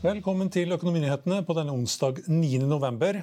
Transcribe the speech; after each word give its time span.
Velkommen 0.00 0.48
til 0.48 0.72
Økonominyhetene 0.72 1.42
på 1.44 1.52
denne 1.58 1.74
onsdag 1.76 2.22
9.11. 2.24 3.18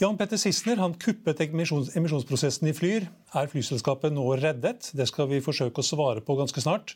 Jan 0.00 0.14
Petter 0.16 0.38
Sissener 0.40 0.80
kuppet 0.96 1.42
emisjons 1.44 1.90
emisjonsprosessen 2.00 2.70
i 2.70 2.72
Flyr. 2.72 3.10
Er 3.36 3.50
flyselskapet 3.52 4.14
nå 4.16 4.24
reddet? 4.40 4.88
Det 4.96 5.04
skal 5.10 5.28
vi 5.28 5.42
forsøke 5.44 5.84
å 5.84 5.84
svare 5.84 6.24
på 6.24 6.38
ganske 6.38 6.64
snart. 6.64 6.94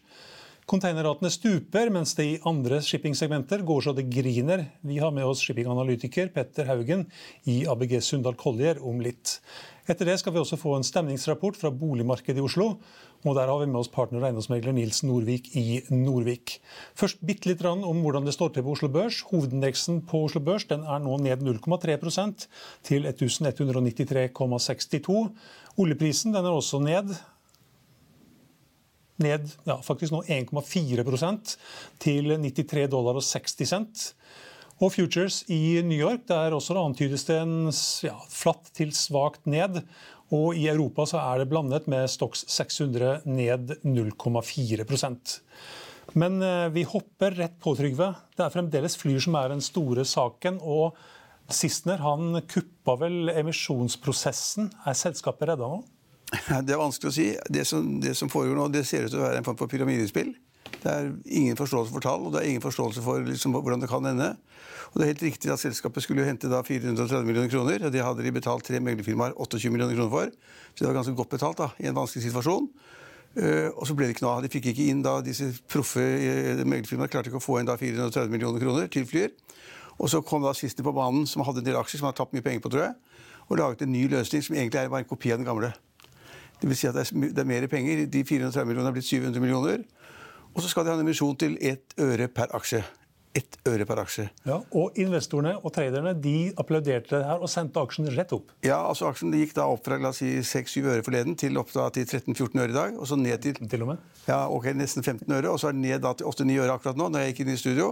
Containerratene 0.66 1.30
stuper, 1.30 1.92
mens 1.94 2.16
det 2.18 2.24
i 2.26 2.38
andre 2.50 2.80
shippingsegmenter 2.82 3.60
går 3.62 3.84
så 3.84 3.92
det 3.94 4.10
griner. 4.10 4.64
Vi 4.82 4.98
har 4.98 5.12
med 5.14 5.22
oss 5.22 5.38
shippinganalytiker 5.46 6.32
Petter 6.34 6.66
Haugen 6.66 7.06
i 7.46 7.62
ABG 7.70 8.02
Sundal 8.02 8.34
Collier 8.34 8.82
om 8.82 8.98
litt. 8.98 9.38
Etter 9.86 10.10
det 10.10 10.18
skal 10.18 10.34
vi 10.34 10.40
også 10.40 10.56
få 10.58 10.72
en 10.74 10.82
stemningsrapport 10.82 11.54
fra 11.60 11.70
boligmarkedet 11.70 12.42
i 12.42 12.42
Oslo. 12.42 12.82
Og 13.22 13.36
der 13.38 13.46
har 13.46 13.60
vi 13.60 13.66
med 13.70 13.78
oss 13.78 13.92
partner 13.94 14.18
og 14.18 14.26
eiendomsmegler 14.26 14.74
Nils 14.74 15.06
Norvik 15.06 15.54
i 15.54 15.86
Norvik. 15.94 16.58
Først 16.98 17.22
bitte 17.22 17.46
litt 17.52 17.62
om 17.62 18.02
hvordan 18.02 18.26
det 18.26 18.34
står 18.34 18.50
til 18.56 18.66
på 18.66 18.74
Oslo 18.74 18.90
Børs. 18.90 19.22
Hovedindeksen 19.30 20.02
på 20.10 20.26
Oslo 20.26 20.42
Børs 20.42 20.66
er 20.66 20.82
nå 20.82 21.14
ned 21.22 21.46
0,3% 21.46 22.50
til 22.90 23.06
1193,62. 23.14 25.30
Oljeprisen 25.78 26.34
er 26.34 26.50
også 26.50 26.82
ned 26.82 27.14
ned 29.22 29.48
ja, 29.68 29.78
faktisk 29.84 30.14
nå 30.14 30.22
1,4% 30.28 31.56
til 32.02 32.34
93 32.42 32.88
dollar 32.92 33.18
og 33.18 33.24
60 33.24 33.70
cent. 33.70 34.10
Og 34.76 34.92
futures 34.92 35.40
i 35.48 35.80
New 35.86 35.96
York 35.96 36.26
der 36.28 36.52
også 36.52 36.76
antydes 36.76 37.24
det 37.28 37.38
en 37.40 37.70
ja, 38.04 38.16
flatt 38.28 38.68
til 38.76 38.92
svakt 38.92 39.48
ned. 39.48 39.80
Og 40.34 40.58
i 40.58 40.66
Europa 40.68 41.06
så 41.08 41.20
er 41.22 41.40
det 41.40 41.50
blandet 41.52 41.86
med 41.88 42.10
Stox 42.10 42.44
600 42.50 43.22
ned 43.30 43.76
0,4% 43.86 45.36
Men 46.18 46.40
eh, 46.42 46.68
vi 46.74 46.82
hopper 46.88 47.36
rett 47.38 47.58
på, 47.62 47.76
Trygve. 47.78 48.12
Det 48.36 48.44
er 48.44 48.52
fremdeles 48.52 48.98
Flyr 48.98 49.22
som 49.22 49.38
er 49.38 49.54
den 49.54 49.62
store 49.64 50.04
saken. 50.04 50.58
og 50.60 50.98
Sissener 51.46 52.02
han 52.02 52.40
kuppa 52.50 52.96
vel 52.98 53.30
emisjonsprosessen. 53.30 54.72
Er 54.84 54.98
selskapet 54.98 55.52
redda 55.52 55.68
nå? 55.70 55.84
Det 56.66 56.74
er 56.74 56.80
vanskelig 56.80 57.10
å 57.10 57.14
si. 57.14 57.28
Det 57.52 57.62
som, 57.68 57.86
det 58.02 58.16
som, 58.18 58.30
foregår 58.32 58.58
nå, 58.58 58.68
det 58.74 58.86
ser 58.88 59.06
ut 59.06 59.12
til 59.12 59.20
å 59.20 59.26
være 59.28 59.40
en 59.40 59.46
form 59.46 59.58
for 59.60 59.70
pyramidespill. 59.70 60.34
Det 60.82 60.90
er 60.90 61.12
ingen 61.24 61.58
forståelse 61.58 61.94
for 61.94 62.02
tall, 62.02 62.26
og 62.26 62.34
det 62.34 62.42
er 62.42 62.50
ingen 62.50 62.64
forståelse 62.64 63.02
for 63.04 63.22
liksom, 63.22 63.54
hvordan 63.54 63.82
det 63.82 63.90
kan 63.90 64.06
ende. 64.10 64.32
Og 64.90 64.98
det 64.98 65.06
er 65.06 65.12
helt 65.12 65.24
riktig 65.26 65.50
at 65.52 65.62
Selskapet 65.62 66.04
skulle 66.04 66.26
hente 66.26 66.50
da 66.50 66.62
430 66.66 67.26
millioner 67.26 67.50
kroner. 67.50 67.86
og 67.86 67.94
Det 67.94 68.02
hadde 68.02 68.26
de 68.26 68.34
betalt 68.34 68.66
tre 68.66 68.80
meglerfirmaer 68.82 69.34
28 69.36 69.70
millioner 69.70 69.94
kroner 69.94 70.12
for. 70.12 70.34
Så 70.74 70.82
det 70.82 70.90
var 70.90 70.98
ganske 71.00 71.16
godt 71.18 71.32
betalt 71.34 71.62
da, 71.62 71.70
i 71.78 71.88
en 71.90 71.96
vanskelig 71.96 72.26
situasjon. 72.26 72.68
Uh, 73.36 73.68
og 73.76 73.84
så 73.84 73.92
ble 73.92 74.08
det 74.08 74.16
ikke 74.16 74.24
noe 74.24 74.38
av. 74.38 74.44
De 74.46 74.50
fikk 74.52 74.70
ikke 74.72 74.86
inn 74.88 75.02
da 75.04 75.18
disse 75.24 75.50
proffe 75.68 76.00
uh, 76.00 76.62
meglerfirmaene 76.64 77.10
klarte 77.12 77.28
ikke 77.28 77.42
å 77.42 77.44
få 77.44 77.58
inn 77.60 77.68
da 77.68 77.76
430 77.76 78.32
millioner 78.32 78.62
kroner 78.62 78.88
til 78.92 79.04
Flyr. 79.08 79.34
Og 80.00 80.08
så 80.12 80.22
kom 80.24 80.44
da 80.44 80.54
Sissener 80.56 80.86
på 80.86 80.94
banen, 80.96 81.26
som 81.28 81.44
hadde 81.44 81.62
en 81.62 81.68
del 81.68 81.78
aksjer 81.80 82.00
som 82.00 82.08
hadde 82.08 82.20
tapt 82.22 82.36
mye 82.36 82.44
penger 82.44 82.64
på, 82.64 82.72
tror 82.72 82.86
jeg, 82.88 83.20
og 83.46 83.60
laget 83.60 83.84
en 83.84 83.92
ny 83.92 84.06
løsning 84.12 84.44
som 84.44 84.56
egentlig 84.56 84.82
er 84.82 84.92
bare 84.92 85.04
en 85.04 85.12
kopi 85.12 85.32
av 85.32 85.40
den 85.40 85.48
gamle. 85.48 85.72
Det 86.60 86.68
vil 86.70 86.78
si 86.78 86.88
at 86.88 86.96
det 86.96 87.06
er, 87.06 87.32
det 87.36 87.42
er 87.42 87.48
mer 87.48 87.66
penger. 87.70 88.06
De 88.10 88.22
430 88.24 88.68
millionene 88.68 88.92
er 88.92 88.96
blitt 88.96 89.08
700 89.08 89.42
millioner. 89.42 89.82
Og 90.56 90.62
så 90.64 90.70
skal 90.72 90.86
de 90.86 90.94
ha 90.94 90.96
en 90.96 91.04
emisjon 91.04 91.36
til 91.36 91.58
ett 91.60 91.92
øre 92.00 92.30
per 92.32 92.54
aksje. 92.56 92.80
Ett 93.36 93.58
øre 93.68 93.84
per 93.84 94.00
aksje. 94.00 94.30
Ja, 94.48 94.62
og 94.72 94.96
investorene 94.96 95.52
og 95.58 95.74
traderne 95.76 96.14
de 96.16 96.54
applauderte 96.56 97.18
det 97.18 97.26
her 97.28 97.42
og 97.44 97.50
sendte 97.52 97.82
aksjen 97.84 98.08
rett 98.14 98.32
opp. 98.32 98.54
Ja, 98.64 98.78
altså 98.88 99.10
Aksjen 99.10 99.34
gikk 99.36 99.52
da 99.58 99.66
opp 99.68 99.84
fra 99.84 99.98
la 100.00 100.14
oss 100.14 100.22
si 100.22 100.30
6-7 100.40 100.78
øre 100.86 101.04
forleden 101.04 101.36
til 101.36 101.60
opp 101.60 101.74
da 101.76 101.90
til 101.92 102.08
13-14 102.08 102.62
øre 102.62 102.72
i 102.72 102.78
dag. 102.78 102.96
Og 102.96 103.10
så 103.10 103.20
ned 103.20 103.44
til 103.44 103.60
Til 103.60 103.84
og 103.84 103.92
med? 103.92 104.06
Ja, 104.24 104.46
ok, 104.48 104.70
nesten 104.80 105.04
15 105.04 105.28
øre. 105.28 105.52
Og 105.52 105.60
så 105.60 105.68
er 105.68 105.76
den 105.76 105.84
ned 105.84 106.00
da 106.06 106.14
til 106.16 106.32
8-9 106.32 106.56
øre 106.64 106.78
akkurat 106.78 106.96
nå, 106.96 107.10
når 107.12 107.26
jeg 107.26 107.34
gikk 107.34 107.44
inn 107.44 107.52
i 107.52 107.60
studio. 107.60 107.90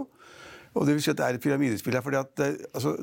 Og 0.73 0.89
det 0.89 0.97
vil 0.97 1.05
si 1.05 1.13
at 1.13 1.21
det 1.21 1.27
er 1.27 1.37
et 1.37 1.45
pyramidespill 1.45 1.95
her. 1.95 2.01
fordi 2.03 2.17
at 2.17 2.41
altså, 2.73 2.97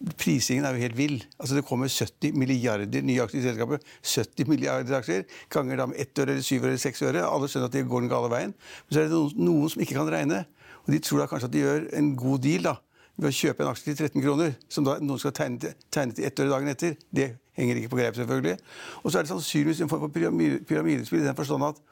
Prisingen 0.00 0.64
er 0.64 0.76
jo 0.76 0.80
helt 0.80 0.96
vill. 0.96 1.18
Altså 1.38 1.58
Det 1.58 1.64
kommer 1.68 1.88
70 1.92 2.32
milliarder 2.40 3.02
nye 3.04 3.20
aksjer 3.20 3.42
i 3.42 3.44
selskapet. 3.44 3.82
70 4.00 4.48
milliarder 4.48 4.96
aksjer, 4.96 5.26
Ganger 5.52 5.76
da 5.76 5.86
med 5.90 6.00
ett 6.00 6.18
øre, 6.18 6.32
eller 6.32 6.46
syv 6.46 6.64
øre 6.64 6.72
eller 6.72 6.80
seks 6.80 7.02
øre. 7.04 7.24
Alle 7.26 7.50
skjønner 7.50 7.68
at 7.68 7.76
det 7.76 7.84
går 7.88 8.06
den 8.06 8.12
gale 8.12 8.30
veien. 8.32 8.54
Men 8.86 8.96
så 8.96 9.02
er 9.02 9.10
det 9.10 9.20
noen, 9.36 9.68
som 9.68 9.82
ikke 9.84 9.98
kan 9.98 10.08
regne. 10.12 10.44
Og 10.86 10.94
de 10.94 11.02
tror 11.04 11.20
da 11.20 11.28
kanskje 11.28 11.50
at 11.50 11.52
de 11.52 11.64
gjør 11.66 11.84
en 12.00 12.14
god 12.16 12.40
deal 12.46 12.64
da, 12.70 12.74
ved 13.20 13.28
å 13.28 13.36
kjøpe 13.42 13.64
en 13.66 13.70
aksje 13.74 13.90
til 13.90 13.98
13 13.98 14.24
kroner, 14.24 14.56
som 14.72 14.88
da 14.88 14.96
noen 15.04 15.20
skal 15.20 15.36
tegne 15.36 15.60
til, 15.60 15.76
tegne 15.92 16.16
til 16.16 16.30
ett 16.30 16.40
øre 16.40 16.54
dagen 16.54 16.72
etter. 16.72 16.96
Det 17.12 17.28
henger 17.60 17.82
ikke 17.82 17.92
på 17.92 18.00
greip, 18.00 18.16
selvfølgelig. 18.16 18.56
Og 19.02 19.12
så 19.12 19.20
er 19.20 19.28
det 19.28 19.34
sannsynligvis 19.34 19.84
en 19.84 19.92
form 19.92 20.06
for 20.06 20.16
pyramidespill 20.16 21.20
i 21.20 21.28
den 21.28 21.36
forstand 21.36 21.68
at 21.68 21.84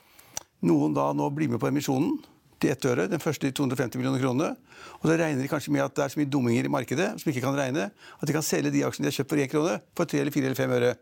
noen 0.64 0.96
da 0.96 1.10
nå 1.12 1.28
blir 1.36 1.52
med 1.52 1.60
på 1.60 1.68
emisjonen 1.68 2.16
til 2.60 2.72
ett 2.74 2.86
øre. 2.90 3.08
Den 3.10 3.22
første 3.22 3.48
i 3.48 3.54
250 3.54 4.00
millioner 4.00 4.22
kroner. 4.22 4.56
Og 4.98 5.08
så 5.08 5.16
regner 5.18 5.42
de 5.42 5.50
kanskje 5.50 5.74
med 5.74 5.84
at 5.84 5.94
det 5.96 6.04
er 6.04 6.14
så 6.14 6.20
mye 6.20 6.30
dumminger 6.30 6.68
i 6.68 6.72
markedet 6.72 7.10
som 7.20 7.30
ikke 7.30 7.44
kan 7.44 7.58
regne, 7.58 7.90
at 7.90 8.26
de 8.26 8.34
kan 8.34 8.44
selge 8.46 8.72
de 8.74 8.84
aksjene 8.86 9.06
de 9.06 9.12
har 9.12 9.18
kjøpt 9.20 9.34
for 9.34 9.44
én 9.44 9.52
krone, 9.52 9.78
for 9.96 10.10
tre 10.10 10.22
eller 10.24 10.34
fire 10.34 10.50
eller 10.50 10.58
fem 10.58 10.74
øre. 10.78 10.94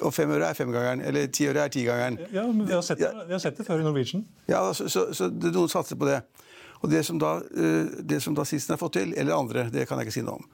Og 0.00 0.14
fem 0.16 0.30
øre 0.32 0.48
er 0.48 0.56
femgangeren, 0.56 1.02
eller 1.04 1.28
ti 1.28 1.46
øre 1.50 1.66
er 1.66 1.72
tigangeren. 1.72 2.16
Ja, 2.32 2.46
men 2.48 2.64
vi 2.64 2.72
har, 2.72 2.80
sett 2.86 3.02
det, 3.02 3.12
har 3.12 3.42
sett 3.42 3.58
det 3.60 3.66
før 3.66 3.82
i 3.82 3.84
Norwegian. 3.84 4.24
Ja, 4.48 4.64
så, 4.72 4.88
så, 4.88 5.10
så 5.12 5.28
noen 5.28 5.68
satser 5.68 6.00
på 6.00 6.08
det. 6.08 6.22
Og 6.82 6.90
det 6.90 7.04
som 7.06 7.18
da, 7.20 7.36
eh, 7.52 7.98
det 8.00 8.22
som 8.24 8.34
da 8.34 8.46
Sisten 8.48 8.74
har 8.74 8.80
fått 8.80 8.96
til, 8.96 9.12
eller 9.14 9.36
andre, 9.36 9.68
det 9.70 9.84
kan 9.88 10.00
jeg 10.00 10.08
ikke 10.08 10.16
si 10.16 10.24
noe 10.24 10.40
om. 10.40 10.46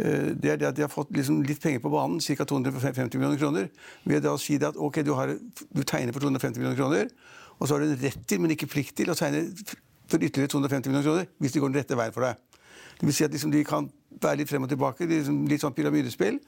Eh, 0.00 0.32
det 0.34 0.54
er 0.54 0.58
det 0.60 0.68
at 0.68 0.76
de 0.76 0.84
har 0.84 0.92
fått 0.92 1.12
liksom 1.16 1.42
litt 1.46 1.62
penger 1.62 1.82
på 1.84 1.92
banen, 1.92 2.20
ca. 2.20 2.44
250 2.44 3.14
millioner 3.14 3.40
kroner, 3.40 3.70
ved 4.04 4.26
å 4.28 4.36
si 4.40 4.58
at 4.58 4.76
ok, 4.76 5.00
du, 5.06 5.14
har, 5.16 5.36
du 5.36 5.82
tegner 5.84 6.12
for 6.16 6.26
250 6.26 6.58
millioner 6.60 6.80
kroner, 6.80 7.14
og 7.58 7.68
så 7.68 7.76
har 7.76 7.84
du 7.84 7.92
en 7.92 8.02
rett 8.02 8.26
til, 8.26 8.40
men 8.40 8.54
ikke 8.56 8.70
plikt 8.72 8.96
til, 8.98 9.12
å 9.12 9.16
tegne 9.16 9.46
for 10.10 10.22
ytterligere 10.22 10.52
250 10.52 10.90
millioner 10.90 11.06
kroner 11.06 11.30
hvis 11.38 11.54
det 11.54 11.62
går 11.62 11.72
den 11.72 11.80
rette 11.80 11.98
veien 11.98 12.14
for 12.14 12.26
deg. 12.26 12.42
Det 13.00 13.08
vil 13.08 13.16
si 13.16 13.24
at 13.24 13.32
liksom 13.32 13.54
de 13.54 13.64
kan 13.64 13.88
være 14.20 14.42
litt 14.42 14.50
frem 14.50 14.66
og 14.66 14.68
tilbake, 14.68 15.08
liksom 15.08 15.46
litt 15.48 15.62
sånn 15.64 15.74
pyramidespill. 15.76 16.38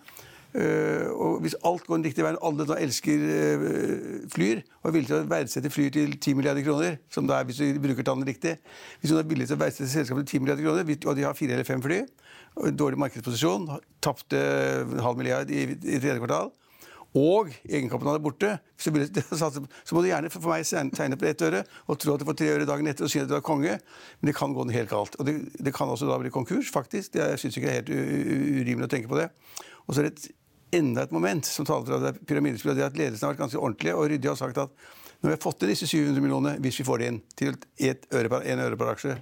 Uh, 0.52 1.08
og 1.16 1.38
Hvis 1.40 1.54
alt 1.64 1.86
går 1.86 1.96
den 1.96 2.04
riktige 2.04 2.26
veien, 2.26 2.36
alle 2.44 2.66
da 2.68 2.76
elsker 2.76 3.22
uh, 3.24 4.26
Flyr 4.34 4.58
og 4.82 4.90
er 4.90 4.92
villige 4.92 5.08
til 5.08 5.22
å 5.22 5.28
verdsette 5.30 5.70
Flyr 5.72 5.94
til 5.94 6.12
10 6.18 6.34
milliarder 6.36 6.66
kroner, 6.66 6.98
som 7.08 7.24
da 7.24 7.38
er 7.38 7.46
hvis 7.48 7.62
du 7.62 7.78
bruker 7.80 8.04
tallene 8.04 8.28
riktig 8.28 8.58
Hvis 9.00 9.14
hun 9.14 9.22
er 9.22 9.30
villig 9.30 9.46
til 9.48 9.56
å 9.56 9.62
verdsette 9.62 9.88
selskapet 9.88 10.28
til 10.28 10.42
10 10.42 10.44
milliarder 10.44 10.66
kroner, 10.66 11.08
og 11.08 11.16
de 11.16 11.24
har 11.24 11.38
fire 11.38 11.56
eller 11.56 11.64
fem 11.64 11.80
fly, 11.80 12.02
og 12.60 12.76
dårlig 12.76 13.00
markedsposisjon, 13.00 13.64
tapte 14.04 14.42
halv 15.00 15.16
milliard 15.16 15.48
i, 15.48 15.70
i 15.72 15.96
tredje 15.96 16.20
kvartal, 16.20 16.52
og 17.18 17.50
egenkapitalen 17.68 18.16
er 18.16 18.24
borte, 18.24 18.50
så, 18.80 19.50
må 19.92 20.02
du 20.02 20.08
gjerne 20.08 20.30
for 20.32 20.48
meg 20.48 20.64
tegne 20.96 21.18
på 21.20 21.28
ett 21.28 21.44
øre 21.44 21.60
og 21.84 21.98
tro 22.00 22.14
at 22.14 22.22
du 22.22 22.28
får 22.28 22.38
tre 22.40 22.52
øre 22.54 22.68
dagen 22.68 22.88
etter 22.88 23.04
og 23.04 23.12
si 23.12 23.20
at 23.20 23.28
du 23.28 23.34
er 23.36 23.44
konge, 23.44 23.74
men 23.76 24.30
det 24.30 24.36
kan 24.38 24.54
gå 24.56 24.64
helt 24.72 24.92
galt. 24.92 25.18
Og 25.20 25.28
det, 25.28 25.34
det 25.60 25.74
kan 25.76 25.92
også 25.92 26.08
da 26.08 26.16
bli 26.22 26.32
konkurs, 26.32 26.70
faktisk. 26.72 27.12
Det, 27.12 27.26
jeg 27.34 27.42
syns 27.42 27.58
ikke 27.58 27.68
det 27.68 27.74
er 27.74 27.80
helt 27.82 28.62
urimelig 28.62 28.88
å 28.88 28.92
tenke 28.94 29.12
på 29.12 29.20
det. 29.20 29.28
Og 29.84 29.92
så 29.92 30.00
er 30.00 30.08
det 30.08 30.14
et, 30.14 30.30
enda 30.80 31.04
et 31.04 31.12
moment 31.12 31.44
som 31.44 31.68
taler 31.68 31.84
for 31.84 31.98
at 31.98 32.04
det 32.06 32.10
er 32.14 32.26
pyramidespill, 32.30 32.72
det 32.78 32.86
at 32.86 32.96
ledelsen 32.96 33.26
har 33.26 33.34
vært 33.34 33.42
ganske 33.44 33.60
ordentlig 33.60 33.92
og 33.92 34.06
ryddig 34.08 34.30
og 34.32 34.38
sagt 34.40 34.60
at 34.62 34.72
når 35.22 35.28
vi 35.28 35.34
har 35.34 35.42
fått 35.42 35.60
til 35.60 35.70
disse 35.70 35.86
700 35.86 36.24
millionene, 36.24 36.54
hvis 36.64 36.80
vi 36.80 36.86
får 36.88 37.02
det 37.02 37.10
inn, 37.12 37.18
til 37.38 37.52
ett 37.76 38.08
øre 38.10 38.30
per, 38.32 38.46
en 38.48 38.62
øre 38.64 38.78
per 38.80 38.94
aksje, 38.94 39.18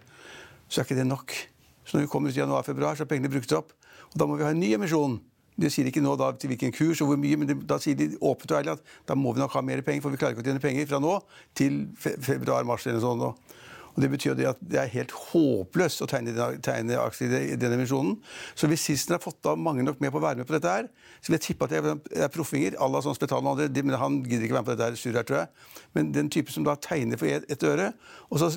så 0.71 0.81
er 0.81 0.87
ikke 0.87 0.97
det 1.01 1.09
nok. 1.11 1.35
Så 1.83 1.97
når 1.97 2.07
vi 2.07 2.13
kommer 2.13 2.31
ut 2.31 2.39
i 2.39 2.41
januar-februar, 2.41 2.95
så 2.97 3.05
er 3.05 3.11
pengene 3.11 3.33
brukt 3.33 3.53
opp. 3.59 3.75
Og 4.13 4.17
da 4.23 4.29
må 4.31 4.39
vi 4.39 4.47
ha 4.47 4.55
en 4.55 4.63
ny 4.63 4.71
emisjon 4.79 5.19
de 5.61 5.71
sier 5.73 5.89
ikke 5.91 6.03
nå 6.05 6.17
da 6.21 6.33
til 6.41 6.53
hvilken 6.55 6.75
kurs 6.77 7.03
og 7.05 7.13
hvor 7.13 7.21
mye, 7.21 7.39
men 7.41 7.51
de, 7.51 7.59
da 7.69 7.79
sier 7.83 7.99
de 7.99 8.13
åpent 8.17 8.53
og 8.53 8.61
ærlig 8.61 8.77
at 8.79 8.95
da 9.09 9.17
må 9.19 9.35
vi 9.37 9.43
nok 9.43 9.57
ha 9.59 9.65
mer 9.65 9.85
penger, 9.87 10.05
for 10.05 10.15
vi 10.15 10.21
klarer 10.21 10.37
ikke 10.37 10.47
å 10.47 10.51
tjene 10.51 10.63
penger 10.63 10.89
fra 10.91 11.03
nå 11.03 11.17
til 11.59 11.83
februar-mars 12.01 12.89
eller 12.89 13.05
sånn. 13.05 13.29
Og, 13.29 13.59
Og 13.91 14.03
Det 14.03 14.11
betyr 14.11 14.39
at 14.47 14.61
det 14.63 14.79
er 14.79 14.91
helt 14.93 15.11
håpløst 15.11 16.03
å 16.05 16.07
tegne, 16.07 16.33
tegne 16.63 16.99
aksjer 17.03 17.33
i 17.41 17.57
den 17.59 17.75
emisjonen. 17.75 18.15
Så 18.55 18.69
hvis 18.71 18.85
Sisten 18.87 19.17
har 19.17 19.23
fått 19.23 19.41
da 19.43 19.57
mange 19.59 19.83
nok 19.83 19.99
med 20.01 20.13
på 20.15 20.21
å 20.21 20.23
være 20.23 20.41
med 20.41 20.49
på 20.49 20.55
dette 20.55 20.71
her, 20.71 20.87
så 21.19 21.33
vil 21.33 21.39
jeg 21.41 21.47
tippe 21.49 21.67
at 21.67 21.75
det 21.75 22.23
er 22.23 22.31
proffinger 22.33 22.79
à 22.79 22.87
la 22.87 23.03
sånn 23.03 23.19
Spetalen 23.19 23.51
og 23.51 23.59
andre, 23.59 23.83
men 23.83 23.99
han 23.99 24.21
gidder 24.23 24.47
ikke 24.47 24.57
være 24.61 24.63
med 24.63 24.71
på 24.71 24.79
dette 24.79 25.11
her 25.19 25.27
tror 25.27 25.41
jeg. 25.41 25.51
Men 25.99 26.13
den 26.15 26.31
type 26.31 26.55
som 26.55 26.65
da 26.65 26.77
tegner 26.79 27.19
for 27.21 27.27
ett 27.27 27.51
et 27.51 27.67
øre, 27.67 27.91
og 28.31 28.39
så 28.39 28.53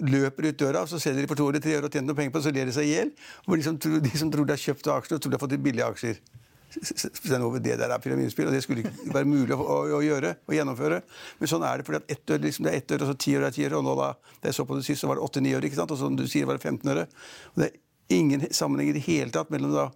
løper 0.00 0.48
ut 0.48 0.60
døra, 0.64 0.82
og 0.86 0.88
så 0.88 0.98
selger 0.98 1.22
de 1.22 1.30
for 1.30 1.38
to 1.38 1.50
eller 1.52 1.60
tre 1.60 1.76
øre 1.76 1.90
og 1.90 1.92
tjener 1.92 2.08
noen 2.08 2.22
penger 2.22 2.32
på 2.32 2.40
det, 2.40 2.48
så 2.48 2.56
ler 2.56 2.70
de 2.70 2.76
seg 2.80 2.88
i 2.88 2.94
hjel. 2.96 3.12
De, 3.46 3.62
som 3.68 3.78
tror, 3.78 4.00
de 4.00 4.16
som 4.16 4.32
tror 4.32 4.48
de 4.48 4.56
har 4.56 4.64
kjøpt 4.64 4.94
aksjer, 4.96 5.20
tror 5.20 5.34
de 5.34 5.36
har 5.36 5.44
fått 5.44 5.60
billige 5.60 5.92
aksjer 5.92 6.22
det 6.70 7.76
der 7.80 7.90
er 7.90 8.02
pyramidespill, 8.02 8.48
og 8.48 8.54
det 8.54 8.62
skulle 8.62 8.84
ikke 8.84 9.14
være 9.14 9.28
mulig 9.28 9.54
å, 9.56 9.60
å, 9.60 9.78
å, 9.98 10.02
gjøre 10.04 10.34
og 10.46 10.54
gjennomføre. 10.54 11.00
Men 11.40 11.50
sånn 11.50 11.64
er 11.66 11.80
det, 11.80 11.86
fordi 11.88 12.00
at 12.02 12.14
ett 12.16 12.34
øre 12.34 12.44
liksom, 12.46 12.66
det 12.66 12.72
er 12.72 12.82
ett 12.82 12.94
øre, 12.94 13.06
og 13.06 13.10
så 13.10 13.18
ti 13.26 13.34
øre 13.38 13.50
er 13.50 13.56
ti 13.56 13.66
øre, 13.66 13.80
og 13.80 13.86
nå 13.86 13.96
da, 13.98 14.12
da 14.40 14.50
jeg 14.50 14.58
så 14.60 14.66
på 14.68 14.78
det 14.78 14.86
sist, 14.86 15.02
så 15.02 15.10
var 15.10 15.18
det 15.18 15.26
åtte-ni 15.26 15.54
øre, 15.56 15.66
ikke 15.66 15.80
sant? 15.80 15.94
og 15.94 16.00
som 16.00 16.18
du 16.18 16.26
sier 16.30 16.48
var 16.48 16.60
det 16.60 16.66
15 16.66 16.92
øre. 16.94 17.08
Og 17.54 17.62
det 17.62 17.70
er 17.70 18.20
ingen 18.20 18.46
sammenheng 18.54 18.92
i 18.92 18.96
det 18.96 19.04
hele 19.06 19.34
tatt 19.34 19.50
mellom 19.54 19.74
da 19.74 19.90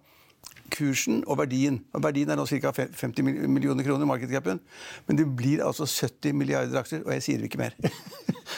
kursen 0.73 1.23
og 1.27 1.39
verdien. 1.39 1.79
Og 1.93 2.03
verdien 2.03 2.31
er 2.31 2.39
nå 2.39 2.45
ca. 2.49 2.71
50 2.75 3.25
millioner 3.25 3.85
kroner, 3.85 4.07
markedscapen. 4.09 4.61
Men 5.07 5.19
det 5.19 5.27
blir 5.37 5.63
altså 5.65 5.87
70 5.89 6.33
milliarder 6.37 6.81
aksjer, 6.81 7.03
og 7.05 7.13
jeg 7.15 7.25
sier 7.27 7.45
ikke 7.45 7.61
mer. 7.61 7.77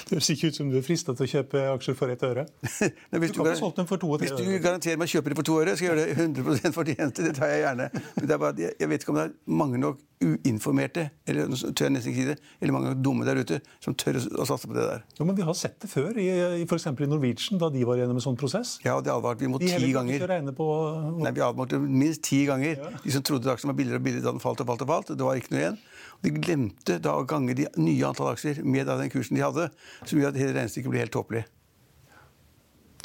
Det 0.08 0.18
høres 0.18 0.30
ikke 0.32 0.50
ut 0.52 0.58
som 0.58 0.68
du 0.72 0.78
er 0.80 0.84
frista 0.84 1.14
til 1.16 1.24
å 1.24 1.30
kjøpe 1.32 1.62
aksjer 1.74 1.96
for 1.98 2.12
ett 2.12 2.24
øre. 2.28 2.44
Nei, 3.12 3.20
hvis 3.24 3.32
Du 3.32 3.40
kan 3.40 3.54
få 3.54 3.60
solgt 3.60 3.80
dem 3.80 3.88
for 3.88 4.02
to 4.02 4.10
og 4.12 4.20
tre 4.22 4.28
Hvis 4.30 4.40
du 4.40 4.64
garanterer 4.64 5.00
meg 5.00 5.08
å 5.08 5.14
kjøpe 5.16 5.32
dem 5.32 5.40
for 5.40 5.48
to 5.48 5.56
øre, 5.62 5.76
skal 5.80 5.88
jeg 5.88 5.94
gjøre 5.94 6.04
det 6.04 6.44
100% 6.44 6.76
fortjeneste. 6.76 7.26
Det 7.28 7.34
tar 7.38 7.52
jeg 7.54 7.64
gjerne. 7.64 7.88
Men 8.18 8.28
det 8.28 8.36
er 8.36 8.42
bare, 8.44 8.68
jeg, 8.68 8.92
vet 8.92 9.04
ikke 9.04 9.14
om 9.16 9.20
det 9.20 9.26
er 9.30 9.34
mange 9.64 9.82
nok 9.82 10.04
uinformerte 10.18 11.04
eller 11.30 11.52
tør 11.54 11.88
jeg 11.88 11.94
nesten 11.94 12.10
ikke 12.10 12.24
si 12.24 12.30
det, 12.32 12.38
eller 12.62 12.74
mange 12.74 12.94
dumme 13.06 13.26
der 13.28 13.38
ute 13.38 13.60
som 13.84 13.94
tør 13.98 14.18
å, 14.18 14.24
å 14.42 14.48
satse 14.50 14.70
på 14.70 14.74
det 14.74 14.86
der. 14.88 15.04
Jo, 15.20 15.28
men 15.30 15.38
Vi 15.38 15.46
har 15.46 15.58
sett 15.58 15.78
det 15.84 15.90
før, 15.92 16.18
i, 16.18 16.26
i 16.62 16.66
f.eks. 16.66 16.88
i 16.90 17.10
Norwegian, 17.10 17.60
da 17.62 17.70
de 17.74 17.84
var 17.86 18.00
gjennom 18.02 18.18
en 18.18 18.26
sånn 18.26 18.40
prosess. 18.40 18.78
Ja, 18.86 18.96
og 18.98 19.06
det 19.06 19.14
advarte 19.14 19.46
vi 19.46 19.52
mot 19.52 19.62
ti 19.62 19.92
ganger. 19.94 20.18
ikke 20.18 20.32
regne 20.32 20.56
på 20.58 20.68
Nei, 21.22 21.34
Vi 21.38 21.44
advarte 21.46 21.80
minst 22.00 22.24
ti 22.28 22.44
ganger. 22.48 22.80
De 23.04 23.14
som 23.14 23.26
trodde 23.26 23.52
aksjen 23.52 23.72
var 23.72 23.78
billigere 23.78 24.02
og 24.02 24.08
billigere 24.08 24.28
da 24.28 24.36
den 24.36 24.44
falt 24.44 24.64
og 24.64 24.70
falt 24.72 24.86
og 24.86 24.92
falt. 24.94 25.14
Det 25.18 25.28
var 25.28 25.40
ikke 25.40 25.54
noe 25.54 25.64
igjen. 25.64 25.78
De 26.24 26.34
glemte 26.34 26.98
da 27.04 27.14
å 27.18 27.28
gange 27.30 27.58
de 27.58 27.68
nye 27.78 28.08
antall 28.08 28.34
aksjer 28.34 28.64
med 28.66 28.90
den 28.90 29.14
kursen 29.14 29.38
de 29.38 29.46
hadde, 29.46 29.70
som 30.04 30.18
gjør 30.18 30.34
at 30.34 30.42
hele 30.42 30.56
regnestykket 30.58 30.94
blir 30.94 31.06
helt 31.06 31.16
tåpelig. 31.18 31.46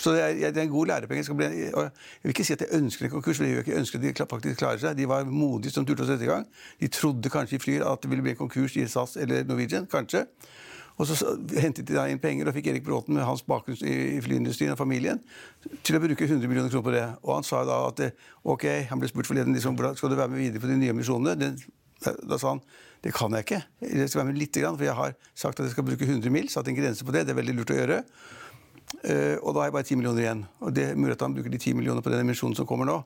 Så 0.02 0.14
det 0.16 0.22
er, 0.22 0.38
det 0.50 0.58
er 0.58 0.64
en 0.64 0.72
god 0.72 0.88
lærepenge. 0.90 1.34
Bli, 1.36 1.46
jeg 1.68 1.90
vil 2.24 2.32
ikke 2.32 2.46
si 2.46 2.54
at 2.56 2.64
jeg 2.64 2.78
ønsker 2.80 3.06
en 3.06 3.12
konkurs, 3.12 3.38
for 3.38 3.46
jeg 3.46 3.62
ikke. 3.62 3.76
Ønsker 3.78 4.00
at 4.00 4.18
de 4.18 4.26
faktisk 4.30 4.58
klarer 4.62 4.80
seg. 4.82 4.96
De 4.98 5.06
var 5.08 5.28
modige 5.28 5.74
som 5.74 5.86
turte 5.86 6.06
å 6.06 6.08
sette 6.08 6.26
i 6.26 6.30
gang. 6.30 6.46
De 6.80 6.88
trodde 6.90 7.30
kanskje 7.30 7.58
i 7.58 7.62
Flyr 7.62 7.84
at 7.86 8.02
det 8.02 8.10
ville 8.10 8.24
bli 8.24 8.34
en 8.34 8.40
konkurs 8.40 8.74
i 8.80 8.86
SAS 8.90 9.18
eller 9.20 9.44
Norwegian. 9.46 9.86
Kanskje. 9.92 10.24
Og 11.00 11.08
så 11.08 11.16
hentet 11.56 11.86
de 11.88 11.96
da 11.96 12.04
inn 12.10 12.20
penger 12.22 12.48
og 12.48 12.56
fikk 12.56 12.68
Erik 12.72 12.84
Bråten 12.86 13.16
med 13.16 13.24
hans 13.24 13.44
bakgrunn 13.46 13.80
i 13.88 14.20
flyindustrien 14.22 14.74
og 14.74 14.80
familien 14.80 15.22
til 15.82 15.96
å 15.96 16.02
bruke 16.02 16.28
100 16.28 16.44
millioner 16.50 16.72
kroner 16.72 16.88
på 16.88 16.94
det. 16.94 17.06
Og 17.24 17.34
han 17.38 17.46
sa 17.48 17.62
da 17.68 17.78
at 17.88 18.02
ok, 18.44 18.66
han 18.90 19.00
ble 19.00 19.10
spurt 19.10 19.30
forleden 19.30 19.56
liksom, 19.56 19.78
skal 19.96 20.12
du 20.12 20.18
være 20.18 20.34
med 20.34 20.42
videre 20.44 20.62
på 20.62 20.70
de 20.70 20.78
nye 20.78 20.92
emisjonene. 20.94 21.54
Da 22.02 22.38
sa 22.38 22.54
han 22.54 22.64
det 23.02 23.10
kan 23.16 23.34
jeg 23.34 23.42
ikke. 23.42 23.58
Jeg 23.82 24.10
skal 24.10 24.20
være 24.20 24.28
med 24.28 24.38
lite 24.38 24.60
grann, 24.62 24.76
for 24.78 24.86
jeg 24.86 24.94
har 24.94 25.14
sagt 25.34 25.58
at 25.58 25.66
jeg 25.66 25.72
skal 25.74 25.86
bruke 25.88 26.06
100 26.06 26.30
mil. 26.30 26.46
Satt 26.52 26.68
en 26.70 26.76
grense 26.76 27.02
på 27.02 27.14
det. 27.14 27.24
Det 27.26 27.34
er 27.34 27.38
veldig 27.40 27.54
lurt 27.56 27.72
å 27.74 27.78
gjøre. 27.80 27.96
Eh, 29.02 29.36
og 29.40 29.56
da 29.56 29.62
har 29.62 29.70
jeg 29.70 29.74
bare 29.74 29.88
10 29.88 29.98
millioner 29.98 30.22
igjen. 30.22 30.44
Og 30.62 30.76
det 30.76 30.84
er 30.86 31.00
mulig 31.00 31.16
at 31.16 31.24
han 31.26 31.34
bruker 31.34 31.50
de 31.50 31.58
10 31.58 31.74
millioner 31.80 32.04
på 32.04 32.12
den 32.12 32.22
emisjonen 32.22 32.54
som 32.54 32.68
kommer 32.68 32.86
nå. 32.86 33.00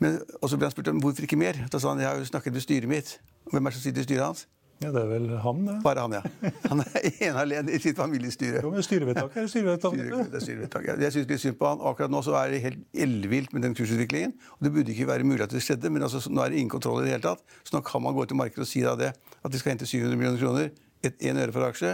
Men, 0.00 0.20
og 0.38 0.46
så 0.46 0.60
ble 0.60 0.68
han 0.68 0.76
spurt 0.76 0.92
om 0.92 1.02
hvorfor 1.02 1.26
ikke 1.26 1.40
mer. 1.40 1.58
Da 1.72 1.82
sa 1.82 1.90
han 1.90 2.04
jeg 2.04 2.06
har 2.06 2.22
jo 2.22 2.30
snakket 2.30 2.54
med 2.54 2.64
styret 2.64 2.92
mitt. 2.92 3.16
Hvem 3.50 3.66
er 3.66 3.74
det 3.74 3.80
som 3.80 3.86
sitter 3.88 4.04
i 4.04 4.06
styret 4.06 4.26
hans? 4.28 4.46
Ja, 4.80 4.88
Det 4.94 5.00
er 5.02 5.08
vel 5.10 5.26
han, 5.44 5.58
det. 5.66 5.74
Bare 5.84 6.00
han, 6.06 6.14
ja. 6.16 6.50
Han 6.70 6.80
er 6.80 7.08
ene 7.26 7.42
alene 7.42 7.74
i 7.76 7.80
sitt 7.84 7.98
familiestyre. 7.98 8.62
Jo, 8.64 8.70
men 8.72 8.84
Styrevedtak 8.86 9.34
er 9.36 9.48
styrevedtak. 9.52 9.96
Styre- 9.98 10.22
det 10.32 10.40
styrevedtak, 10.44 10.86
ja. 10.88 10.94
Jeg 11.04 11.12
synes 11.16 11.28
litt 11.28 11.42
synd 11.42 11.58
på 11.60 11.68
han. 11.68 11.82
Akkurat 11.90 12.12
nå 12.14 12.22
så 12.24 12.32
er 12.40 12.54
det 12.54 12.62
helt 12.64 12.80
ellevilt 13.06 13.52
med 13.52 13.66
den 13.66 13.76
kursutviklingen. 13.76 14.32
Og 14.56 14.64
det 14.64 14.72
burde 14.78 14.94
ikke 14.94 15.08
være 15.10 15.26
mulig 15.28 15.44
at 15.44 15.52
det 15.52 15.60
skjedde, 15.66 15.92
men 15.92 16.06
altså, 16.08 16.22
nå 16.32 16.40
er 16.46 16.54
det 16.54 16.62
ingen 16.62 16.72
kontroll 16.72 17.02
i 17.02 17.10
det 17.10 17.12
hele 17.18 17.26
tatt. 17.28 17.44
Så 17.68 17.76
nå 17.76 17.82
kan 17.84 18.00
man 18.06 18.16
gå 18.16 18.24
til 18.30 18.40
markedet 18.40 18.64
og 18.64 18.70
si 18.72 18.80
da 18.86 18.96
det, 18.96 19.10
at 19.44 19.52
de 19.52 19.60
skal 19.60 19.74
hente 19.74 19.88
700 19.90 20.16
millioner 20.16 20.40
kroner, 20.40 20.72
én 21.10 21.38
øre 21.44 21.52
for 21.52 21.64
aksje, 21.68 21.92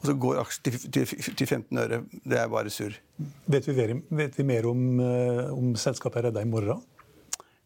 og 0.00 0.08
så 0.08 0.16
går 0.20 0.40
aksjen 0.42 0.64
til, 0.66 0.80
til, 0.96 1.36
til 1.38 1.46
15 1.48 1.78
øre. 1.84 2.00
Det 2.24 2.40
er 2.40 2.48
bare 2.52 2.72
surr. 2.72 2.96
Vet, 3.52 3.68
vi 3.68 3.76
mer- 3.78 4.00
vet 4.24 4.36
vi 4.40 4.44
mer 4.48 4.66
om, 4.72 4.82
eh, 5.00 5.44
om 5.52 5.70
selskapet 5.80 6.20
er 6.24 6.30
redda 6.30 6.42
i 6.44 6.48
morgen? 6.48 6.80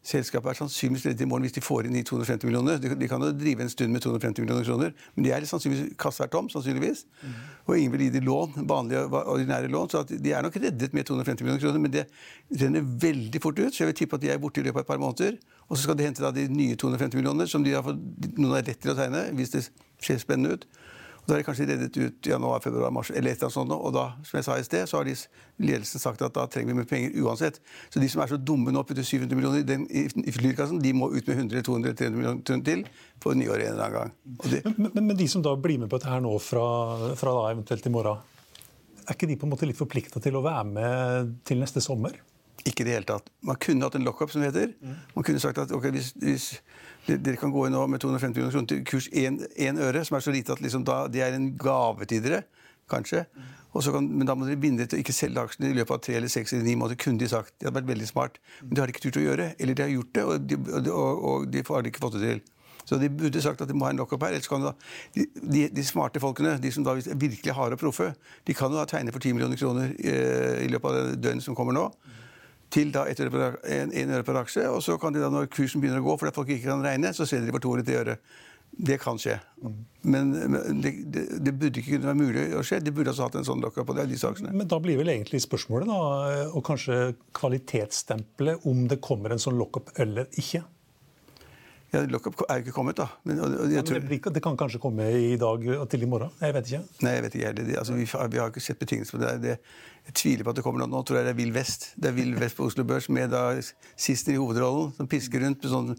Selskapet 0.09 0.49
er 0.49 0.57
sannsynligvis 0.57 1.05
reddet 1.05 1.21
i 1.21 1.27
morgen 1.29 1.45
hvis 1.45 1.53
de 1.53 1.61
får 1.61 1.85
inn 1.85 1.93
de 1.93 2.01
250 2.07 2.47
millioner. 2.49 2.79
De, 2.81 2.89
de 2.97 3.09
kan 3.11 3.21
jo 3.21 3.29
drive 3.35 3.61
en 3.65 3.69
stund 3.69 3.93
med 3.93 4.01
250 4.01 4.41
millioner 4.41 4.65
kroner, 4.65 4.95
men 5.13 5.27
de 5.27 5.33
er 5.35 5.45
sannsynligvis 5.45 5.93
kassa 6.01 6.25
er 6.25 6.31
tom, 6.33 6.49
sannsynligvis. 6.49 7.03
Og 7.67 7.75
ingen 7.77 7.93
vil 7.93 8.07
gi 8.07 8.09
dem 8.15 8.25
lån, 8.25 8.57
vanlige, 8.69 9.03
ordinære 9.19 9.69
lån, 9.69 9.91
så 9.93 10.03
de 10.09 10.33
er 10.33 10.45
nok 10.45 10.57
reddet 10.57 10.95
med 10.97 11.05
250 11.05 11.45
millioner 11.45 11.61
kroner. 11.61 11.83
Men 11.83 11.93
det 11.93 12.05
renner 12.63 12.89
veldig 13.05 13.43
fort 13.43 13.61
ut, 13.61 13.69
så 13.69 13.83
jeg 13.83 13.91
vil 13.91 13.99
tippe 14.01 14.17
at 14.17 14.25
de 14.25 14.33
er 14.33 14.41
borte 14.41 14.63
i 14.63 14.65
løpet 14.65 14.81
av 14.81 14.87
et 14.87 14.91
par 14.93 15.03
måneder. 15.03 15.37
Og 15.69 15.77
så 15.77 15.85
skal 15.85 15.99
de 15.99 16.07
hente 16.09 16.25
da 16.25 16.33
de 16.33 16.47
nye 16.49 16.79
250 16.79 17.21
millioner, 17.21 17.51
som 17.51 17.65
de 17.65 17.77
har 17.77 17.85
fått, 17.85 18.01
noen 18.39 18.57
har 18.57 18.65
rett 18.65 18.81
til 18.81 18.95
å 18.95 18.97
tegne, 18.97 19.27
hvis 19.37 19.53
det 19.53 19.67
ser 20.01 20.21
spennende 20.21 20.57
ut. 20.57 20.65
Da 21.29 21.35
er 21.35 21.43
de 21.43 21.45
kanskje 21.45 21.67
reddet 21.69 21.97
ut 21.99 22.27
januar, 22.31 22.61
februar, 22.63 22.89
mars 22.93 23.11
eller 23.13 23.31
et 23.31 23.37
eller 23.37 23.49
annet 23.49 23.55
sånt. 23.55 23.73
Og 23.75 23.93
da, 23.93 24.05
som 24.25 24.39
jeg 24.39 24.47
sa 24.47 24.55
i 24.57 24.65
sted, 24.65 24.87
så 24.89 24.97
har 24.97 25.05
de 25.05 25.13
ledelsen 25.61 26.01
sagt 26.01 26.23
at 26.25 26.33
da 26.33 26.47
trenger 26.49 26.71
vi 26.71 26.77
mer 26.79 26.87
penger 26.89 27.13
uansett. 27.21 27.59
Så 27.93 28.01
de 28.01 28.09
som 28.09 28.23
er 28.23 28.31
så 28.31 28.39
dumme 28.41 28.73
nå, 28.73 28.81
putter 28.87 29.05
700 29.05 29.37
millioner 29.37 29.61
i, 29.61 29.67
den, 29.67 29.85
i, 29.93 30.07
i 30.09 30.33
Flyr-kassen, 30.33 30.81
de 30.81 30.95
må 30.97 31.11
ut 31.13 31.29
med 31.29 31.43
100, 31.45 31.61
200, 31.67 31.93
300 32.01 32.17
millioner 32.17 32.65
til 32.65 32.83
på 33.21 33.35
nyåret 33.37 33.67
en 33.67 33.75
eller 33.75 33.85
annen 33.85 33.99
gang. 33.99 34.17
Det, 34.47 34.63
Men, 34.65 34.89
men, 34.95 35.05
men 35.11 35.19
de 35.19 35.29
som 35.29 35.45
da 35.45 35.53
blir 35.59 35.77
med 35.83 35.91
på 35.91 35.99
dette 35.99 36.09
her 36.09 36.23
nå 36.25 36.33
fra, 36.41 36.65
fra 37.19 37.35
da 37.37 37.45
eventuelt 37.53 37.85
i 37.85 37.93
morgen, 37.93 38.25
er 39.05 39.17
ikke 39.17 39.29
de 39.29 39.37
på 39.41 39.47
en 39.47 39.53
måte 39.53 39.69
litt 39.69 39.77
forplikta 39.77 40.21
til 40.23 40.37
å 40.37 40.43
være 40.45 40.65
med 40.69 41.37
til 41.47 41.61
neste 41.61 41.83
sommer? 41.83 42.17
Ikke 42.67 42.83
i 42.83 42.89
det 42.89 42.95
hele 42.97 43.07
tatt. 43.07 43.29
Man 43.45 43.57
kunne 43.61 43.87
hatt 43.87 43.95
en 43.97 44.05
lockup, 44.05 44.31
som 44.31 44.43
det 44.43 44.51
heter. 44.51 44.73
Man 45.15 45.25
kunne 45.25 45.41
sagt 45.41 45.61
at 45.61 45.71
okay, 45.75 45.93
hvis, 45.95 46.11
hvis 46.19 46.49
dere 47.17 47.39
kan 47.41 47.51
gå 47.51 47.65
inn 47.67 47.77
med 47.89 48.01
250 48.01 48.35
millioner 48.35 48.53
kroner 48.53 48.69
til 48.71 48.83
kurs 48.85 49.07
1 49.11 49.79
øre, 49.81 50.03
som 50.05 50.17
er 50.17 50.25
så 50.25 50.33
lite 50.35 50.53
at 50.53 50.61
liksom 50.61 50.85
da, 50.87 51.07
det 51.11 51.23
er 51.25 51.37
en 51.37 51.51
gave 51.57 52.05
til 52.09 52.21
dere, 52.25 52.43
kanskje. 52.89 53.25
Kan, 53.69 54.07
men 54.17 54.25
da 54.25 54.33
må 54.33 54.47
dere 54.47 54.57
binde 54.57 54.81
dere 54.81 54.89
til 54.89 54.97
å 54.97 55.03
ikke 55.03 55.13
selge 55.13 55.41
aksjene 55.45 55.69
i 55.69 55.75
løpet 55.77 55.93
av 55.93 55.99
tre 56.05 56.15
eller 56.17 56.31
seks 56.31 56.53
eller 56.53 56.65
ni 56.65 56.73
måneder. 56.75 56.97
kunne 57.03 57.21
de 57.21 57.27
sagt. 57.29 57.53
Det 57.59 57.67
hadde 57.67 57.77
vært 57.77 57.91
veldig 57.91 58.07
smart. 58.09 58.39
Men 58.63 58.71
det 58.73 58.81
har 58.81 58.89
de 58.89 58.95
ikke 58.95 59.03
turt 59.05 59.19
å 59.21 59.25
gjøre. 59.25 59.49
Eller 59.59 59.77
de 59.77 59.83
har 59.85 59.91
gjort 59.93 60.13
det, 60.15 60.23
og 60.23 60.47
de, 60.49 60.57
og, 60.57 60.79
de- 60.87 60.95
og, 60.95 61.45
de 61.53 61.63
har 61.67 61.89
ikke 61.91 62.01
fått 62.01 62.17
det 62.17 62.23
til. 62.23 62.41
Så 62.89 62.97
de 62.97 63.09
burde 63.13 63.41
sagt 63.45 63.61
at 63.61 63.69
de 63.69 63.75
må 63.77 63.85
ha 63.85 63.91
en 63.93 64.01
lockup 64.01 64.23
her. 64.25 64.33
ellers 64.33 64.49
kan 64.49 64.65
da, 64.65 64.73
de, 65.13 65.27
de, 65.37 65.67
de 65.69 65.83
smarte 65.85 66.19
folkene, 66.19 66.55
de 66.57 66.71
som 66.73 66.83
da 66.83 66.95
virkelig 66.97 67.53
harde 67.53 67.77
og 67.77 67.83
proffe, 67.83 68.15
de 68.49 68.55
kan 68.57 68.73
jo 68.73 68.79
da 68.81 68.87
tegne 68.89 69.13
for 69.13 69.21
10 69.21 69.37
millioner 69.37 69.59
kroner 69.61 69.93
eh, 70.01 70.65
i 70.65 70.71
løpet 70.73 70.89
av 70.89 70.97
det 71.11 71.19
døgnet 71.21 71.45
som 71.45 71.57
kommer 71.57 71.77
nå 71.77 71.85
til 72.69 72.91
da 72.93 73.05
ett 73.09 73.19
øre 73.23 73.31
per, 73.33 74.37
aksje. 74.43 74.67
Og 74.69 74.83
så 74.85 74.97
kan 75.01 75.13
de 75.15 75.23
da, 75.23 75.29
når 75.33 75.49
kursen 75.53 75.81
begynner 75.81 76.03
å 76.03 76.07
gå, 76.11 76.17
fordi 76.21 76.35
folk 76.35 76.51
ikke 76.53 76.69
kan 76.69 76.85
regne, 76.85 77.13
så 77.17 77.25
selger 77.25 77.49
de 77.49 77.55
for 77.57 77.65
to 77.65 77.73
eller 77.75 77.87
tre 77.87 77.99
øre. 78.03 78.17
Det 78.69 78.99
kan 79.01 79.17
skje. 79.17 79.39
Men, 80.05 80.29
men 80.53 80.81
det, 80.83 80.91
det, 81.11 81.23
det 81.43 81.53
burde 81.57 81.81
ikke 81.81 81.95
kunne 81.97 82.11
være 82.11 82.19
mulig 82.19 82.43
å 82.55 82.61
skje. 82.63 82.77
De 82.85 82.93
burde 82.93 83.09
altså 83.11 83.25
hatt 83.25 83.39
en 83.41 83.47
sånn 83.47 83.63
lockup 83.65 83.87
på 83.89 83.95
det, 83.97 84.05
disse 84.11 84.29
aksjene. 84.29 84.53
Men 84.55 84.69
da 84.69 84.77
blir 84.79 84.99
vel 85.01 85.09
egentlig 85.09 85.41
spørsmålet 85.43 85.89
da, 85.89 85.97
og 86.53 86.61
kanskje 86.69 86.99
kvalitetsstempelet, 87.35 88.65
om 88.69 88.85
det 88.87 88.99
kommer 89.03 89.33
en 89.33 89.41
sånn 89.41 89.57
lockup 89.59 89.89
eller 89.99 90.29
ikke? 90.39 90.61
Ja, 91.89 92.03
lockup 92.05 92.43
er 92.45 92.59
jo 92.59 92.67
ikke 92.67 92.75
kommet, 92.75 92.99
da. 93.01 93.07
Men, 93.25 93.39
og, 93.41 93.53
og 93.63 93.71
jeg 93.73 93.81
tror, 93.89 94.03
Det, 94.05 94.19
det 94.35 94.41
kan 94.45 94.57
kanskje 94.61 94.77
komme 94.83 95.07
i 95.17 95.31
dag 95.41 95.63
og 95.79 95.87
til 95.89 96.03
i 96.05 96.09
morgen? 96.09 96.29
Jeg 96.37 96.53
vet 96.53 96.67
ikke. 96.69 96.81
nei, 97.01 97.13
jeg 97.15 97.23
vet 97.25 97.37
ikke 97.39 97.47
heller. 97.49 97.71
Altså, 97.81 97.95
vi, 97.97 98.05
har- 98.13 98.29
vi 98.29 98.41
har 98.43 98.51
ikke 98.53 98.61
sett 98.61 98.79
betingelser 98.83 99.17
på 99.17 99.23
det. 99.23 99.31
det. 99.47 99.55
Jeg 100.09 100.15
tviler 100.17 100.45
på 100.45 100.53
at 100.53 100.57
det 100.57 100.63
kommer 100.65 100.81
noe. 100.81 100.89
Nå 100.89 101.03
tror 101.05 101.19
jeg 101.19 101.27
det 101.27 101.31
er 101.35 101.37
Vill 101.37 101.51
Vest. 101.53 101.91
Det 102.01 102.09
er 102.09 102.15
Vill 102.17 102.31
Vest 102.41 102.57
på 102.57 102.65
Oslo 102.65 102.81
Børs 102.89 103.05
med 103.13 103.29
da 103.29 103.43
Sister 103.93 104.33
i 104.33 104.39
hovedrollen, 104.41 104.89
som 104.97 105.09
pisker 105.11 105.43
rundt 105.45 105.61
med 105.61 105.69
sånn 105.69 105.91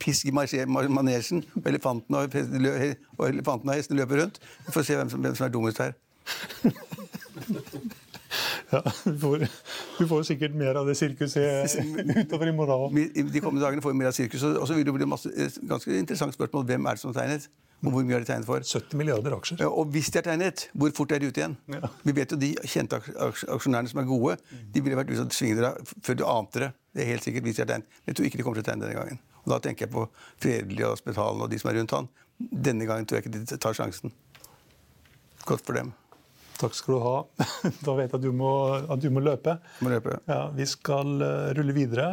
pisk 0.00 0.30
i 0.30 0.32
manesjen. 0.32 1.42
Og 1.60 1.68
elefanten 1.68 2.16
og, 2.16 2.32
og 3.18 3.26
elefanten 3.28 3.68
og 3.68 3.76
hesten 3.76 4.00
løper 4.00 4.22
rundt. 4.22 4.40
Vi 4.64 4.72
får 4.72 4.86
se 4.88 4.96
hvem 4.96 5.10
som, 5.12 5.20
hvem 5.26 5.36
som 5.36 5.44
er 5.48 5.52
dummest 5.52 5.82
her. 5.84 5.92
Ja, 8.72 8.80
du, 9.04 9.18
får, 9.20 9.42
du 9.98 10.06
får 10.08 10.22
sikkert 10.24 10.54
mer 10.56 10.78
av 10.80 10.86
det 10.88 10.94
sirkuset 10.96 11.74
utover 12.22 12.48
i 12.48 12.54
morgen. 12.56 12.96
De 13.12 13.42
kommende 13.44 13.66
dagene 13.66 13.84
får 13.84 13.92
vi 13.92 13.98
mer 14.00 14.08
av 14.08 14.14
sirkus, 14.16 14.40
og 14.48 14.64
så 14.68 14.72
vil 14.78 14.86
det 14.88 14.94
bli 14.96 15.08
masse, 15.08 15.28
et 15.36 15.58
ganske 15.68 15.92
interessant 15.98 16.32
spørsmål. 16.32 16.64
Hvem 16.70 16.88
er 16.88 16.96
det 16.96 17.02
som 17.02 17.12
tegnet? 17.12 17.50
Og 17.82 17.90
hvor 17.90 18.04
mye 18.06 18.14
har 18.14 18.22
de 18.22 18.28
tegnet 18.28 18.46
for? 18.46 18.62
70 18.62 18.94
milliarder 19.00 19.34
aksjer. 19.34 19.62
Og 19.66 19.88
hvis 19.90 20.10
de 20.14 20.20
har 20.20 20.26
tegnet, 20.28 20.68
hvor 20.78 20.92
fort 20.94 21.10
er 21.12 21.18
de 21.18 21.30
ute 21.32 21.40
igjen? 21.42 21.56
Ja. 21.74 21.88
Vi 22.06 22.12
vet 22.14 22.30
jo 22.30 22.38
de 22.38 22.52
kjente 22.62 23.00
aks- 23.00 23.16
aks- 23.26 23.44
aksjonærene 23.56 23.90
som 23.90 23.98
er 24.04 24.06
gode, 24.06 24.36
de 24.72 24.80
ville 24.84 24.94
vært 25.00 25.10
ute 25.10 25.24
og 25.24 25.34
svinget 25.34 25.58
dere 25.64 25.72
før 26.06 26.18
du 26.20 26.24
ante 26.30 26.62
det. 26.62 26.70
Det 26.94 27.02
er 27.02 27.10
helt 27.10 27.26
sikkert 27.26 27.42
hvis 27.48 27.56
de 27.58 27.64
har 27.64 27.70
tegnet. 27.72 27.88
Men 28.04 28.12
jeg 28.12 28.16
tror 28.20 28.28
ikke 28.30 28.38
de 28.38 28.46
kommer 28.46 28.60
til 28.60 28.66
å 28.66 28.70
tegne 28.70 28.86
denne 28.86 29.00
gangen. 29.00 29.18
Og 29.42 29.50
da 29.50 29.58
tenker 29.64 29.88
jeg 29.88 29.94
på 29.96 30.04
Fredelig 30.38 30.86
og 30.86 31.00
Spetalen 31.02 31.42
og 31.42 31.50
de 31.50 31.58
som 31.58 31.72
er 31.72 31.80
rundt 31.80 31.96
han. 31.98 32.08
Denne 32.38 32.86
gangen 32.86 33.06
tror 33.10 33.18
jeg 33.18 33.26
ikke 33.26 33.34
de 33.50 33.58
tar 33.66 33.74
sjansen. 33.74 34.14
Godt 35.48 35.66
for 35.66 35.74
dem. 35.74 35.90
Takk 36.62 36.76
skal 36.78 36.94
du 36.94 37.00
ha. 37.02 37.16
Da 37.82 37.96
vet 37.98 38.12
jeg 38.12 38.18
at 38.20 38.22
du 38.22 38.30
må, 38.36 38.52
at 38.78 39.00
du 39.02 39.08
må 39.10 39.18
løpe. 39.26 39.56
Må 39.82 39.90
løpe. 39.90 40.20
Ja, 40.30 40.44
vi 40.54 40.66
skal 40.70 41.16
eh, 41.18 41.48
rulle 41.58 41.74
videre. 41.74 42.12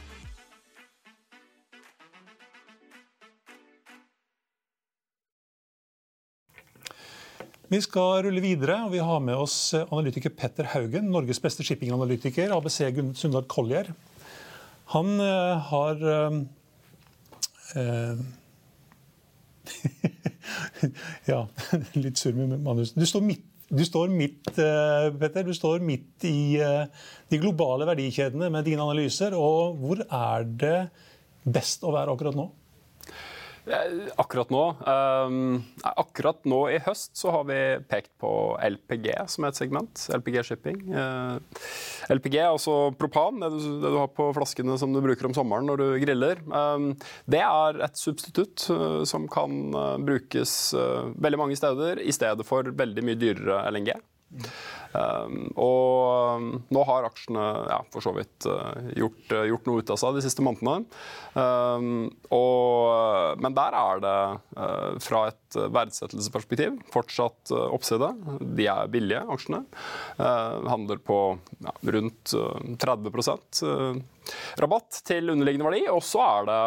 Vi 7.71 7.79
skal 7.79 8.25
rulle 8.25 8.41
videre, 8.43 8.81
og 8.83 8.91
vi 8.91 8.99
har 8.99 9.21
med 9.23 9.37
oss 9.39 9.71
eh, 9.77 9.85
analytiker 9.95 10.33
Petter 10.35 10.67
Haugen, 10.73 11.05
Norges 11.07 11.39
beste 11.39 11.63
shippinganalytiker, 11.63 12.51
ABC 12.51 12.81
Sundal 13.15 13.45
Collier. 13.47 13.87
Han 14.91 15.13
eh, 15.23 15.69
har 15.69 16.03
eh, 16.11 16.35
eh, 17.79 18.19
Ja, 21.31 21.45
litt 22.03 22.19
sur 22.19 22.35
med 22.35 22.57
manus. 22.59 22.91
Du 22.91 23.07
står 23.07 23.23
midt, 23.29 23.47
Du 23.71 23.85
står 23.87 24.11
midt, 24.11 24.51
Petter, 24.51 25.47
du 25.47 25.55
står 25.55 25.79
midt 25.79 26.25
i 26.27 26.59
de 26.59 27.39
globale 27.39 27.87
verdikjedene 27.87 28.51
med 28.51 28.67
dine 28.67 28.83
analyser. 28.83 29.31
og 29.31 29.79
Hvor 29.79 30.03
er 30.03 30.43
det 30.43 30.79
best 31.47 31.87
å 31.87 31.95
være 31.95 32.11
akkurat 32.11 32.35
nå? 32.35 32.49
Akkurat 34.17 34.49
nå 34.49 34.61
um, 34.87 35.59
Akkurat 35.85 36.39
nå 36.49 36.61
i 36.73 36.79
høst 36.81 37.13
så 37.17 37.33
har 37.35 37.45
vi 37.45 37.59
pekt 37.91 38.09
på 38.21 38.31
LPG 38.57 39.11
som 39.29 39.45
et 39.45 39.57
segment. 39.57 40.05
LPG 40.17 40.39
shipping. 40.47 40.79
Uh, 40.89 41.37
LPG, 42.11 42.39
altså 42.41 42.77
propan, 42.97 43.37
det 43.43 43.51
du, 43.53 43.59
det 43.83 43.91
du, 43.91 43.99
har 43.99 44.09
på 44.15 44.31
flaskene 44.35 44.77
som 44.81 44.93
du 44.95 45.01
bruker 45.03 45.29
om 45.29 45.35
sommeren 45.37 45.69
når 45.69 45.83
du 45.83 45.87
griller. 46.01 46.41
Um, 46.49 46.91
det 47.29 47.43
er 47.45 47.81
et 47.85 48.01
substitutt 48.01 48.65
uh, 48.73 49.03
som 49.07 49.29
kan 49.31 49.59
brukes 50.05 50.73
veldig 51.21 51.39
mange 51.39 51.57
steder 51.59 52.01
i 52.01 52.13
stedet 52.15 52.45
for 52.47 52.65
veldig 52.77 53.05
mye 53.05 53.19
dyrere 53.19 53.61
LNG. 53.71 53.93
Um, 54.91 55.45
og 55.55 56.39
um, 56.41 56.47
nå 56.73 56.83
har 56.87 57.07
aksjene 57.07 57.43
ja, 57.69 57.77
for 57.93 58.03
så 58.03 58.11
vidt 58.15 58.47
uh, 58.49 58.91
gjort, 58.97 59.21
uh, 59.31 59.45
gjort, 59.47 59.67
noe 59.69 59.83
ut 59.83 59.93
av 59.93 59.99
seg 60.01 60.17
de 60.17 60.23
siste 60.25 60.43
månedene. 60.43 60.83
Um, 61.31 62.09
og, 62.35 63.39
men 63.43 63.55
der 63.55 63.77
er 63.79 64.03
det, 64.03 64.17
uh, 64.57 64.99
fra 65.03 65.25
et 65.31 65.59
verdsettelsesperspektiv, 65.71 66.79
fortsatt 66.91 67.53
uh, 67.55 67.69
oppside. 67.71 68.11
De 68.41 68.67
er 68.71 68.91
billige, 68.91 69.23
aksjene. 69.31 69.63
Uh, 70.19 70.59
handler 70.67 70.99
på 71.03 71.21
ja, 71.63 71.75
rundt 71.95 72.35
30% 72.81 73.63
rabatt 74.61 75.03
til 75.07 75.31
underliggende 75.33 75.69
verdi. 75.69 75.85
Og 75.91 76.03
så 76.05 76.23
er 76.25 76.51
det 76.51 76.61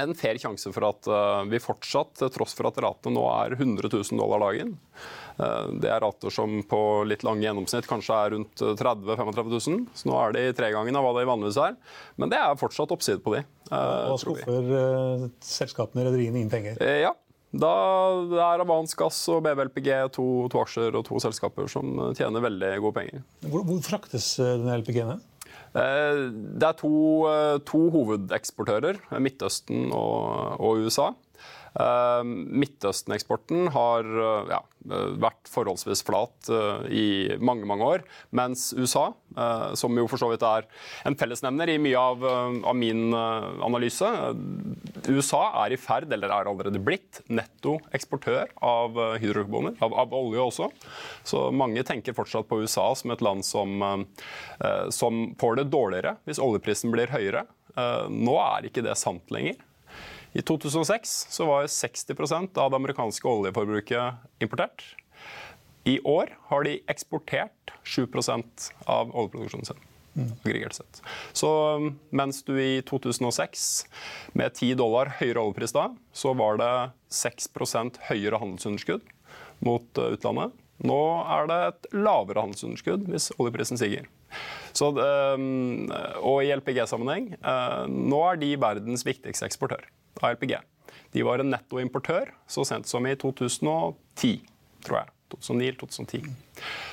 en 0.00 0.14
fair 0.18 0.40
sjanse 0.42 0.72
for 0.74 0.88
at 0.88 1.08
vi 1.50 1.60
fortsatt, 1.62 2.16
til 2.18 2.32
tross 2.34 2.56
for 2.58 2.66
at 2.70 2.80
ratene 2.82 3.14
nå 3.14 3.22
er 3.30 3.54
100 3.58 3.90
000 3.92 4.18
dollar 4.18 4.42
dagen, 4.48 4.74
Eh, 5.38 5.66
det 5.82 5.90
er 5.90 6.02
rater 6.04 6.30
som 6.32 6.60
på 6.68 6.78
litt 7.08 7.24
lange 7.26 7.42
gjennomsnitt 7.44 7.88
kanskje 7.90 8.18
er 8.18 8.34
rundt 8.36 8.54
30 8.62 9.02
000-35 9.08 9.50
000. 9.50 9.82
Så 9.96 10.10
nå 10.10 10.16
er 10.20 10.36
de 10.36 10.44
tregangen 10.56 10.98
av 10.98 11.06
hva 11.06 11.14
de 11.18 11.26
vanligvis 11.28 11.60
er. 11.64 11.76
Men 12.20 12.32
det 12.32 12.38
er 12.38 12.60
fortsatt 12.60 12.94
oppside 12.94 13.22
på 13.24 13.36
de. 13.36 13.42
Eh, 13.70 13.74
Hva 13.74 14.18
skuffer 14.20 14.48
selskapene 14.54 15.30
selskapene, 15.64 16.08
rederiene, 16.08 16.42
inn 16.44 16.52
penger? 16.52 16.78
Ja, 17.02 17.14
da 17.54 17.74
det 18.30 18.40
er 18.42 18.62
Avans 18.64 18.96
Gass 18.98 19.20
og 19.30 19.44
BBLPG 19.46 19.90
to, 20.14 20.24
to, 20.50 20.62
aksjer 20.62 20.96
og 20.98 21.04
to 21.06 21.20
selskaper 21.22 21.70
som 21.70 21.92
tjener 22.18 22.42
veldig 22.44 22.72
gode 22.82 22.98
penger. 22.98 23.22
Hvor, 23.46 23.62
hvor 23.66 23.82
fraktes 23.86 24.34
denne 24.40 24.78
LPG-en? 24.82 25.22
Det 25.74 26.62
er 26.62 26.76
to, 26.78 26.92
to, 27.66 27.78
hovedeksportører, 27.90 29.00
Midtøsten 29.18 29.90
og, 29.90 30.60
og 30.62 30.84
USA. 30.86 31.10
Uh, 31.74 32.22
Midtøsten-eksporten 32.24 33.66
har 33.74 34.06
uh, 34.06 34.50
ja, 34.52 34.60
vært 35.18 35.48
forholdsvis 35.50 36.04
flat 36.06 36.50
i 36.92 37.32
mange 37.40 37.64
mange 37.66 37.86
år, 37.88 38.02
mens 38.36 38.66
USA, 38.76 39.06
som 39.80 39.96
jo 39.96 40.04
for 40.10 40.20
så 40.20 40.28
vidt 40.28 40.44
er 40.44 40.66
en 41.08 41.16
fellesnevner 41.16 41.72
i 41.72 41.78
mye 41.80 42.02
av, 42.12 42.26
av 42.68 42.76
min 42.76 43.16
analyse 43.16 44.10
USA 45.08 45.40
er 45.64 45.72
i 45.72 45.80
ferd, 45.80 46.12
eller 46.12 46.28
er 46.28 46.50
allerede 46.52 46.82
blitt, 46.84 47.22
netto 47.32 47.78
eksportør 47.96 48.52
av 48.60 49.00
hydrokarboner, 49.22 49.78
av, 49.80 49.96
av, 50.04 50.12
olje 50.20 50.44
også. 50.44 50.68
Så 51.24 51.46
mange 51.56 51.80
tenker 51.88 52.16
fortsatt 52.16 52.50
på 52.50 52.60
USA 52.60 52.90
som 52.98 53.16
et 53.16 53.24
land 53.24 53.44
som, 53.48 54.04
som 54.92 55.26
får 55.40 55.62
det 55.62 55.70
dårligere 55.72 56.18
hvis 56.28 56.44
oljeprisen 56.44 56.92
blir 56.92 57.12
høyere. 57.14 57.46
Nå 58.12 58.36
er 58.52 58.68
ikke 58.68 58.84
det 58.84 59.00
sant 59.00 59.32
lenger. 59.32 59.56
I 60.34 60.42
2006 60.42 61.26
så 61.30 61.46
var 61.46 61.66
60% 61.70 62.58
av 62.58 62.70
det 62.70 62.76
amerikanske 62.76 63.28
oljeforbruket 63.28 64.14
importert. 64.42 64.82
I 65.84 66.00
år 66.00 66.32
har 66.48 66.64
de 66.66 66.80
eksportert 66.90 67.70
7% 67.84 68.66
av 68.90 69.12
oljeproduksjonen 69.14 69.68
sin. 69.68 69.78
aggregert 70.44 70.74
sett. 70.74 71.02
Så 71.32 71.48
um, 71.76 71.88
mens 72.10 72.42
du 72.42 72.54
i 72.62 72.82
2006 72.82 73.86
med 74.32 74.54
10 74.54 74.74
dollar 74.78 75.12
høyere 75.20 75.42
oljepris 75.42 75.74
da, 75.74 75.88
så 76.12 76.34
var 76.34 76.58
det 76.58 76.74
6 77.14 77.50
høyere 78.10 78.38
handelsunderskudd 78.42 79.06
mot 79.62 79.86
uh, 79.98 80.12
utlandet. 80.14 80.54
Nå 80.82 81.00
er 81.30 81.50
det 81.50 81.58
et 81.68 81.92
lavere 81.94 82.42
handelsunderskudd 82.42 83.06
hvis 83.10 83.30
oljeprisen 83.38 83.78
stiger. 83.78 84.10
Så, 84.74 84.90
um, 84.98 85.90
og 86.22 86.42
i 86.42 86.54
LPG-sammenheng, 86.54 87.36
uh, 87.38 87.84
nå 87.86 88.24
er 88.32 88.42
de 88.42 88.56
verdens 88.58 89.06
viktigste 89.06 89.46
eksportør 89.46 89.86
av 90.20 90.34
LPG. 90.34 90.56
De 91.14 91.22
var 91.26 91.38
en 91.38 91.50
nettoimportør 91.54 92.32
så 92.50 92.64
sent 92.66 92.90
som 92.90 93.06
i 93.06 93.14
2010, 93.18 94.40
tror 94.86 95.02
jeg. 95.02 95.10
2009-2010. 95.34 96.26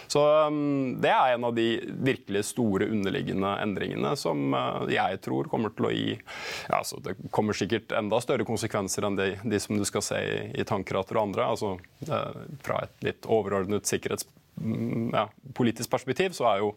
Så 0.08 0.48
um, 0.48 1.02
Det 1.02 1.10
er 1.10 1.34
en 1.36 1.44
av 1.46 1.56
de 1.56 1.66
virkelig 2.04 2.46
store 2.50 2.88
underliggende 2.90 3.52
endringene 3.62 4.16
som 4.18 4.56
uh, 4.56 4.88
jeg 4.90 5.20
tror 5.22 5.50
kommer 5.52 5.74
til 5.76 5.88
å 5.88 5.94
gi 5.94 6.08
ja, 6.16 6.80
altså 6.80 7.00
Det 7.04 7.16
kommer 7.36 7.58
sikkert 7.58 7.94
enda 7.96 8.22
større 8.24 8.48
konsekvenser 8.48 9.06
enn 9.06 9.20
de, 9.20 9.30
de 9.44 9.62
som 9.62 9.78
du 9.78 9.86
skal 9.86 10.06
se 10.06 10.22
i, 10.26 10.38
i 10.62 10.66
tankrater 10.68 11.20
og 11.20 11.30
andre. 11.30 11.48
altså 11.54 11.76
uh, 12.10 12.46
Fra 12.66 12.82
et 12.88 13.10
litt 13.12 13.30
overordnet 13.30 13.90
sikkerhetspolitisk 13.90 14.38
Mm, 14.41 14.41
ja, 15.14 15.26
politisk 15.54 15.90
perspektiv 15.92 16.36
så 16.36 16.48
er 16.52 16.62
jo 16.62 16.72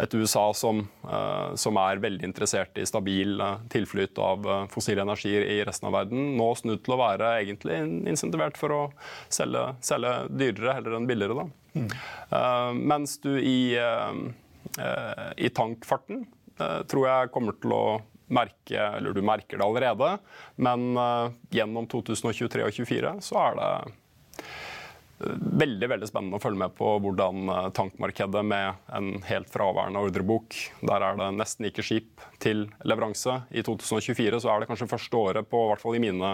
et 0.00 0.14
USA 0.14 0.44
som, 0.56 0.82
uh, 1.06 1.52
som 1.58 1.78
er 1.80 2.02
veldig 2.02 2.26
interessert 2.28 2.78
i 2.80 2.86
stabil 2.88 3.40
uh, 3.40 3.60
tilflyt 3.72 4.18
av 4.22 4.46
uh, 4.48 4.56
fossile 4.72 5.04
energier 5.04 5.46
i 5.46 5.60
resten 5.66 5.90
av 5.90 5.96
verden, 6.00 6.34
nå 6.38 6.50
snudd 6.58 6.82
til 6.86 6.96
å 6.96 7.00
være 7.00 7.32
egentlig 7.42 7.80
insentivert 8.10 8.58
for 8.60 8.76
å 8.76 8.82
selge, 9.32 9.66
selge 9.84 10.14
dyrere 10.30 10.78
heller 10.78 10.98
enn 10.98 11.08
billigere. 11.10 11.48
Mm. 11.70 11.86
mens 12.90 13.12
du 13.22 13.36
i, 13.38 13.78
i 13.78 15.50
tankfarten 15.54 16.24
tror 16.90 17.04
jeg 17.06 17.30
kommer 17.30 17.54
til 17.62 17.74
å 17.76 17.84
merke, 18.26 18.74
eller 18.96 19.14
du 19.14 19.20
merker 19.22 19.60
det 19.60 19.68
allerede, 19.68 20.08
men 20.58 20.98
gjennom 21.54 21.86
2023 21.92 22.66
og 22.66 22.74
2024 22.74 23.14
så 23.22 23.38
er 23.44 23.60
det 23.60 23.70
veldig 25.20 25.88
veldig 25.92 26.08
spennende 26.08 26.38
å 26.38 26.42
følge 26.42 26.62
med 26.62 26.74
på 26.78 26.94
hvordan 27.04 27.52
eh, 27.52 27.68
tankmarkedet 27.76 28.42
med 28.46 28.92
en 28.96 29.10
helt 29.28 29.50
fraværende 29.52 30.02
ordrebok 30.06 30.56
Der 30.86 31.04
er 31.04 31.18
det 31.18 31.28
nesten 31.36 31.68
ikke 31.68 31.84
skip 31.84 32.24
til 32.42 32.66
leveranse. 32.88 33.40
I 33.52 33.64
2024 33.66 34.40
så 34.40 34.52
er 34.52 34.62
det 34.62 34.70
kanskje 34.70 34.88
første 34.90 35.20
året 35.20 35.50
på 35.50 35.62
hvert 35.68 35.82
fall 35.82 35.98
i 35.98 36.02
mine, 36.02 36.32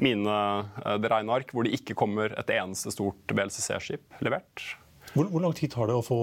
mine 0.00 0.40
eh, 0.84 0.96
regneark 1.04 1.52
hvor 1.52 1.66
det 1.66 1.76
ikke 1.76 1.98
kommer 1.98 2.32
et 2.40 2.52
eneste 2.56 2.94
stort 2.94 3.36
BLCC-skip 3.36 4.20
levert. 4.24 4.64
Hvor, 5.12 5.28
hvor, 5.28 5.42
lang 5.44 5.56
tid 5.56 5.72
tar 5.72 5.90
det 5.90 5.96
å 5.96 6.04
få 6.04 6.20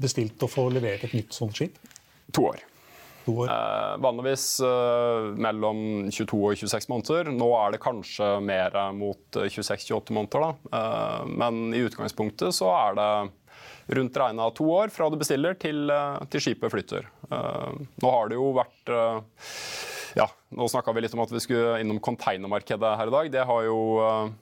bestilt 0.00 0.40
og 0.46 0.52
få 0.52 0.68
levert 0.72 1.04
et 1.06 1.16
nytt 1.16 1.34
sånt 1.36 1.58
skip? 1.58 1.78
To 2.34 2.46
år. 2.52 2.62
Eh, 3.28 3.96
vanligvis 3.98 4.60
eh, 4.60 5.28
mellom 5.36 5.82
22 6.10 6.38
og 6.40 6.56
26 6.56 6.88
måneder. 6.90 7.32
Nå 7.34 7.50
er 7.58 7.74
det 7.74 7.82
kanskje 7.84 8.32
mer 8.44 8.76
mot 8.96 9.36
26-28 9.36 9.92
eh, 9.92 10.16
måneder. 10.16 10.46
Da. 10.46 10.78
Eh, 10.78 11.28
men 11.42 11.60
i 11.76 11.84
utgangspunktet 11.84 12.56
så 12.56 12.72
er 12.78 12.98
det 12.98 13.10
rundt 13.90 14.18
regna 14.22 14.50
to 14.54 14.66
år 14.70 14.92
fra 14.94 15.10
du 15.10 15.18
bestiller 15.20 15.56
til, 15.58 15.88
eh, 15.90 16.18
til 16.32 16.46
skipet 16.46 16.72
flytter. 16.72 17.08
Eh, 17.30 17.70
nå 18.02 18.16
har 18.16 18.30
det 18.30 18.40
jo 18.40 18.50
vært 18.56 18.96
ja, 20.18 20.24
nå 20.58 20.66
snakka 20.66 20.90
vi 20.90 21.04
litt 21.04 21.12
om 21.14 21.20
at 21.22 21.30
vi 21.30 21.38
skulle 21.38 21.76
innom 21.78 22.00
containermarkedet 22.02 22.96
her 22.98 23.10
i 23.10 23.12
dag. 23.14 23.28
Det 23.30 23.44
har 23.46 23.66
jo, 23.68 23.76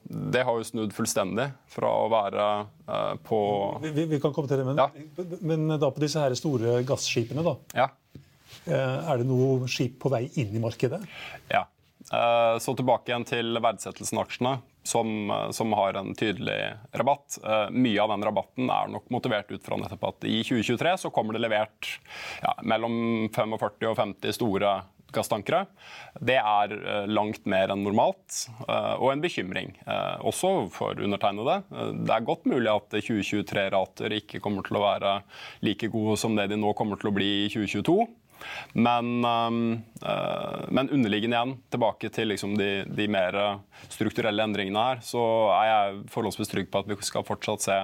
det 0.08 0.44
har 0.49 0.56
jo 0.56 0.64
snudd 0.64 0.94
fullstendig 0.97 1.44
fra 1.68 1.90
å 1.92 2.06
være 2.08 2.47
på 3.28 3.40
vi, 3.82 4.06
vi, 4.14 4.20
kan 4.23 4.32
komme 4.32 4.49
til 4.49 4.62
det, 4.62 4.64
men, 4.64 4.80
ja. 4.80 4.88
men 5.44 5.76
da 5.76 5.90
på 5.92 6.00
disse 6.00 6.23
her 6.23 6.32
store 6.40 6.78
gasskipene, 6.88 7.44
da. 7.44 7.58
Ja. 7.76 7.90
Eh, 8.68 9.10
er 9.10 9.20
det 9.20 9.28
noe 9.28 9.68
skip 9.70 9.98
på 10.02 10.12
vei 10.12 10.26
inn 10.40 10.56
i 10.56 10.62
markedet? 10.62 11.00
Ja. 11.52 11.64
Eh, 12.12 12.56
så 12.62 12.75
tilbake 12.76 13.10
igjen 13.10 13.26
til 13.28 13.56
verdsettelsen 13.60 14.20
av 14.20 14.28
aksjene, 14.28 14.52
som, 14.87 15.30
eh, 15.30 15.48
som, 15.56 15.72
har 15.76 15.98
en 16.00 16.12
tydelig 16.16 16.58
rabatt. 16.92 17.40
Mye 17.72 18.02
av 18.02 18.12
den 18.14 18.28
rabatten 18.28 18.70
er 18.72 18.92
nok 18.92 19.08
motivert 19.10 19.50
ut 19.52 19.64
fra 19.64 19.80
nettopp 19.80 20.12
at 20.12 20.28
i 20.28 20.42
2023 20.44 20.98
så 21.04 21.12
kommer 21.14 21.37
det 21.37 21.44
levert 21.44 21.98
ja, 22.42 22.54
mellom 22.62 23.28
45 23.32 23.90
og 23.90 23.98
50 23.98 24.37
store 24.37 24.78
gasstankere. 25.08 25.62
Det 26.20 26.37
er 26.37 26.72
langt 27.08 27.46
mer 27.48 27.70
enn 27.72 27.80
normalt, 27.80 28.42
og 28.68 29.06
en 29.08 29.22
bekymring. 29.25 29.70
Også 30.20 30.50
for 30.68 31.00
undertegnede. 31.00 31.62
Det 32.04 32.12
er 32.12 32.26
godt 32.28 32.44
mulig 32.44 32.68
at 32.68 32.92
2023-rater 32.92 34.12
ikke 34.18 34.42
kommer 34.44 34.66
til 34.68 34.76
å 34.76 34.84
være 34.84 35.14
like 35.64 35.88
gode 35.88 36.18
som 36.20 36.37
det 36.37 36.50
de 36.52 36.60
nå 36.60 36.75
kommer 36.76 37.00
til 37.00 37.08
å 37.08 37.14
bli 37.16 37.30
i 37.46 37.48
2022. 37.48 37.96
Men, 38.75 39.11
uh, 39.25 40.64
men, 40.71 40.90
underliggende 40.95 41.38
igjen, 41.38 41.54
tilbake 41.73 42.11
til 42.14 42.33
liksom 42.33 42.57
de, 42.59 42.85
de, 42.87 43.09
mer 43.11 43.38
strukturelle 43.90 44.45
endringene 44.45 44.85
her, 44.90 45.02
så 45.04 45.23
er 45.57 45.71
jeg 45.71 46.00
forholdsvis 46.14 46.52
trygg 46.52 46.71
på 46.73 46.83
at 46.83 46.90
vi 46.90 46.99
skal 47.07 47.26
fortsatt 47.26 47.64
se 47.64 47.78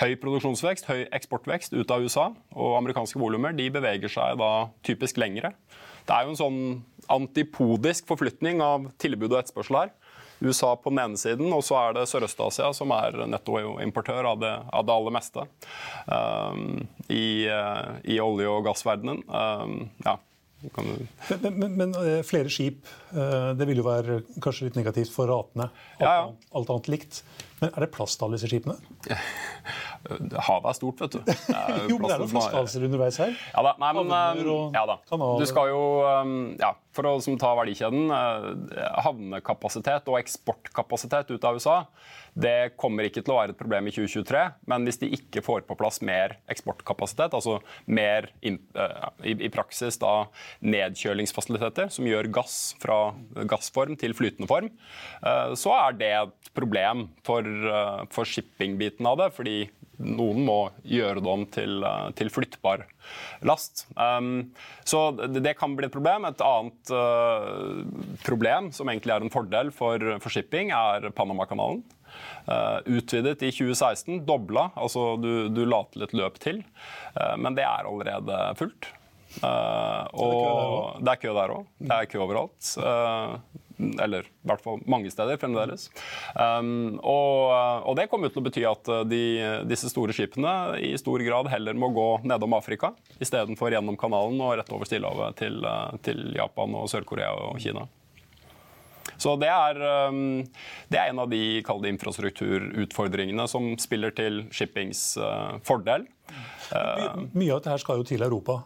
høy 0.00 0.14
produksjonsvekst, 0.20 0.88
høy 0.90 1.06
eksportvekst 1.14 1.76
ut 1.76 1.94
av 1.94 2.04
USA. 2.04 2.30
Og 2.54 2.78
amerikanske 2.78 3.20
volumer 3.20 3.54
beveger 3.54 4.12
seg 4.12 4.38
da 4.40 4.52
typisk 4.86 5.18
lengre. 5.22 5.54
Det 6.04 6.12
er 6.12 6.26
jo 6.26 6.34
en 6.34 6.40
sånn 6.40 6.60
antipodisk 7.12 8.08
forflytning 8.08 8.60
av 8.64 8.90
tilbud 9.00 9.32
og 9.32 9.40
etterspørsel 9.40 9.78
her. 9.82 9.94
USA 10.44 10.74
på 10.76 10.92
den 10.92 11.02
ene 11.02 11.20
siden, 11.20 11.50
og 11.54 11.64
så 11.66 11.78
er 11.80 11.96
det 11.96 12.06
Sørøst-Asia 12.10 12.70
som 12.76 12.92
er 12.96 13.24
nettoimportør 13.30 14.30
av, 14.34 14.44
av 14.44 14.86
det 14.86 14.94
aller 14.94 15.16
meste 15.16 15.46
um, 16.06 16.84
i, 17.08 17.48
uh, 17.48 17.96
i, 18.04 18.20
olje- 18.22 18.52
og 18.52 18.64
gassverdenen. 18.68 19.24
Um, 19.28 19.90
ja. 20.06 20.18
Men, 20.64 21.58
men, 21.60 21.74
men, 21.76 21.90
flere 22.24 22.48
skip, 22.48 22.86
det 23.12 23.66
vil 23.68 23.82
jo 23.82 23.84
være 23.84 24.22
kanskje 24.40 24.70
litt 24.70 24.78
negativt 24.78 25.10
for 25.12 25.28
ratene. 25.28 25.66
Alt, 25.68 26.00
ja, 26.00 26.14
ja. 26.22 26.30
alt 26.56 26.72
annet 26.72 26.88
likt. 26.94 27.18
Men 27.60 27.70
er 27.70 27.84
det 27.84 27.90
plass 27.94 28.16
til 28.18 28.26
alle 28.26 28.38
disse 28.38 28.50
skipene? 28.50 28.76
Havet 30.48 30.68
er 30.68 30.76
stort, 30.76 31.00
vet 31.00 31.14
du. 31.14 31.20
Det 31.24 31.36
er 31.54 31.86
jo, 31.88 31.98
men 32.00 32.08
det 32.08 32.16
er 32.16 32.24
noen 32.24 32.32
flaskehalser 32.32 32.86
underveis 32.88 33.20
her? 33.22 33.36
Ja 33.54 33.64
da. 33.68 33.74
Nei, 33.80 33.92
men, 33.98 34.10
um, 34.10 34.74
ja, 34.74 34.84
da. 34.90 34.98
Du 35.40 35.46
skal 35.48 35.70
jo 35.70 35.84
um, 36.04 36.34
ja, 36.60 36.74
For 36.96 37.08
å 37.08 37.14
ta 37.40 37.54
verdikjeden 37.60 38.12
uh, 38.12 38.50
Havnekapasitet 39.06 40.10
og 40.12 40.20
eksportkapasitet 40.20 41.32
ut 41.34 41.48
av 41.48 41.60
USA 41.60 41.80
det 42.34 42.74
kommer 42.80 43.06
ikke 43.06 43.22
til 43.22 43.34
å 43.34 43.38
være 43.38 43.54
et 43.54 43.58
problem 43.58 43.86
i 43.86 43.92
2023, 43.94 44.40
men 44.70 44.86
hvis 44.86 44.98
de 44.98 45.10
ikke 45.14 45.42
får 45.44 45.62
på 45.68 45.76
plass 45.78 46.00
mer 46.04 46.36
eksportkapasitet, 46.50 47.34
altså 47.36 47.60
mer 47.86 48.26
in, 48.42 48.58
uh, 48.74 49.12
i, 49.22 49.36
i, 49.36 49.50
praksis 49.54 50.00
da 50.02 50.26
nedkjølingsfasiliteter 50.66 51.92
som 51.94 52.08
gjør 52.10 52.30
gass 52.34 52.74
fra 52.82 52.98
gassform 53.50 53.94
til 54.00 54.16
flytende 54.18 54.50
form, 54.50 54.72
uh, 55.22 55.54
så 55.58 55.76
er 55.78 56.00
det 56.00 56.10
et 56.24 56.50
problem 56.58 57.06
for, 57.26 57.43
uh, 57.46 58.04
for 58.12 58.28
shipping-biten 58.28 59.06
av 59.08 59.20
det. 59.20 59.30
fordi 59.36 59.58
noen 60.02 60.42
må 60.46 60.58
gjøre 60.86 61.22
det 61.22 61.30
om 61.30 61.44
til, 61.54 61.82
eh, 61.86 62.08
til 62.18 62.30
flyttbar 62.32 62.84
last. 63.46 63.86
Um, 63.96 64.54
så 64.84 65.10
det, 65.14 65.56
kan 65.58 65.76
bli 65.76 65.86
et 65.86 65.94
problem. 65.94 66.26
Et 66.28 66.44
annet 66.44 66.94
uh, 66.94 67.84
problem, 68.24 68.72
som 68.74 68.90
egentlig 68.90 69.14
er 69.14 69.26
en 69.26 69.34
fordel 69.34 69.70
for, 69.74 70.02
for 70.22 70.34
shipping, 70.34 70.72
er 70.74 71.10
Panamakanalen. 71.14 71.84
Uh, 72.46 72.80
utvidet 72.86 73.42
i 73.42 73.52
2016, 73.52 74.24
dobla. 74.26 74.70
Altså 74.74 75.14
du, 75.20 75.48
du 75.52 75.64
la 75.66 75.84
til 75.92 76.06
et 76.06 76.14
løp 76.16 76.38
til. 76.42 76.62
Uh, 77.14 77.34
men 77.38 77.56
det 77.58 77.66
er 77.66 77.86
allerede 77.86 78.42
fullt. 78.60 78.90
og 79.42 81.02
det 81.02 81.10
er 81.10 81.20
kø 81.22 81.32
der 81.34 81.54
òg. 81.56 81.70
Det 81.82 81.96
er 81.96 82.10
kø 82.10 82.20
overalt. 82.22 82.74
Eller 83.78 84.28
i 84.28 84.48
hvert 84.48 84.62
fall 84.62 84.82
mange 84.90 85.10
steder 85.10 85.38
fremdeles. 85.40 85.88
Um, 86.36 87.00
og, 87.00 87.50
og, 87.82 87.94
det 87.98 88.06
kommer 88.10 88.30
til 88.30 88.42
å 88.42 88.46
bety 88.46 88.62
at 88.68 88.90
uh, 88.90 89.02
de, 89.08 89.24
disse 89.66 89.90
store 89.90 90.14
skipene 90.14 90.52
i 90.78 90.92
stor 91.00 91.22
grad 91.26 91.50
heller 91.50 91.78
må 91.78 91.90
gå 91.94 92.08
nedom 92.28 92.54
Afrika 92.58 92.92
istedenfor 93.22 93.74
gjennom 93.74 93.98
kanalen 94.00 94.38
og 94.44 94.56
rett 94.60 94.70
over 94.74 94.88
Stillehavet 94.88 95.40
til, 95.42 95.58
uh, 95.66 95.90
til 96.06 96.26
Japan 96.36 96.76
og 96.78 96.86
Sør-Korea 96.92 97.32
og 97.48 97.58
Kina. 97.62 97.86
Så 99.20 99.34
det 99.38 99.50
er, 99.50 99.78
um, 100.10 100.42
det 100.90 101.00
er, 101.00 101.10
en 101.10 101.22
av 101.22 101.30
de 101.30 101.62
kalde 101.66 101.90
infrastrukturutfordringene 101.90 103.46
som 103.50 103.72
spiller 103.80 104.14
til 104.14 104.44
shippings 104.54 105.14
fordel. 105.66 106.06
Mye 106.70 107.50
av 107.54 107.60
dette 107.62 107.78
skal 107.82 108.00
jo 108.00 108.06
til 108.06 108.26
Europa. 108.26 108.62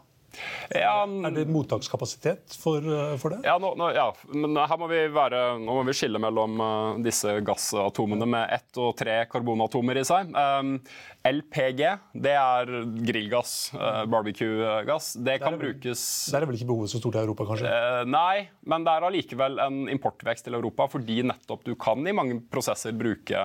Ja, 0.75 1.03
er 1.05 1.35
det 1.35 1.47
mottakskapasitet 1.51 2.57
for, 2.61 2.85
eh, 2.85 3.15
for 3.21 3.35
det? 3.35 3.41
Ja, 3.49 3.57
nå, 3.63 3.73
nå, 3.79 3.91
ja, 3.97 4.09
men 4.35 4.57
her 4.59 4.81
må 4.81 4.89
vi, 4.91 5.05
være, 5.13 5.43
nå 5.63 5.79
må 5.79 5.85
vi 5.89 5.97
skille 5.97 6.21
mellom 6.23 6.61
uh, 6.61 6.99
disse 7.05 7.39
gassatomene 7.45 8.29
med 8.29 8.55
ett 8.59 8.81
og 8.81 8.95
tre 8.99 9.21
karbonatomer 9.31 10.01
i 10.01 10.07
seg. 10.09 10.35
LPG, 11.29 11.83
det 12.25 12.35
er 12.35 12.71
grillgass, 13.09 13.55
uh, 13.75 14.05
barbecue-gass. 14.11 15.13
Det 15.25 15.39
kan 15.43 15.59
brukes 15.61 16.03
Der 16.33 16.43
er 16.45 16.51
vel 16.51 16.59
ikke 16.59 16.71
behovet 16.71 16.93
så 16.93 17.01
stort 17.03 17.19
i 17.19 17.23
Europa, 17.23 17.47
kanskje? 17.51 17.73
Uh, 17.73 18.03
nei, 18.09 18.49
men 18.69 18.87
det 18.87 18.95
er 18.95 19.09
allikevel 19.09 19.61
en 19.65 19.81
importvekst 19.93 20.49
til 20.49 20.59
Europa, 20.59 20.89
fordi 20.93 21.21
nettopp 21.29 21.67
du 21.67 21.75
kan 21.81 22.07
i 22.07 22.17
mange 22.17 22.41
prosesser 22.53 22.97
bruke 22.97 23.45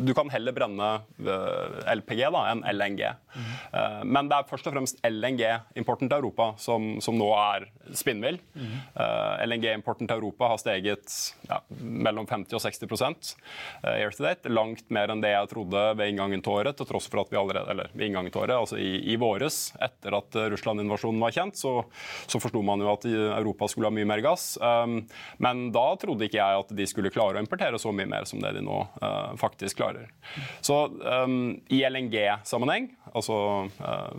Du 0.00 0.14
kan 0.16 0.30
heller 0.32 0.54
brenne 0.56 0.90
LPG 1.20 2.22
da, 2.32 2.44
enn 2.52 2.64
LNG. 2.70 3.02
Mm. 3.30 3.50
men 4.10 4.26
det 4.26 4.34
er 4.40 4.46
først 4.48 4.66
og 4.66 4.72
fremst 4.74 4.98
LNG-importen 5.06 6.08
til 6.10 6.16
Europa 6.16 6.48
som, 6.58 6.96
som 7.04 7.14
nå 7.18 7.28
er 7.36 7.68
spinnvill. 7.96 8.38
Mm. 8.54 8.72
Uh, 8.96 9.42
LNG-importen 9.46 10.08
til 10.08 10.18
Europa 10.18 10.50
har 10.52 10.60
steget 10.60 11.14
ja, 11.48 11.60
mellom 11.80 12.26
50 12.28 12.56
og 12.56 12.64
60 12.64 13.34
uh, 13.84 13.96
year 13.96 14.14
to 14.14 14.24
date. 14.24 14.50
Langt 14.52 14.86
mer 14.92 15.12
enn 15.12 15.22
det 15.22 15.32
jeg 15.34 15.50
trodde 15.52 15.84
ved 15.98 16.12
inngangen 16.12 16.42
til 16.44 16.58
året, 16.58 16.78
til 16.78 16.88
tross 16.88 16.99
for 17.08 17.22
at 17.22 17.32
vi 17.32 17.38
allerede, 17.40 17.70
eller 17.72 17.90
ved 17.94 18.06
inngangen 18.08 18.32
til 18.32 18.42
året, 18.42 18.56
altså 18.56 18.78
i, 18.80 18.90
i 19.12 19.16
våres, 19.20 19.70
etter 19.80 20.16
at 20.18 20.38
uh, 20.38 20.48
Russland-invasjonen 20.52 21.22
var 21.22 21.34
kjent, 21.34 21.58
så, 21.60 21.76
så 22.26 22.40
forsto 22.42 22.62
man 22.66 22.82
jo 22.84 22.90
at 22.92 23.06
Europa 23.10 23.68
skulle 23.70 23.90
ha 23.90 23.94
mye 23.94 24.08
mer 24.08 24.22
gass. 24.24 24.52
Um, 24.60 25.00
men 25.42 25.66
da 25.74 25.86
trodde 26.00 26.26
ikke 26.26 26.40
jeg 26.40 26.64
at 26.64 26.72
de 26.76 26.88
skulle 26.90 27.12
klare 27.14 27.38
å 27.40 27.44
importere 27.44 27.80
så 27.80 27.92
mye 27.94 28.08
mer 28.10 28.28
som 28.28 28.42
det 28.42 28.52
de 28.56 28.64
nå 28.64 28.78
uh, 29.02 29.32
faktisk 29.40 29.80
klarer. 29.80 30.10
Så 30.60 30.82
um, 31.00 31.60
i 31.72 31.82
LNG-sammenheng, 31.86 32.90
altså 33.12 33.36
uh, 33.80 34.12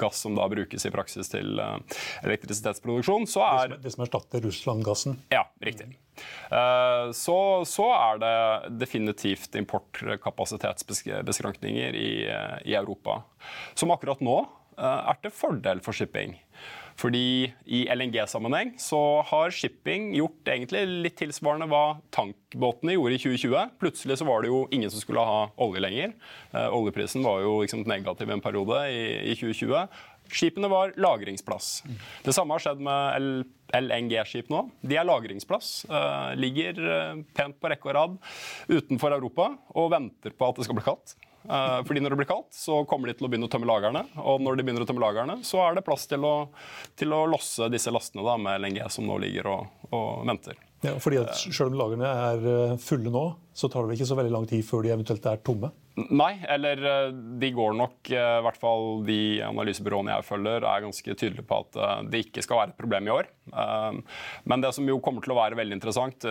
gass 0.00 0.24
som 0.26 0.36
da 0.38 0.48
brukes 0.52 0.86
i 0.86 0.94
praksis 0.94 1.30
til 1.32 1.60
uh, 1.60 1.78
elektrisitetsproduksjon, 2.26 3.28
så 3.30 3.46
er 3.46 3.76
Det 3.76 3.76
som, 3.76 3.84
det 3.86 3.94
som 3.96 4.08
erstatter 4.08 4.44
Russland-gassen? 4.50 5.22
Ja, 5.32 5.46
riktig. 5.64 5.94
Uh, 6.50 7.12
så, 7.16 7.64
så, 7.68 7.86
er 7.96 8.18
det 8.22 8.36
definitivt 8.80 9.54
importkapasitetsbeskrankninger 9.60 11.94
i, 11.94 12.28
i 12.64 12.74
Europa, 12.74 13.22
som 13.74 13.90
akkurat 13.94 14.20
nå 14.24 14.48
er 14.76 15.16
til 15.22 15.30
fordel 15.32 15.80
for 15.80 15.92
shipping. 15.96 16.36
Fordi 16.96 17.52
i 17.68 17.82
LNG-sammenheng 17.92 18.74
så 18.80 19.00
har 19.28 19.52
shipping 19.52 20.14
gjort 20.16 20.48
egentlig 20.48 20.82
litt 21.04 21.18
tilsvarende 21.20 21.68
hva 21.68 21.98
tankbåtene 22.14 22.96
gjorde 22.96 23.18
i 23.18 23.20
2020. 23.20 23.74
Plutselig 23.82 24.16
så 24.20 24.28
var 24.28 24.42
det 24.42 24.52
jo 24.52 24.62
ingen 24.72 24.92
som 24.92 25.02
skulle 25.02 25.24
ha 25.28 25.42
olje 25.60 25.82
lenger. 25.84 26.14
Uh, 26.54 26.70
oljeprisen 26.72 27.24
var 27.26 27.42
jo 27.44 27.58
liksom 27.62 27.84
negativ 27.88 28.32
en 28.32 28.44
periode 28.44 28.80
i, 28.88 29.02
i 29.32 29.36
2020. 29.36 29.84
Skipene 30.32 30.72
var 30.72 30.96
lagringsplass. 30.98 31.84
Det 32.24 32.34
samme 32.34 32.56
har 32.56 32.64
skjedd 32.64 32.80
med 32.82 33.44
LNG-skip 33.76 34.48
nå. 34.50 34.64
De 34.80 34.96
er 34.98 35.06
lagringsplass. 35.06 35.84
Uh, 35.92 36.32
ligger 36.40 36.80
uh, 36.80 37.22
pent 37.36 37.60
på 37.60 37.70
rekke 37.70 37.92
og 37.92 37.96
rad 38.00 38.18
utenfor 38.72 39.14
Europa 39.20 39.52
og 39.76 39.92
venter 39.92 40.32
på 40.32 40.48
at 40.48 40.58
det 40.58 40.66
skal 40.66 40.80
bli 40.80 40.88
kaldt. 40.88 41.18
Uh, 41.46 41.80
fordi 41.86 42.02
når 42.02 42.14
det 42.14 42.20
blir 42.20 42.30
kaldt, 42.30 42.50
så 42.54 42.82
kommer 42.90 43.10
de 43.10 43.16
til 43.16 43.28
å 43.28 43.30
begynne 43.32 43.48
å 43.48 43.52
tømme 43.52 43.68
lagrene. 43.70 44.04
Og 44.22 44.42
når 44.44 44.58
de 44.58 44.66
begynner 44.66 44.84
å 44.84 44.88
tømme 44.88 45.04
lagrene, 45.04 45.38
så 45.46 45.62
er 45.64 45.78
det 45.78 45.86
plass 45.86 46.06
til 46.10 46.26
å, 46.26 46.34
til 46.98 47.14
å 47.16 47.24
losse 47.30 47.70
disse 47.72 47.92
lastene 47.94 48.26
da, 48.26 48.36
med 48.40 48.60
LNG 48.62 48.82
som 48.92 49.08
nå 49.08 49.18
ligger 49.24 49.50
og, 49.52 49.88
og 49.90 50.26
venter. 50.28 50.60
Ja, 50.84 50.94
fordi 51.02 51.22
at 51.22 51.34
Selv 51.40 51.70
om 51.70 51.80
lagrene 51.80 52.12
er 52.28 52.78
fulle 52.82 53.10
nå, 53.12 53.26
så 53.56 53.70
tar 53.72 53.88
det 53.88 53.96
ikke 53.96 54.10
så 54.10 54.18
veldig 54.18 54.34
lang 54.34 54.46
tid 54.50 54.66
før 54.66 54.84
de 54.84 54.92
eventuelt 54.94 55.30
er 55.30 55.42
tomme? 55.46 55.72
Nei, 55.96 56.34
eller 56.52 56.82
eh, 56.84 57.12
de 57.40 57.48
går 57.56 57.72
nok, 57.72 58.10
eh, 58.12 58.34
i 58.38 58.44
hvert 58.44 58.58
fall 58.60 58.82
de 59.06 59.40
analysebyråene 59.46 60.12
jeg 60.12 60.26
følger, 60.28 60.64
er 60.68 60.82
ganske 60.84 61.14
tydelige 61.16 61.46
på 61.48 61.60
at 61.62 61.78
eh, 61.80 62.00
det 62.12 62.20
ikke 62.26 62.42
skal 62.44 62.60
være 62.60 62.74
et 62.74 62.80
problem 62.82 63.08
i 63.08 63.14
år. 63.14 63.30
Men 63.46 64.60
det 64.60 64.72
som 64.74 64.88
jo 64.90 64.98
kommer 65.00 65.22
til 65.22 65.32
å 65.32 65.36
være 65.38 65.56
veldig 65.56 65.76
interessant 65.76 66.24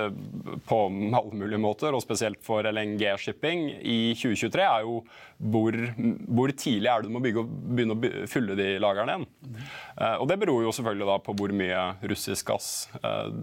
på 0.68 0.80
alle 0.90 1.38
mulige 1.40 1.62
måter, 1.64 1.96
og 1.96 2.04
spesielt 2.04 2.42
for 2.44 2.68
LNG-shipping 2.68 3.62
i 3.80 4.12
2023, 4.20 4.66
er 4.66 4.84
jo 4.84 4.98
hvor, 5.40 5.78
hvor 6.28 6.52
tidlig 6.52 6.92
er 6.92 7.00
det 7.00 7.08
du 7.08 7.16
må 7.16 7.22
bygge, 7.24 7.46
begynne 7.48 7.96
å 7.96 8.28
fylle 8.30 8.58
de 8.60 8.68
lagrene 8.84 9.16
igjen. 9.16 9.26
Og 10.20 10.28
det 10.28 10.38
beror 10.44 10.68
jo 10.68 10.76
selvfølgelig 10.76 11.08
da 11.14 11.18
på 11.24 11.38
hvor 11.40 11.56
mye 11.56 11.86
russisk 12.12 12.52
gass 12.52 12.70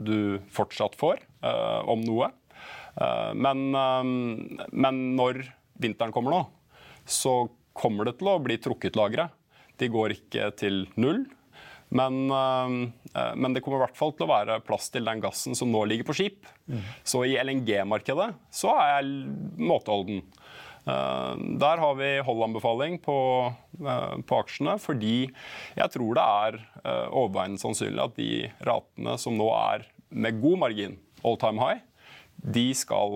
du 0.05 0.37
fortsatt 0.53 1.01
får, 1.01 1.25
om 1.89 2.05
noe. 2.05 2.29
Men, 3.41 3.65
men 3.73 5.03
når 5.17 5.47
vinteren 5.83 6.15
kommer 6.15 6.35
nå, 6.35 6.43
så 7.05 7.47
kommer 7.77 8.09
det 8.09 8.19
til 8.21 8.31
å 8.33 8.41
bli 8.43 8.59
trukket 8.63 8.99
lagre. 8.99 9.29
De 9.81 9.89
går 9.91 10.17
ikke 10.17 10.51
til 10.61 10.85
null. 11.01 11.25
Men, 11.93 12.31
eh, 12.31 13.33
men, 13.37 13.53
det 13.53 13.61
kommer 13.61 13.83
i 13.83 13.85
hvert 13.85 13.99
fall 13.99 14.15
til 14.17 14.25
å 14.25 14.33
være 14.33 14.61
plass 14.65 14.89
til 14.93 15.05
den 15.09 15.21
gassen 15.21 15.57
som 15.59 15.73
nå 15.73 15.85
ligger 15.91 16.09
på 16.09 16.17
skip. 16.17 16.49
Mm. 16.71 16.85
Så 17.05 17.25
i 17.29 17.37
LNG-markedet 17.41 18.31
så 18.53 18.73
er 18.81 18.95
jeg 18.95 19.35
måteholden. 19.61 20.23
Uh, 20.83 21.39
der 21.63 21.79
har 21.79 21.93
vi 21.95 22.09
holdanbefaling 22.27 22.97
på, 23.05 23.17
på, 23.79 24.39
aksjene, 24.41 24.73
fordi 24.83 25.29
jeg 25.79 25.93
tror 25.95 26.17
det 26.19 26.25
er 26.25 26.57
overveiende 27.05 27.63
sannsynlig 27.63 28.03
at 28.03 28.17
de 28.17 28.31
ratene 28.67 29.15
som 29.23 29.37
nå 29.39 29.47
er 29.55 29.85
med 30.11 30.41
god 30.43 30.59
margin, 30.65 30.97
all 31.23 31.39
time 31.39 31.63
high, 31.63 31.85
de 32.43 32.67
skal 32.75 33.15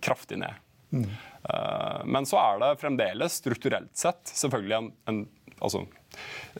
kraftig 0.00 0.40
ned. 0.40 0.56
Mm. 0.88 1.04
Eh, 1.48 2.00
men 2.04 2.28
så 2.28 2.40
er 2.42 2.60
det 2.62 2.78
fremdeles 2.82 3.40
strukturelt 3.40 3.92
sett 3.96 4.32
selvfølgelig 4.34 4.76
en, 4.76 4.90
en 5.10 5.20
altså, 5.60 5.84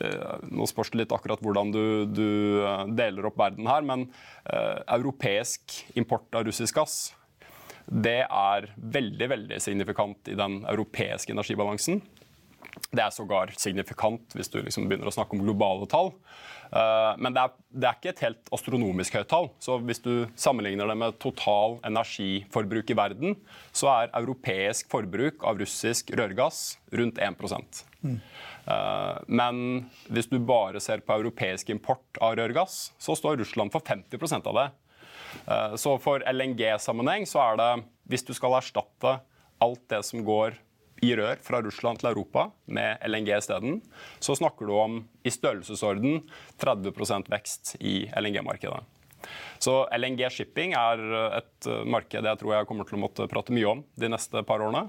uh, 0.01 0.35
Nå 0.53 0.67
spørs 0.69 0.93
det 0.93 1.03
litt 1.03 1.15
akkurat 1.15 1.41
hvordan 1.45 1.73
du, 1.75 1.85
du 2.09 2.27
uh, 2.65 2.85
deler 2.89 3.29
opp 3.29 3.39
verden 3.41 3.69
her, 3.69 3.85
men 3.87 4.07
uh, 4.45 4.81
europeisk 4.97 5.81
import 6.01 6.29
av 6.37 6.45
russisk 6.49 6.77
gass 6.81 6.99
det 7.91 8.21
er 8.23 8.69
veldig 8.77 9.27
veldig 9.33 9.57
signifikant 9.59 10.29
i 10.31 10.37
den 10.39 10.61
europeiske 10.71 11.33
energibalansen. 11.35 11.99
Det 12.91 13.03
er 13.05 13.13
sågar 13.15 13.53
signifikant 13.55 14.35
hvis 14.35 14.51
du 14.51 14.61
liksom 14.65 14.89
begynner 14.91 15.11
å 15.11 15.15
snakke 15.15 15.37
om 15.37 15.45
globale 15.45 15.87
tall. 15.91 16.11
Uh, 16.71 17.19
men 17.19 17.35
det 17.35 17.43
er, 17.43 17.55
det 17.75 17.87
er, 17.87 17.97
ikke 17.99 18.11
et 18.13 18.23
helt 18.23 18.51
astronomisk 18.55 19.17
høyt 19.19 19.29
tall. 19.31 19.49
Så 19.63 19.79
hvis 19.83 20.03
du 20.05 20.27
sammenligner 20.39 20.91
det 20.91 20.97
med 20.99 21.19
total 21.23 21.79
energiforbruk 21.87 22.93
i 22.93 22.99
verden, 22.99 23.35
så 23.75 23.91
er 23.93 24.13
europeisk 24.21 24.91
forbruk 24.93 25.43
av 25.47 25.59
russisk 25.63 26.13
rørgass 26.19 26.79
rundt 26.95 27.19
1 27.19 27.43
mm. 27.43 28.21
uh, 28.71 29.19
Men 29.27 29.91
hvis 30.11 30.31
du 30.31 30.39
bare 30.39 30.83
ser 30.83 31.03
på 31.03 31.19
europeisk 31.19 31.75
import 31.75 32.23
av 32.23 32.39
rørgass, 32.39 32.93
så 33.03 33.19
står 33.19 33.43
Russland 33.43 33.75
for 33.75 33.83
50% 33.83 34.51
av 34.51 34.61
det. 34.61 34.69
Uh, 35.47 35.75
så 35.79 35.97
for 36.03 36.23
LNG-sammenheng 36.27 37.27
så 37.27 37.43
er 37.49 37.63
det, 37.63 37.71
hvis 38.11 38.27
du 38.27 38.35
skal 38.35 38.59
erstatte 38.59 39.19
alt 39.61 39.83
det 39.91 40.05
som 40.07 40.23
går 40.25 40.55
i 41.05 41.15
rør 41.17 41.41
fra 41.45 41.63
Russland 41.65 42.01
til 42.01 42.11
Europa 42.13 42.49
med 42.67 43.03
LNG 43.07 43.33
isteden, 43.39 43.81
så 44.21 44.37
snakker 44.39 44.69
du 44.69 44.77
om 44.77 45.03
i 45.25 45.33
størrelsesorden 45.33 46.23
30% 46.61 47.31
vekst 47.33 47.77
i 47.81 48.03
LNG-markedet. 48.21 48.83
Så 49.61 49.83
LNG 49.93 50.25
shipping 50.33 50.73
er 50.79 51.03
et 51.41 51.69
marked 51.89 52.25
jeg 52.25 52.41
tror 52.41 52.55
jeg 52.55 52.69
kommer 52.69 52.89
til 52.89 52.97
å 52.97 53.03
måtte 53.03 53.27
prate 53.31 53.53
mye 53.53 53.69
om 53.69 53.83
de 54.01 54.09
neste 54.13 54.45
par 54.49 54.63
årene. 54.65 54.87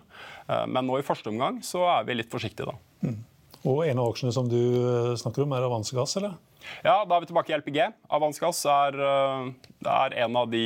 Eh, 0.47 0.63
men 0.71 0.88
nå 0.88 1.00
i 1.00 1.06
første 1.06 1.32
omgang 1.32 1.60
så 1.65 1.84
er 1.97 2.08
vi 2.08 2.17
litt 2.19 2.32
forsiktige, 2.32 2.71
da. 2.71 3.10
Mm. 3.10 3.19
Og 3.62 3.84
en 3.86 4.00
av 4.02 4.08
auksjene 4.10 4.34
som 4.34 4.47
du 4.50 4.58
eh, 4.58 5.12
snakker 5.19 5.43
om, 5.43 5.52
er 5.58 5.67
Avance 5.67 5.95
Gass, 5.95 6.15
eller? 6.19 6.38
Ja, 6.86 7.02
da 7.04 7.17
er 7.17 7.24
vi 7.24 7.30
tilbake 7.30 7.52
i 7.52 7.58
LPG. 7.58 7.82
Avance 8.13 8.41
Gass 8.41 8.63
er, 8.69 8.97
eh, 9.10 9.52
er, 9.84 10.17
en 10.26 10.39
av 10.39 10.50
de 10.54 10.65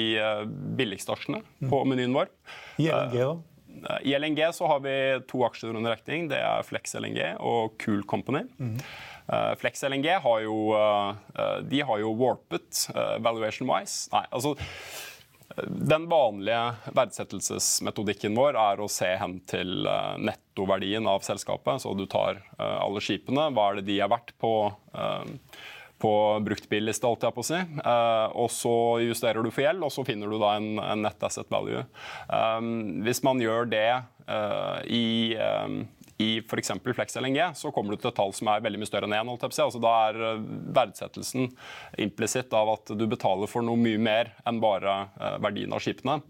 billigste 0.78 1.16
aksjene 1.16 1.42
på 1.72 1.82
menyen 1.90 2.16
vår. 2.16 2.32
I 2.80 2.92
LNG, 2.92 3.20
da? 3.20 3.55
I 4.02 4.16
LNG 4.18 4.54
så 4.54 4.68
har 4.68 4.80
vi 4.86 4.96
to 5.30 5.44
aksjer 5.46 5.76
under 5.76 5.96
rekning. 5.96 6.30
Det 6.32 6.40
er 6.42 6.66
Flex 6.66 6.96
LNG 6.98 7.20
og 7.40 7.76
Cool 7.84 8.04
Company. 8.08 8.46
Mm. 8.58 8.80
Flex 9.58 9.82
LNG 9.88 10.08
har 10.22 10.42
jo, 10.44 10.56
uh, 10.78 11.60
de 11.66 11.82
har 11.82 12.02
jo 12.02 12.12
warpet 12.18 12.84
uh, 12.94 13.18
valuation-wise. 13.26 14.10
Nei, 14.14 14.22
altså 14.30 14.56
den 15.66 16.08
vanlige 16.12 16.92
verdsettelsesmetodikken 16.98 18.36
vår 18.38 18.58
er 18.60 18.82
å 18.82 18.90
se 18.92 19.08
hen 19.22 19.38
til 19.48 19.86
nettoverdien 20.20 21.06
av 21.08 21.24
selskapet. 21.24 21.84
Så 21.86 21.94
du 21.96 22.04
tar 22.12 22.42
alle 22.58 23.00
skipene. 23.00 23.48
Hva 23.56 23.70
er 23.70 23.80
det 23.80 23.86
de 23.88 24.00
er 24.04 24.12
verdt 24.12 24.34
på 24.42 24.52
på 26.06 26.14
bruktbilliste, 26.46 27.10
holdt 27.10 27.26
jeg 27.26 27.36
på 27.36 27.42
å 27.42 27.48
si. 27.48 27.62
Uh, 27.82 28.28
og 28.44 28.52
så 28.54 28.76
justerer 29.02 29.42
du 29.42 29.50
for 29.50 29.66
gjeld, 29.66 29.86
og 29.86 29.94
så 29.94 30.06
finner 30.08 30.30
du 30.30 30.38
da 30.42 30.56
en, 30.60 30.76
en 30.82 31.06
net 31.06 31.26
asset 31.26 31.50
value. 31.52 31.82
Um, 32.30 33.02
hvis 33.06 33.24
man 33.26 33.42
gjør 33.42 33.70
det 33.72 33.90
uh, 34.30 34.80
i 34.86 35.34
um, 35.40 35.82
i 36.22 36.30
f.eks. 36.40 36.72
Flex 36.96 37.18
LNG, 37.20 37.40
så 37.60 37.72
kommer 37.76 37.96
du 37.96 38.02
til 38.02 38.12
et 38.12 38.18
tall 38.18 38.34
som 38.36 38.52
er 38.52 38.64
veldig 38.64 38.82
mye 38.82 38.90
større 38.90 39.10
enn 39.10 39.18
én. 39.18 39.32
Altså, 39.36 39.82
da 39.84 39.96
er 40.10 40.44
verdsettelsen 40.76 41.50
implisitt 42.06 42.54
av 42.56 42.72
at 42.78 42.94
du 42.96 43.06
betaler 43.12 43.52
for 43.52 43.66
noe 43.66 43.80
mye 43.80 44.00
mer 44.00 44.32
enn 44.48 44.62
bare 44.64 44.96
verdien 45.44 45.76
av 45.76 45.84
skipene. 45.84 46.22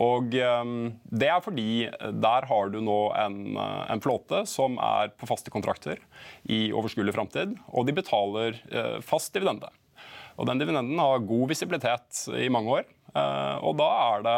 Og 0.00 0.32
ehm, 0.38 0.94
Det 1.04 1.28
er 1.28 1.42
fordi 1.44 1.90
der 2.24 2.46
har 2.48 2.72
du 2.72 2.80
nå 2.80 3.12
en, 3.18 3.56
eh, 3.56 3.92
en 3.92 4.00
flåte 4.00 4.46
som 4.48 4.78
er 4.78 5.12
på 5.16 5.28
faste 5.28 5.52
kontrakter 5.52 6.00
i 6.48 6.72
overskuelig 6.72 7.14
framtid, 7.14 7.56
og 7.68 7.86
de 7.86 7.92
betaler 7.92 8.60
eh, 8.70 9.00
fast 9.04 9.32
dividende. 9.34 9.68
Og 10.42 10.48
Den 10.50 10.58
dividenden 10.58 10.98
har 10.98 11.22
god 11.22 11.52
visibilitet 11.52 12.24
i 12.34 12.50
mange 12.50 12.80
år. 12.80 12.88
Uh, 13.12 13.60
og 13.68 13.76
da 13.78 13.88
er 14.16 14.22
det 14.24 14.36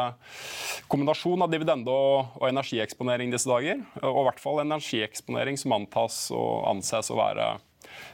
kombinasjon 0.93 1.47
av 1.47 1.53
dividende 1.53 1.93
og, 1.95 2.35
og, 2.37 2.49
energieksponering 2.51 3.33
disse 3.33 3.49
dager. 3.49 3.81
Og 4.03 4.21
i 4.21 4.27
hvert 4.29 4.43
fall 4.43 4.61
energieksponering 4.65 5.57
som 5.61 5.73
antas 5.79 6.27
og 6.35 6.67
anses 6.69 7.09
å 7.15 7.17
være 7.17 7.55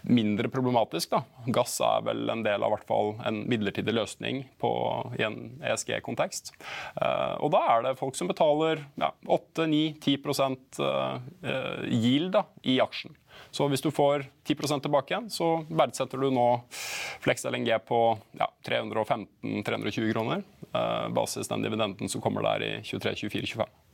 mindre 0.03 0.51
problematisk. 0.53 1.13
Da. 1.15 1.23
Gass 1.53 1.79
er 1.85 2.05
vel 2.07 2.29
en 2.33 2.45
del 2.47 2.65
av 2.65 2.75
hvert 2.75 2.87
en 3.27 3.43
midlertidig 3.51 3.95
løsning 3.95 4.45
på, 4.61 4.71
i 5.19 5.25
en 5.27 5.41
ESG-kontekst. 5.65 6.53
Uh, 6.99 7.37
og 7.41 7.53
da 7.55 7.65
er 7.75 7.87
det 7.87 7.97
folk 8.01 8.19
som 8.19 8.31
betaler 8.31 8.85
ja, 9.01 9.13
8-9-10 9.27 10.81
uh, 10.81 11.21
yield 11.87 12.33
da, 12.37 12.47
i 12.63 12.81
aksjen. 12.83 13.17
Så 13.51 13.67
hvis 13.71 13.83
du 13.83 13.91
får 13.95 14.27
10 14.47 14.81
tilbake 14.85 15.15
igjen, 15.15 15.31
så 15.33 15.63
verdsetter 15.67 16.21
du 16.21 16.31
nå 16.35 16.47
Flex 17.23 17.47
LNG 17.49 17.73
på 17.87 18.01
ja, 18.39 18.51
315-320 18.67 20.13
kroner. 20.13 20.45
Basis 21.15 21.51
den 21.51 21.65
dividenden 21.67 22.09
som 22.09 22.23
kommer 22.23 22.47
der 22.47 22.63
i 22.63 22.73
23-24-25. 22.87 23.65
Eh, 23.65 23.90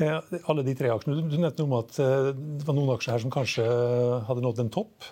alle 0.00 0.62
de 0.64 0.74
tre 0.76 0.88
aksjene. 0.92 1.24
Du 1.28 1.36
nevnte 1.36 1.64
om 1.66 1.74
at 1.76 1.98
eh, 2.00 2.30
det 2.32 2.64
var 2.64 2.76
noen 2.76 2.94
aksjer 2.94 3.12
her 3.12 3.22
som 3.24 3.32
kanskje 3.32 3.66
hadde 4.28 4.44
nådd 4.44 4.62
en 4.64 4.70
topp. 4.72 5.08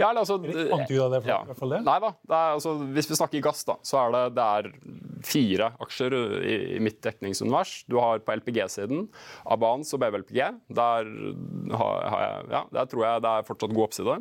Ja, 0.00 0.10
altså, 0.10 0.38
Antyda 0.38 1.08
det 1.12 1.22
for, 1.22 1.30
ja. 1.30 1.38
hvert 1.48 1.60
fall 1.60 1.72
det? 1.76 1.80
Nei 1.86 1.96
da. 2.04 2.10
Er, 2.28 2.54
altså, 2.56 2.74
hvis 2.96 3.08
vi 3.10 3.18
snakker 3.18 3.44
gass, 3.44 3.64
da, 3.68 3.78
så 3.84 4.00
er 4.02 4.14
det, 4.14 4.22
det 4.38 4.48
er 4.58 4.70
fire 5.28 5.70
aksjer 5.84 6.16
i, 6.40 6.56
i 6.76 6.82
mitt 6.84 7.00
dekningsunivers. 7.04 7.74
Du 7.88 7.98
har 8.02 8.20
på 8.24 8.36
LPG-siden 8.38 9.06
Abans 9.48 9.92
og 9.96 10.02
BBLPG. 10.04 10.42
Der, 10.76 11.12
har, 11.72 12.10
har 12.14 12.26
jeg, 12.26 12.50
ja, 12.56 12.64
der 12.80 12.92
tror 12.92 13.06
jeg 13.06 13.24
det 13.24 13.32
er 13.32 13.48
fortsatt 13.48 13.76
god 13.76 13.88
oppside. 13.88 14.18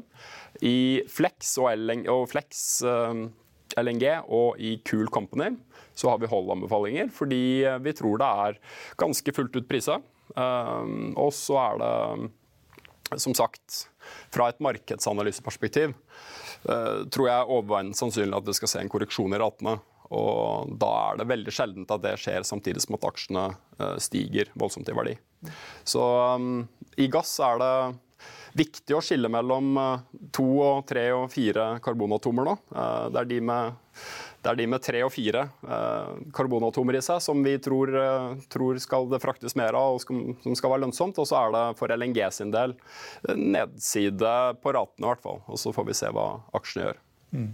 I 0.63 0.78
Flex 1.12 1.58
og, 1.62 1.70
og 2.13 2.24
Flex 2.32 2.63
uh, 2.88 3.28
LNG 3.77 4.06
og 4.23 4.60
i 4.62 4.77
Cool 4.88 5.10
Company 5.13 5.51
så 5.97 6.12
har 6.12 6.21
vi 6.21 6.30
holdanbefalinger, 6.30 7.10
fordi 7.13 7.41
vi 7.84 7.93
tror 7.97 8.21
det 8.21 8.32
er 8.47 8.60
ganske 9.01 9.34
fullt 9.34 9.56
ut 9.58 9.69
prisa. 9.69 9.97
Um, 10.38 11.15
og 11.17 11.32
så 11.34 11.58
er 11.63 11.80
det, 11.82 12.30
som 13.17 13.34
sagt, 13.38 13.88
fra 14.32 14.51
et 14.51 14.62
markedsanalyseperspektiv 14.63 15.95
tror 17.13 17.30
jeg 17.30 17.51
overveiende 17.53 17.97
sannsynlig 17.97 18.38
at 18.38 18.47
vi 18.47 18.56
skal 18.58 18.71
se 18.71 18.82
en 18.82 18.91
korreksjon 18.91 19.36
i 19.36 19.39
ratene. 19.41 19.77
Og 20.17 20.71
da 20.80 20.89
er 21.10 21.19
det 21.19 21.27
veldig 21.27 21.53
sjeldent 21.53 21.91
at 21.91 22.03
det 22.03 22.15
skjer 22.21 22.45
samtidig 22.47 22.84
som 22.84 22.95
at 22.95 23.08
aksjene 23.10 23.45
stiger 24.03 24.51
voldsomt 24.56 24.88
i 24.88 24.95
verdi. 24.95 25.15
Så 25.88 26.03
i 26.97 27.10
gass 27.12 27.34
er 27.43 27.60
det 27.62 27.73
viktig 28.58 28.97
å 28.97 29.03
skille 29.03 29.32
mellom 29.32 29.75
uh, 29.77 30.06
to 30.36 30.47
og 30.63 30.88
tre 30.89 31.10
og 31.15 31.27
fire 31.34 31.75
karbonatomer 31.84 32.47
nå. 32.47 32.56
Det 33.13 33.21
er 33.21 33.30
de 33.30 33.43
med 33.51 33.77
det 34.47 34.53
er 34.53 34.60
de 34.62 34.67
med 34.69 34.84
tre 34.84 34.99
og 35.03 35.10
fire 35.12 35.41
eh, 35.67 36.12
karbonatomer 36.36 36.95
i 36.95 37.01
seg 37.03 37.19
som 37.23 37.41
vi 37.43 37.58
tror, 37.60 37.89
eh, 37.99 38.27
tror, 38.53 38.77
skal 38.80 39.10
det 39.12 39.19
fraktes 39.19 39.58
mer 39.60 39.75
av 39.75 39.97
og 39.97 40.03
skal, 40.03 40.21
som 40.43 40.56
skal 40.56 40.71
være 40.71 40.86
lønnsomt. 40.86 41.19
Og 41.19 41.27
så 41.27 41.39
er 41.41 41.56
det 41.56 41.63
for 41.80 41.91
LNG 41.91 42.21
sin 42.32 42.53
del 42.53 42.77
nedside 43.34 44.36
på 44.62 44.75
ratene, 44.77 45.03
i 45.03 45.10
hvert 45.10 45.25
fall. 45.25 45.41
Og 45.51 45.60
så 45.60 45.73
får 45.75 45.89
vi 45.89 45.97
se 45.99 46.13
hva 46.15 46.30
aksjene 46.56 46.86
gjør. 46.86 47.03
Mm. 47.36 47.49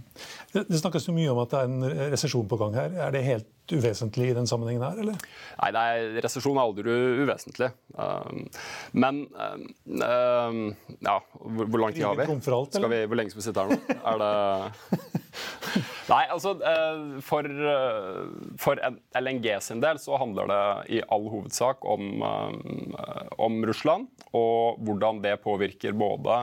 Det, 0.54 0.78
snakkes 0.78 1.08
jo 1.08 1.16
mye 1.16 1.32
om 1.32 1.40
at 1.42 1.50
det 1.50 1.62
er 1.64 1.72
en 1.72 2.10
resesjon 2.14 2.46
på 2.50 2.60
gang 2.60 2.76
her. 2.78 2.94
Er 3.08 3.16
det 3.16 3.24
helt 3.26 3.48
uvesentlig 3.72 4.30
i 4.30 4.36
den 4.36 4.48
sammenhengen 4.50 4.84
her, 4.84 4.98
eller? 5.00 5.16
Nei, 5.60 5.70
er, 5.72 6.08
resesjon 6.24 6.58
er 6.58 6.64
aldri 6.66 6.96
uvesentlig. 7.24 7.70
Um, 7.96 8.44
men 8.92 9.24
um, 9.32 9.64
um, 9.96 10.60
ja, 10.98 11.18
hvor, 11.40 11.64
hvor 11.70 11.84
lang 11.84 11.96
tid 11.96 12.04
har 12.04 12.18
vi? 12.20 12.28
Alt, 12.28 12.80
vi? 12.92 13.02
Hvor 13.08 13.20
lenge 13.20 13.32
skal 13.32 13.40
vi 13.40 13.46
sitte 13.48 13.64
her 13.64 13.72
nå? 13.72 13.98
Er 14.04 14.24
det 14.24 15.12
Nei, 16.04 16.24
altså 16.28 16.52
uh, 16.60 17.16
For, 17.24 17.48
uh, 17.48 18.54
for 18.60 18.80
LNG 19.16 19.48
sin 19.64 19.80
del 19.82 20.00
så 20.02 20.18
handler 20.20 20.50
det 20.50 20.62
i 20.98 21.00
all 21.12 21.26
hovedsak 21.32 21.84
om, 21.88 22.22
uh, 22.22 23.24
om 23.40 23.60
Russland, 23.66 24.10
og 24.36 24.82
hvordan 24.84 25.22
det 25.24 25.38
påvirker 25.44 25.96
både 25.96 26.42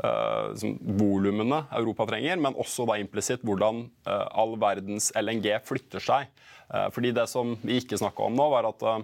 uh, 0.00 0.64
volumene 0.98 1.64
Europa 1.76 2.08
trenger, 2.14 2.40
men 2.40 2.56
også 2.60 2.88
da 2.88 2.98
implisitt 3.00 3.44
hvordan 3.44 3.84
all 4.04 4.56
verdens 4.60 5.10
LNG 5.18 5.50
flytter 5.66 6.02
seg. 6.02 6.30
Uh, 6.74 6.88
fordi 6.94 7.14
det 7.14 7.28
som 7.30 7.54
vi 7.62 7.78
ikke 7.78 7.98
snakka 8.00 8.26
om 8.26 8.34
nå, 8.38 8.48
var 8.50 8.68
at 8.72 8.86
uh, 8.86 9.00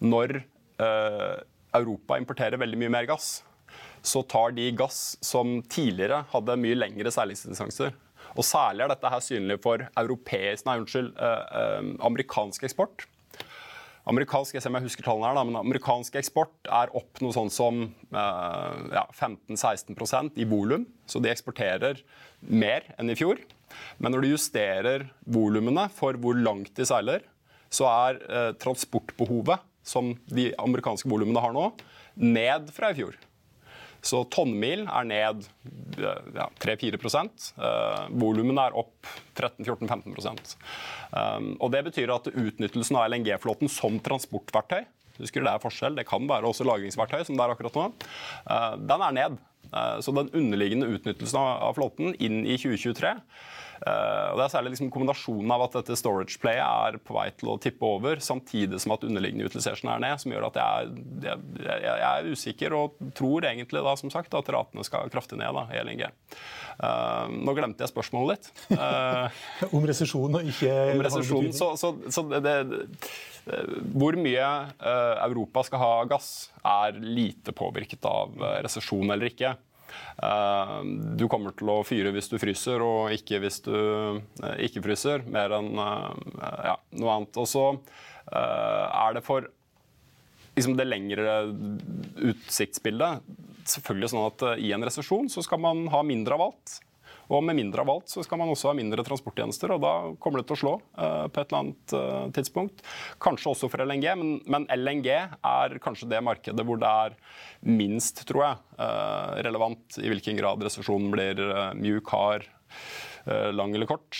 når 0.00 0.42
Europa 1.76 2.16
importerer 2.16 2.56
veldig 2.56 2.78
mye 2.80 2.92
mer 2.94 3.04
gass, 3.10 3.42
så 4.00 4.22
tar 4.24 4.54
de 4.56 4.70
gass 4.72 5.18
som 5.20 5.58
tidligere 5.68 6.22
hadde 6.30 6.56
mye 6.56 6.78
lengre 6.78 7.12
seilingsdistanser. 7.12 7.92
Og 8.32 8.46
særlig 8.48 8.86
er 8.86 8.94
dette 8.94 9.10
her 9.12 9.20
synlig 9.20 9.58
for 9.60 9.84
nei, 9.84 10.78
unnskyld, 10.80 11.10
amerikansk 12.08 12.64
eksport. 12.64 13.04
Amerikansk 14.08 14.56
jeg 14.56 14.64
ser 14.64 14.72
om 14.72 14.78
jeg 14.78 14.86
husker 14.88 15.04
tallene 15.04 15.28
her 15.28 15.36
da, 15.36 15.44
men 15.46 15.58
amerikansk 15.60 16.14
eksport 16.20 16.70
er 16.72 16.92
opp 16.96 17.20
noe 17.20 17.34
sånn 17.36 17.50
som 17.52 17.82
eh, 17.84 18.78
ja, 18.94 19.04
15-16% 19.12 20.40
i 20.40 20.46
volum. 20.48 20.86
Så 21.04 21.20
de 21.20 21.32
eksporterer 21.32 22.00
mer 22.40 22.88
enn 22.96 23.12
i 23.12 23.18
fjor. 23.18 23.42
Men 24.00 24.14
når 24.14 24.24
du 24.24 24.30
justerer 24.32 25.06
volumene 25.28 25.86
for 25.94 26.16
hvor 26.20 26.38
langt 26.38 26.72
de 26.78 26.86
seiler, 26.88 27.26
så 27.70 27.86
er 27.90 28.22
eh, 28.24 28.52
transportbehovet 28.60 29.66
som 29.86 30.14
de 30.32 30.50
amerikanske 30.60 31.08
volumene 31.08 31.42
har 31.42 31.54
nå, 31.56 31.70
ned 32.20 32.72
fra 32.74 32.90
i 32.92 32.98
fjor. 32.98 33.16
Så 34.06 34.22
tonnmil 34.32 34.86
er 34.88 35.08
ned 35.08 35.44
ja, 36.00 36.46
3-4 36.62 36.96
uh, 36.96 38.06
Volumene 38.20 38.64
er 38.68 38.78
opp 38.80 39.10
13-14-15 39.36 40.54
um, 41.12 41.50
Og 41.60 41.68
Det 41.74 41.82
betyr 41.90 42.14
at 42.14 42.30
utnyttelsen 42.30 42.96
av 42.96 43.10
LNG-flåten 43.10 43.70
som 43.72 44.00
transportverktøy 44.00 44.86
Husker 45.20 45.44
Det 45.44 45.52
er 45.52 45.60
forskjell. 45.60 45.96
Det 45.98 46.06
kan 46.08 46.24
være 46.24 46.48
også 46.48 46.64
lagringsverktøy, 46.64 47.24
som 47.28 47.36
det 47.36 47.44
er 47.44 47.52
akkurat 47.52 47.74
nå. 47.76 47.86
Uh, 48.48 48.74
den 48.80 49.04
er 49.04 49.16
ned. 49.16 49.38
Uh, 49.68 49.98
så 50.00 50.14
den 50.16 50.30
underliggende 50.32 50.88
utnyttelsen 50.94 51.40
av, 51.40 51.74
flåten 51.76 52.14
inn 52.16 52.42
i 52.46 52.56
2023 52.56 53.12
Uh, 53.80 54.32
og 54.32 54.36
det 54.36 54.44
er 54.44 54.52
særlig 54.52 54.74
liksom 54.74 54.90
kombinasjonen 54.92 55.52
av 55.54 55.62
at 55.64 55.76
dette 55.78 55.96
storage 55.96 56.36
playet 56.42 56.60
er 56.60 56.98
på 57.00 57.14
vei 57.16 57.30
til 57.32 57.48
å 57.54 57.56
tippe 57.62 57.86
over, 57.88 58.20
samtidig 58.20 58.80
som 58.82 58.92
at 58.92 59.06
underliggende 59.08 59.46
utilization 59.48 59.88
er 59.94 60.02
ned, 60.04 60.20
som 60.20 60.34
gjør 60.34 60.50
at 60.50 60.58
jeg, 60.60 60.90
er, 61.24 61.44
jeg, 61.64 61.84
jeg 61.86 62.10
er 62.10 62.28
usikker 62.28 62.76
og 62.76 63.00
tror 63.16 63.48
egentlig 63.48 63.84
da, 63.86 63.94
som 63.96 64.12
sagt, 64.12 64.36
at 64.36 64.52
ratene 64.52 64.84
skal 64.84 65.08
kraftig 65.12 65.40
ned 65.40 65.56
da, 65.56 65.64
i 65.72 65.80
LNG. 65.80 66.04
Uh, 66.76 67.32
nå 67.32 67.56
glemte 67.56 67.86
jeg 67.86 67.92
spørsmålet 67.94 68.36
litt. 68.36 68.52
Uh, 68.74 69.40
om 69.76 69.88
resesjon 69.88 70.36
og 70.40 70.52
ikke 70.52 70.76
Om 70.92 71.02
resesjon, 71.08 71.50
så, 71.56 71.72
så, 71.80 71.94
så 72.12 72.26
det, 72.36 72.42
det, 72.44 72.84
hvor 73.96 74.16
mye 74.20 74.48
Europa 75.24 75.64
skal 75.66 75.80
ha 75.80 75.92
gass, 76.10 76.50
er 76.60 77.00
lite 77.00 77.56
påvirket 77.56 78.04
av 78.04 78.36
resesjon 78.60 79.08
eller 79.08 79.32
ikke. 79.32 79.56
Eh, 80.22 80.74
du 81.18 81.26
kommer 81.30 81.54
til 81.56 81.70
å 81.72 81.80
fyre 81.86 82.12
hvis 82.14 82.30
du 82.32 82.36
fryser, 82.40 82.82
og 82.84 83.14
ikke 83.14 83.40
hvis 83.42 83.60
du 83.66 83.74
eh, 83.76 84.56
ikke 84.66 84.82
fryser. 84.84 85.24
Mer 85.30 85.56
enn 85.58 85.72
eh, 85.80 86.58
ja, 86.70 86.76
noe 87.00 87.16
annet. 87.16 87.40
Og 87.40 87.48
så 87.50 87.66
er 88.30 89.16
det 89.16 89.24
for 89.26 89.48
liksom 90.54 90.76
det 90.78 90.84
lengre 90.86 91.32
utsiktsbildet 92.30 93.24
selvfølgelig 93.66 94.10
sånn 94.12 94.26
at 94.28 94.44
i 94.62 94.70
en 94.76 94.84
resesjon 94.86 95.26
så 95.32 95.42
skal 95.42 95.58
man 95.64 95.82
ha 95.90 96.04
mindre 96.06 96.36
av 96.36 96.44
alt. 96.44 96.76
Og 97.30 97.44
med 97.46 97.58
mindre 97.58 97.84
av 97.84 97.90
alt 97.92 98.10
så 98.10 98.24
skal 98.26 98.40
man 98.40 98.50
også 98.50 98.70
ha 98.70 98.76
mindre 98.76 99.04
transporttjenester, 99.06 99.74
og 99.74 99.82
da 99.84 99.92
kommer 100.22 100.40
det 100.40 100.48
til 100.48 100.56
å 100.56 100.60
slå 100.64 100.72
uh, 100.98 101.26
på 101.30 101.42
et 101.42 101.52
eller 101.52 101.60
annet 101.60 101.94
uh, 101.94 102.24
tidspunkt. 102.34 102.82
Kanskje 103.22 103.52
også 103.52 103.70
for 103.70 103.84
LNG, 103.84 104.08
men, 104.18 104.32
men, 104.50 104.66
LNG 104.74 105.10
er 105.12 105.76
kanskje 105.82 106.10
det 106.10 106.22
markedet 106.26 106.66
hvor 106.66 106.80
det 106.80 106.90
er 106.90 107.14
minst, 107.66 108.24
tror 108.28 108.46
jeg, 108.46 108.64
uh, 108.80 109.38
relevant 109.46 110.00
i 110.02 110.10
hvilken 110.10 110.40
grad 110.40 110.66
resesjonen 110.66 111.14
blir 111.14 111.44
mjuk, 111.78 112.10
hard, 112.10 112.48
lang 113.52 113.74
eller 113.76 113.84
kort. 113.84 114.16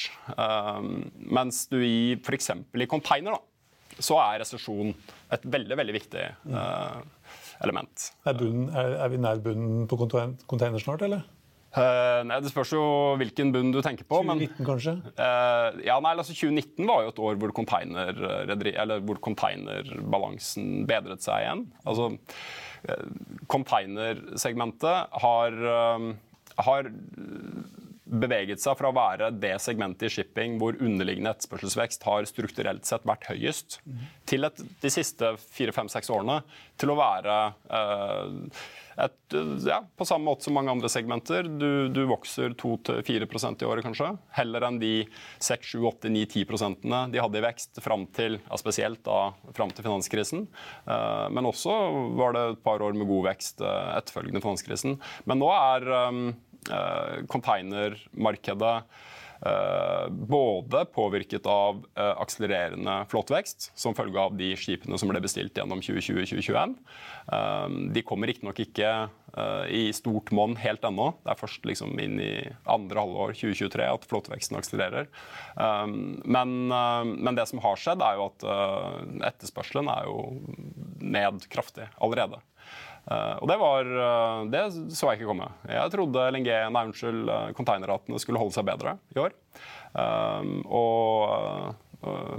mens 1.17 1.63
du 1.71 1.79
i 1.81 2.19
f.eks. 2.19 2.51
i 2.53 2.87
container, 2.91 3.33
da, 3.39 3.97
så 4.03 4.19
er 4.21 4.43
resesjon 4.43 4.93
et 5.33 5.47
veldig, 5.49 5.79
veldig 5.81 5.95
viktig 5.97 6.25
element. 7.65 8.11
Er, 8.27 8.37
bunnen, 8.37 8.69
er, 8.77 8.99
er 9.01 9.13
vi 9.13 9.23
nær 9.23 9.41
bunnen 9.45 9.89
på 9.89 9.99
container 10.05 10.83
snart, 10.83 11.07
eller? 11.07 11.25
Uh, 11.71 12.21
nei, 12.27 12.41
Det 12.43 12.51
spørs 12.51 12.73
jo 12.75 12.83
hvilken 13.21 13.53
bunn 13.55 13.71
du 13.71 13.79
tenker 13.85 14.07
på. 14.09 14.23
2019, 14.25 14.57
men, 14.59 14.67
kanskje? 14.67 14.97
Uh, 15.15 15.79
ja, 15.87 15.99
nei, 16.03 16.17
altså 16.17 16.35
2019 16.35 16.89
var 16.89 17.05
jo 17.05 17.13
et 17.13 17.23
år 17.29 17.39
hvor, 17.43 17.55
container, 17.55 18.25
hvor 19.07 19.21
containerbalansen 19.23 20.85
bedret 20.91 21.23
seg 21.27 21.47
igjen. 21.47 21.69
Altså, 21.85 22.11
Containersegmentet 23.53 25.11
har, 25.21 25.57
har 26.65 26.87
beveget 28.11 28.63
seg 28.63 28.77
fra 28.79 28.91
å 28.91 28.97
være 28.97 29.31
det 29.39 29.55
segmentet 29.63 30.09
i 30.09 30.13
shipping 30.17 30.59
hvor 30.61 30.79
underliggende 30.81 31.35
etterspørselsvekst 31.35 32.07
har 32.09 32.29
strukturelt 32.29 32.89
sett 32.89 33.07
vært 33.09 33.29
høyest, 33.31 33.81
til 34.29 34.47
et, 34.49 34.63
de 34.83 34.93
siste 34.93 35.35
fire-fem-seks 35.55 36.11
årene 36.13 36.41
til 36.81 36.93
å 36.93 36.99
være 36.99 37.37
et, 39.01 39.35
ja, 39.67 39.79
på 39.97 40.05
samme 40.05 40.27
måte 40.29 40.45
som 40.45 40.57
mange 40.57 40.73
andre 40.73 40.91
segmenter. 40.93 41.47
Du, 41.49 41.89
du 41.93 42.03
vokser 42.11 42.55
2-4% 42.59 43.63
i 43.63 43.69
året, 43.69 43.85
kanskje. 43.87 44.11
Heller 44.37 44.67
enn 44.67 44.81
de 44.83 44.93
6-7-8-9-10% 45.41 46.85
de 47.13 47.23
hadde 47.23 47.41
i 47.41 47.45
vekst 47.45 47.81
fram 47.85 48.07
til, 48.17 48.41
ja, 48.43 48.61
spesielt 48.61 49.03
da, 49.07 49.33
fram 49.57 49.73
til 49.75 49.87
finanskrisen. 49.87 50.47
Uh, 50.89 51.27
men 51.33 51.49
også 51.49 51.77
var 52.19 52.37
det 52.37 52.45
et 52.51 52.63
par 52.67 52.85
år 52.85 52.97
med 52.99 53.09
god 53.11 53.31
vekst 53.31 53.65
uh, 53.65 53.97
etterfølgende 53.97 54.45
finanskrisen. 54.45 54.99
Men 55.31 55.43
nå 55.43 55.51
er 55.55 55.89
uh, 55.89 56.23
containermarkedet 57.31 58.75
Eh, 59.43 60.09
både 60.11 60.85
påvirket 60.85 61.47
av 61.47 61.87
eh, 61.97 62.21
akselererende 62.21 63.07
flåtevekst 63.09 63.71
som 63.79 63.95
følge 63.97 64.21
av 64.21 64.35
de 64.37 64.51
skipene 64.53 64.99
som 65.01 65.09
ble 65.09 65.23
bestilt 65.25 65.57
gjennom 65.57 65.81
2020-2021. 65.81 66.75
Eh, 67.33 67.65
de 67.97 68.03
kommer 68.05 68.29
riktignok 68.29 68.61
ikke 68.67 68.93
i 69.71 69.93
stort 69.95 70.33
monn 70.35 70.57
helt 70.59 70.83
ennå. 70.83 71.13
Det 71.23 71.31
er 71.31 71.39
først 71.39 71.67
liksom 71.69 71.93
inn 72.03 72.17
i 72.19 72.33
andre 72.67 72.99
halvår 72.99 73.37
2023 73.39 73.85
at 73.87 74.07
flåteveksten 74.11 74.59
akselererer. 74.59 75.07
Men, 76.27 76.57
men, 76.67 77.39
det 77.39 77.45
som 77.47 77.63
har 77.63 77.79
skjedd, 77.79 78.03
er 78.03 78.19
jo 78.19 78.27
at 78.27 78.47
etterspørselen 79.31 79.87
er 79.95 80.11
jo 80.11 80.17
ned 80.99 81.47
kraftig 81.55 81.87
allerede. 82.03 82.43
Uh, 83.09 83.37
og 83.41 83.47
det 83.51 83.57
var 83.61 83.89
uh, 83.91 84.49
Det 84.53 84.65
så 84.95 85.11
jeg 85.11 85.21
ikke 85.21 85.31
komme. 85.31 85.51
Jeg 85.67 85.93
trodde 85.95 86.27
LNG, 86.31 86.51
nei, 86.71 86.87
unnskyld, 86.91 87.23
uh, 87.31 87.53
containerratene 87.57 88.21
skulle 88.23 88.41
holde 88.43 88.57
seg 88.57 88.67
bedre 88.69 88.99
i 89.15 89.23
år. 89.23 89.37
og 90.71 91.79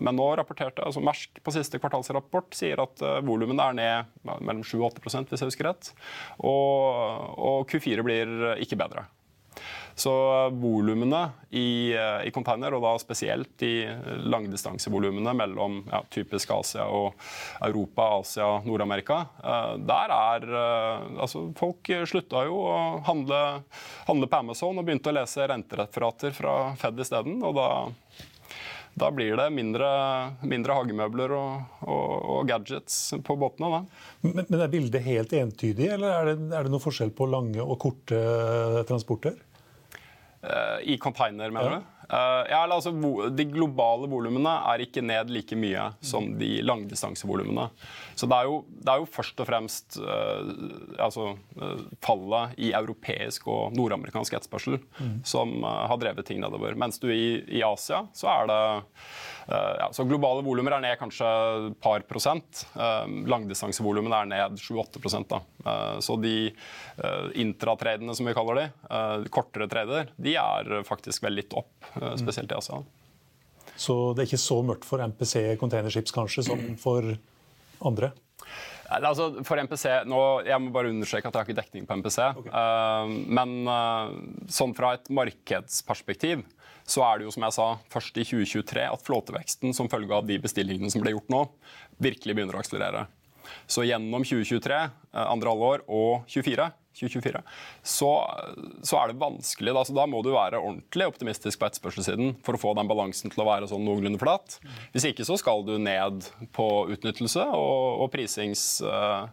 men 0.01 0.15
nå 0.17 0.25
rapporterte 0.39 0.81
altså 0.81 1.03
Mersk 1.05 1.37
på 1.45 1.51
siste 1.53 1.77
kvartalsrapport 1.77 2.55
sier 2.57 2.79
at 2.81 3.03
volumene 3.21 3.61
er 3.61 3.75
ned 3.77 4.15
mellom 4.41 4.63
7 4.65 4.79
og 4.79 4.87
8 4.87 5.03
hvis 5.05 5.43
jeg 5.43 5.51
husker 5.51 5.67
rett. 5.69 5.91
Og, 6.39 7.37
og 7.37 7.69
Q4 7.69 8.01
blir 8.07 8.31
ikke 8.63 8.79
bedre. 8.81 9.03
Så 9.95 10.13
volumene 10.49 11.29
i, 11.49 11.93
eh, 11.93 12.27
i, 12.27 12.31
container, 12.31 12.73
og 12.73 12.83
da 12.85 12.93
spesielt 13.01 13.53
de 13.59 13.89
langdistansevolumene 14.31 15.33
mellom 15.35 15.81
ja, 15.91 16.01
typisk 16.09 16.53
Asia 16.55 16.87
og 16.87 17.17
Europa, 17.67 18.07
Asia, 18.21 18.49
Nord-Amerika, 18.65 19.21
eh, 19.43 19.75
der 19.91 20.15
er 20.17 20.49
eh, 20.49 21.07
Altså, 21.21 21.43
folk 21.57 21.89
slutta 22.07 22.43
jo 22.47 22.57
å 22.65 22.77
handle, 23.05 23.39
handle 24.07 24.27
på 24.29 24.39
Amazon 24.39 24.79
og 24.79 24.85
begynte 24.87 25.11
å 25.11 25.15
lese 25.15 25.45
rentereferater 25.49 26.33
fra 26.35 26.55
Fed 26.79 26.99
isteden. 27.03 27.41
Og 27.45 27.55
da 27.57 27.69
da 28.93 29.07
blir 29.11 29.37
det 29.39 29.47
mindre, 29.55 29.87
mindre 30.43 30.75
hagemøbler 30.75 31.31
og, 31.31 31.77
og, 31.85 32.09
og, 32.33 32.41
gadgets 32.49 32.97
på 33.23 33.37
båtene. 33.39 33.85
Men, 34.21 34.41
men 34.41 34.65
Er 34.65 34.73
bildet 34.73 35.05
helt 35.05 35.35
entydig, 35.37 35.87
eller 35.95 36.17
er 36.17 36.27
det, 36.31 36.35
er 36.51 36.67
det 36.67 36.73
noe 36.73 36.83
forskjell 36.83 37.13
på 37.15 37.29
lange 37.31 37.63
og 37.63 37.79
korte 37.81 38.19
transporter? 38.89 39.39
Uh, 40.41 40.79
I 40.83 40.97
container, 40.97 41.51
mener 41.53 41.71
ja. 41.71 41.79
du? 41.79 41.89
Uh, 42.11 42.43
ja, 42.49 42.59
altså, 42.65 42.91
de 43.31 43.45
globale 43.47 44.09
volumene 44.11 44.51
er 44.73 44.83
ikke 44.83 45.03
ned 45.05 45.29
like 45.31 45.55
mye 45.55 45.85
som 46.03 46.31
de 46.39 46.49
langdistansevolumene. 46.65 47.69
Så 48.19 48.27
det 48.27 48.39
er, 48.39 48.49
jo, 48.49 48.57
det 48.73 48.91
er, 48.91 49.03
jo, 49.03 49.07
først 49.13 49.39
og 49.39 49.47
fremst 49.47 49.99
uh, 50.01 50.49
altså, 50.99 51.29
fallet 52.03 52.57
i 52.59 52.73
europeisk 52.75 53.47
og 53.53 53.77
nordamerikansk 53.77 54.35
etterspørsel 54.39 54.81
mm. 54.81 55.21
som 55.23 55.61
har 55.63 56.01
drevet 56.01 56.27
ting 56.27 56.41
nedover. 56.43 56.75
Mens 56.75 56.99
du 56.99 57.07
i, 57.13 57.45
i 57.47 57.63
Asia 57.63 58.03
så 58.17 58.33
er 58.33 58.51
det 58.51 58.61
Eh, 59.47 59.75
ja, 59.79 59.89
så 59.91 60.03
globale 60.03 60.43
volumer 60.45 60.77
er 60.77 60.83
ned 60.83 60.97
kanskje 60.99 61.27
et 61.67 61.79
par 61.83 62.03
prosent. 62.07 62.65
Eh, 62.75 63.07
langdistansevolumene 63.31 64.21
er 64.23 64.29
ned 64.29 64.61
7-8 64.61 65.25
da. 65.29 65.41
Eh, 65.65 65.99
så 66.03 66.17
de 66.21 66.35
intratradene, 67.39 68.13
som 68.17 68.27
vi 68.27 68.33
kaller 68.35 68.59
de, 68.61 69.29
kortere 69.33 69.65
trader, 69.71 70.11
de 70.21 70.35
er 70.37 70.81
faktisk 70.85 71.23
vel 71.25 71.39
litt 71.39 71.55
opp, 71.57 71.71
spesielt 72.19 72.51
i 72.51 72.57
Asia. 72.59 72.81
Så 73.81 73.95
det 74.13 74.23
er 74.23 74.29
ikke 74.29 74.41
så 74.41 74.59
mørkt 74.65 74.85
for 74.85 75.01
MPC 75.01 75.55
containerships 75.61 76.13
kanskje 76.13 76.45
som 76.51 76.61
for 76.85 77.13
andre? 77.81 78.11
Altså, 78.91 79.29
for 79.47 79.59
MPC, 79.61 79.85
nå, 80.09 80.21
Jeg 80.47 80.59
må 80.59 80.71
bare 80.75 80.91
understreke 80.91 81.29
at 81.29 81.35
jeg 81.35 81.39
har 81.39 81.47
ikke 81.49 81.61
dekning 81.61 81.85
på 81.87 81.97
MPC. 82.01 82.17
Okay. 82.41 82.51
Uh, 82.51 83.13
men 83.39 83.53
uh, 83.69 84.11
sånn 84.51 84.75
fra 84.77 84.95
et 84.97 85.07
markedsperspektiv 85.13 86.43
så 86.91 87.05
er 87.05 87.19
det 87.19 87.27
jo 87.27 87.31
som 87.31 87.45
jeg 87.45 87.55
sa, 87.55 87.67
først 87.93 88.17
i 88.19 88.25
2023 88.27 88.83
at 88.89 89.03
flåteveksten 89.05 89.75
som 89.77 89.87
følge 89.87 90.17
av 90.17 90.27
de 90.27 90.35
bestillingene 90.43 90.91
som 90.91 91.03
ble 91.03 91.13
gjort 91.13 91.29
nå, 91.31 91.45
virkelig 92.03 92.35
begynner 92.35 92.57
å 92.57 92.63
akselerere. 92.63 93.05
Så 93.69 93.85
gjennom 93.87 94.25
2023, 94.27 94.77
eh, 95.13 95.25
andre 95.25 95.53
halvår 95.53 95.83
og 95.87 96.23
2024, 96.31 96.69
2024 96.91 97.41
så, 97.87 98.09
så, 98.83 98.97
er 98.99 99.11
det 99.11 99.21
vanskelig. 99.21 99.73
Da, 99.77 99.83
da 99.95 100.07
må 100.11 100.19
du 100.25 100.33
være 100.35 100.59
ordentlig 100.59 101.07
optimistisk 101.07 101.61
på 101.61 101.69
etterspørselssiden 101.69 102.35
for 102.45 102.57
å 102.57 102.61
få 102.61 102.73
den 102.77 102.89
balansen 102.91 103.31
til 103.31 103.43
å 103.43 103.47
være 103.47 103.69
sånn 103.71 103.85
noenlunde 103.87 104.19
flat. 104.21 104.57
Hvis 104.91 105.07
ikke 105.11 105.27
så 105.27 105.39
skal 105.39 105.63
du 105.67 105.77
ned 105.81 106.27
på 106.55 106.67
utnyttelse 106.91 107.47
og, 107.55 108.03
og 108.03 108.11
prisings, 108.13 108.65
uh, 108.83 109.31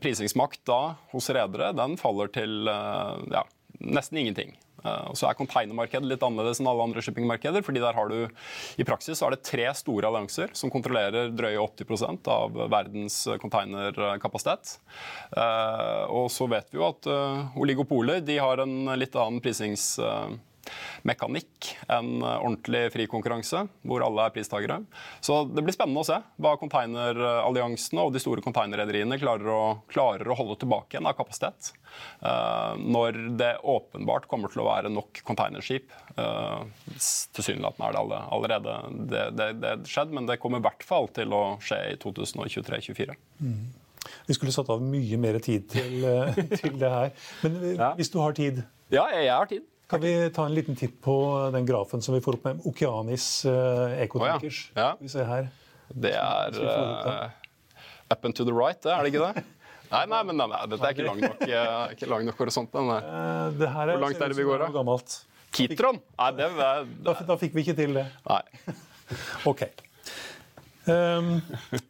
prisingsmakt 0.00 0.62
da 0.68 0.80
hos 1.12 1.28
redere 1.34 1.74
den 1.76 1.98
faller 2.00 2.32
til 2.32 2.64
ja, 2.64 3.44
nesten 3.82 4.22
ingenting. 4.22 4.56
Eh, 4.84 5.06
og 5.10 5.18
så 5.18 5.28
er 5.28 5.38
containermarkedet 5.38 6.08
litt 6.08 6.24
annerledes 6.26 6.60
enn 6.62 6.70
alle 6.70 6.86
andre 6.88 7.04
shippingmarkeder. 7.04 7.62
fordi 7.62 7.82
der 7.82 7.96
har 7.96 8.08
du, 8.08 8.28
I 8.78 8.86
praksis 8.88 9.18
så 9.18 9.28
er 9.28 9.36
det 9.36 9.46
tre 9.46 9.68
store 9.78 10.08
allianser 10.10 10.54
som 10.58 10.72
kontrollerer 10.72 11.32
drøye 11.32 11.60
80% 11.62 12.30
av 12.32 12.62
verdens 12.72 13.18
containerkapasitet. 13.42 14.76
Eh, 15.36 16.04
og 16.10 16.30
så 16.32 16.48
vet 16.50 16.70
vi 16.72 16.80
jo 16.80 16.88
at 16.88 17.10
eh, 17.10 17.58
oligopoler 17.62 18.22
de 18.24 18.38
har 18.42 18.62
en 18.62 18.96
litt 18.98 19.16
annen 19.16 19.42
prisings 19.42 19.94
mekanikk 21.08 21.72
enn 21.90 22.22
ordentlig 22.22 22.86
fri 22.94 23.06
konkurranse, 23.10 23.64
hvor 23.86 24.04
alle 24.06 24.28
er 24.28 24.34
pristagere. 24.34 24.78
Så 25.24 25.42
det 25.50 25.64
blir 25.64 25.74
spennende 25.74 26.04
å 26.04 26.06
se 26.06 26.18
hva 26.42 26.54
containeralliansene 26.60 28.06
og 28.06 28.14
de 28.14 28.22
store 28.22 28.44
konteinerrederiene 28.44 29.18
klarer, 29.20 29.82
klarer, 29.92 30.30
å 30.30 30.38
holde 30.38 30.58
tilbake 30.62 30.96
igjen 30.96 31.08
av 31.10 31.16
kapasitet. 31.18 31.72
Uh, 32.22 32.78
når 32.80 33.18
det 33.36 33.52
åpenbart 33.68 34.28
kommer 34.30 34.52
til 34.52 34.62
å 34.62 34.68
være 34.70 34.92
nok 34.92 35.20
containerskip. 35.28 35.92
Uh, 36.16 36.64
Tilsynelatende 37.36 37.90
er 37.90 37.98
det 37.98 38.22
allerede 38.36 38.78
det, 39.12 39.26
det, 39.36 39.50
det 39.60 39.76
skjedd, 39.90 40.14
men 40.14 40.28
det 40.30 40.40
kommer 40.40 40.62
i 40.62 40.66
hvert 40.66 40.86
fall 40.86 41.10
til 41.14 41.34
å 41.36 41.44
skje 41.64 41.82
i 41.92 42.00
2023-2024. 42.00 43.18
Mm. 43.42 43.62
Vi 44.26 44.34
skulle 44.36 44.54
satt 44.54 44.70
av 44.72 44.82
mye 44.82 45.18
mer 45.20 45.38
tid 45.42 45.68
til, 45.72 46.04
eh, 46.06 46.40
til 46.60 46.78
det 46.80 46.90
her. 46.90 47.12
Men 47.42 47.58
hvis 47.98 48.12
du 48.12 48.18
har 48.22 48.34
tid? 48.38 48.62
Ja, 48.92 49.06
jeg 49.14 49.30
har 49.30 49.48
tid. 49.50 49.66
Kan 49.92 50.00
vi 50.00 50.30
ta 50.30 50.46
en 50.46 50.54
liten 50.54 50.76
titt 50.76 51.02
på 51.04 51.14
den 51.52 51.66
grafen 51.68 52.00
som 52.02 52.14
vi 52.14 52.20
får 52.24 52.38
opp 52.38 52.44
med 52.48 52.60
Okeanis 52.64 53.44
uh, 53.44 53.92
Ecotankers? 54.00 54.70
Oh, 54.70 54.78
ja. 54.78 54.86
ja. 54.86 54.96
Vi 55.00 55.10
ser 55.12 55.26
her. 55.28 55.50
Det 55.92 56.12
er 56.16 56.56
uh, 56.64 57.26
up 58.08 58.24
and 58.24 58.32
to 58.32 58.46
the 58.48 58.54
right, 58.56 58.80
er 58.88 59.04
det 59.04 59.12
ikke 59.12 59.26
det? 59.26 59.44
Nei, 59.92 60.06
nei, 60.08 60.22
men 60.30 60.40
nei, 60.40 60.46
nei, 60.48 60.62
dette 60.72 60.88
er 60.88 60.96
ikke 60.96 61.04
lang 61.10 61.20
nok, 61.20 61.44
ikke 61.92 62.08
lang 62.08 62.24
nok 62.24 62.40
horisont. 62.40 62.72
Uh, 62.72 63.52
Hvor 63.60 63.92
langt 64.06 64.24
er 64.24 64.32
det 64.32 64.40
vi 64.40 64.48
går, 64.48 64.64
da? 64.64 64.96
Kitron? 65.52 66.00
Nei, 66.22 66.32
det, 66.40 66.48
da, 67.04 67.18
da 67.28 67.40
fikk 67.44 67.52
vi 67.58 67.66
ikke 67.66 67.76
til 67.76 68.00
det. 68.00 68.08
Nei. 68.32 68.72
OK. 69.52 69.66
Um, 70.88 71.34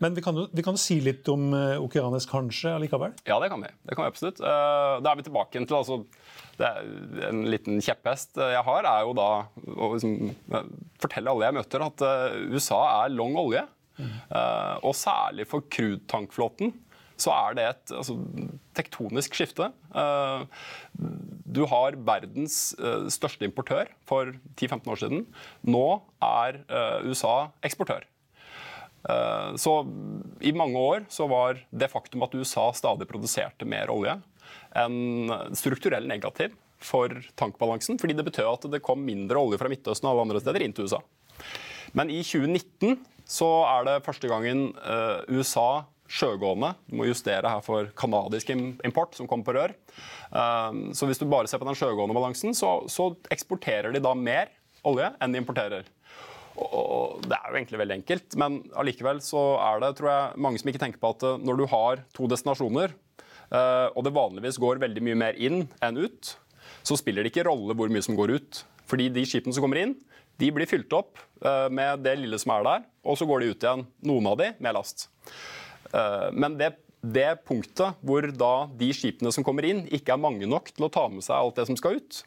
men 0.03 0.19
vi 0.19 0.27
kan, 0.27 0.37
jo, 0.37 0.49
vi 0.53 0.67
kan, 0.67 0.77
si 0.77 0.99
litt 1.01 1.29
om 1.33 1.53
uh, 1.55 1.79
Okeanes 1.81 2.27
kanskje 2.29 2.75
allikevel? 2.75 3.15
Ja, 3.25 3.39
det 3.41 3.49
kan 3.55 3.63
vi. 3.63 3.71
Det 3.87 3.95
kan 3.95 4.05
vi 4.05 4.11
absolutt. 4.11 4.43
Uh, 4.43 4.99
da 4.99 5.15
er 5.15 5.23
vi 5.23 5.31
tilbake 5.31 5.63
til 5.63 5.79
altså, 5.79 6.03
En 6.61 7.45
liten 7.49 7.81
kjepphest 7.83 8.37
jeg 8.37 8.65
har, 8.67 8.89
er 8.89 9.07
jo 9.07 9.15
da 9.17 9.29
å 9.73 9.93
liksom, 9.95 10.33
fortelle 11.03 11.33
alle 11.33 11.49
jeg 11.49 11.57
møter, 11.59 11.85
at 11.87 12.05
uh, 12.05 12.37
USA 12.53 12.83
er 13.03 13.15
long 13.17 13.39
olje. 13.41 13.67
Mm. 13.93 14.09
og 14.89 14.95
særlig 14.97 15.45
for 15.45 15.67
crude-tankflåten 15.69 16.71
så 17.21 17.35
er 17.35 17.59
det 17.59 17.67
et 17.69 17.91
altså, 17.93 18.15
tektonisk 18.75 19.37
skifte. 19.37 19.67
du 21.45 21.61
har 21.69 21.99
verdens 22.01 22.57
største 23.13 23.45
importør 23.45 23.93
for 24.09 24.33
10-15 24.57 24.95
år 24.95 25.03
siden. 25.05 25.27
Nå 25.69 25.85
er 26.25 26.63
USA 27.05 27.53
eksportør. 27.69 28.09
Eh, 29.09 29.55
så 29.59 29.73
i 30.41 30.53
mange 30.55 30.79
år 30.79 31.07
så 31.11 31.27
var 31.31 31.59
det 31.71 31.91
faktum 31.91 32.23
at 32.27 32.35
USA 32.39 32.69
stadig 32.77 33.09
produserte 33.11 33.67
mer 33.69 33.91
olje, 33.91 34.15
en 34.79 35.33
strukturell 35.59 36.07
negativ 36.09 36.57
for 36.83 37.15
tankbalansen. 37.39 37.99
Fordi 38.01 38.17
det 38.19 38.27
betød 38.27 38.51
at 38.51 38.69
det 38.73 38.83
kom 38.85 39.05
mindre 39.07 39.41
olje 39.41 39.61
fra 39.61 39.71
Midtøsten 39.73 40.09
og 40.09 40.15
alle 40.15 40.29
andre 40.29 40.43
steder 40.43 40.65
inn 40.65 40.75
til 40.77 40.89
USA. 40.89 41.03
Men 41.97 42.11
i 42.13 42.21
2019 42.25 43.01
så 43.29 43.49
er 43.69 43.89
det 43.89 44.03
første 44.07 44.29
gangen 44.31 44.71
eh, 44.83 45.23
USA 45.33 45.85
sjøgående. 46.13 46.75
Du 46.89 46.99
må 46.99 47.07
justere 47.09 47.49
her 47.49 47.63
for 47.65 47.89
canadisk 47.97 48.51
import 48.53 49.17
som 49.17 49.29
kommer 49.31 49.47
på 49.47 49.55
rør. 49.57 49.73
Eh, 49.73 50.83
så 50.97 51.09
hvis 51.09 51.21
du 51.21 51.29
bare 51.31 51.51
ser 51.51 51.63
på 51.63 51.69
den 51.69 51.79
sjøgående 51.79 52.17
balansen, 52.17 52.57
så, 52.57 52.81
så 52.93 53.13
eksporterer 53.33 53.95
de 53.95 54.03
da 54.03 54.15
mer 54.19 54.53
olje 54.89 55.13
enn 55.23 55.35
de 55.35 55.41
importerer. 55.41 55.87
Og 56.61 57.23
det 57.25 57.37
er 57.39 57.49
jo 57.49 57.57
egentlig 57.57 57.81
veldig 57.81 57.95
enkelt, 58.03 58.35
men 58.41 58.59
allikevel 58.77 59.23
så 59.25 59.41
er 59.63 59.81
det 59.81 59.95
tror 59.97 60.11
jeg, 60.11 60.41
mange 60.45 60.61
som 60.61 60.69
ikke 60.69 60.83
tenker 60.83 61.01
på 61.01 61.15
at 61.15 61.25
eh, 61.29 61.41
når 61.47 61.63
du 61.63 61.67
har 61.73 62.05
to 62.17 62.29
destinasjoner, 62.31 62.97
og 63.53 64.05
det 64.07 64.15
vanligvis 64.17 64.57
går 64.63 64.81
veldig 64.81 65.03
mye 65.05 65.19
mer 65.21 65.37
inn 65.37 65.67
enn 65.85 65.99
ut, 66.01 66.31
så 66.83 66.97
spiller 66.97 67.25
det 67.25 67.33
ikke 67.33 67.45
rolle 67.51 67.77
hvor 67.77 67.91
mye 67.93 68.05
som 68.05 68.17
går 68.17 68.33
ut. 68.39 68.63
Fordi 68.89 69.11
de 69.13 69.25
skipene 69.29 69.53
som 69.53 69.65
kommer 69.65 69.83
inn, 69.83 69.97
de 70.41 70.49
blir 70.55 70.69
fylt 70.71 70.93
opp 70.97 71.21
eh, 71.45 71.69
med 71.69 72.01
det 72.07 72.17
lille 72.23 72.39
som 72.41 72.55
er 72.57 72.65
der, 72.67 72.87
og 73.05 73.19
så 73.21 73.29
går 73.29 73.43
de 73.43 73.53
ut 73.53 73.67
igjen, 73.67 73.85
noen 74.09 74.31
av 74.33 74.41
de, 74.41 74.49
med 74.63 74.79
last. 74.79 75.11
Men 76.33 76.55
det, 76.57 76.71
det 77.05 77.43
punktet 77.45 77.99
hvor 78.01 78.25
da 78.33 78.53
de 78.81 78.89
skipene 78.97 79.33
som 79.35 79.45
kommer 79.45 79.67
inn, 79.69 79.83
ikke 79.93 80.15
er 80.15 80.23
mange 80.23 80.49
nok 80.49 80.71
til 80.73 80.87
å 80.87 80.93
ta 80.95 81.09
med 81.13 81.25
seg 81.27 81.35
alt 81.37 81.59
det 81.59 81.67
som 81.69 81.77
skal 81.77 81.99
ut, 81.99 82.23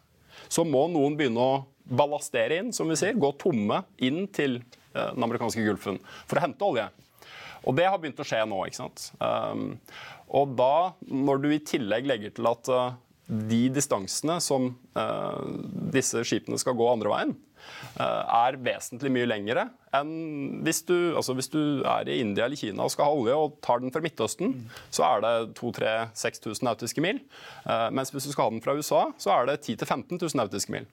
så 0.52 0.66
må 0.68 0.86
noen 0.92 1.16
begynne 1.18 1.42
å 1.42 1.64
ballastere 1.86 2.60
inn, 2.60 2.74
som 2.74 2.90
vi 2.90 2.98
sier, 3.00 3.18
gå 3.18 3.32
tomme 3.42 3.84
inn 4.04 4.26
til 4.34 4.60
eh, 4.60 5.12
den 5.14 5.26
amerikanske 5.26 5.64
gulfen 5.66 6.00
for 6.26 6.40
å 6.40 6.46
hente 6.46 6.68
olje. 6.68 6.88
Og 7.65 7.78
det 7.78 7.88
har 7.89 8.01
begynt 8.01 8.21
å 8.21 8.28
skje 8.28 8.43
nå. 8.49 8.62
ikke 8.67 8.82
sant? 8.84 9.10
Um, 9.19 9.73
og 10.36 10.54
da, 10.58 10.93
når 11.10 11.41
du 11.41 11.49
i 11.54 11.63
tillegg 11.65 12.08
legger 12.10 12.36
til 12.36 12.49
at 12.49 12.69
uh, 12.71 12.93
de 13.25 13.65
distansene 13.73 14.38
som 14.43 14.71
uh, 14.97 15.41
disse 15.93 16.21
skipene 16.28 16.60
skal 16.62 16.78
gå 16.78 16.88
andre 16.91 17.12
veien, 17.13 17.34
uh, 17.97 18.45
er 18.45 18.60
vesentlig 18.62 19.13
mye 19.13 19.30
lengre 19.30 19.69
enn 19.95 20.12
hvis 20.65 20.84
du, 20.86 20.95
altså 21.15 21.34
hvis 21.38 21.47
du, 21.54 21.62
er 21.88 22.10
i 22.12 22.19
India 22.19 22.45
eller 22.45 22.60
Kina 22.60 22.84
og 22.84 22.91
skal 22.91 23.08
ha 23.08 23.15
olje 23.15 23.38
og 23.39 23.56
tar 23.63 23.80
den 23.80 23.93
fra 23.95 24.04
Midtøsten, 24.04 24.51
så 24.93 25.06
er 25.08 25.23
det 25.23 25.34
2000-6000 25.56 26.67
nautiske 26.67 27.04
mil. 27.06 27.21
mens 27.95 28.12
hvis 28.12 28.28
du 28.28 28.34
skal 28.34 28.49
ha 28.49 28.54
den 28.58 28.65
fra 28.65 28.75
USA, 28.75 29.06
så 29.15 29.32
er 29.38 29.47
det 29.47 29.62
10 29.63 29.86
000-15 29.86 30.19
000 30.19 30.41
nautiske 30.41 30.75
mil. 30.75 30.89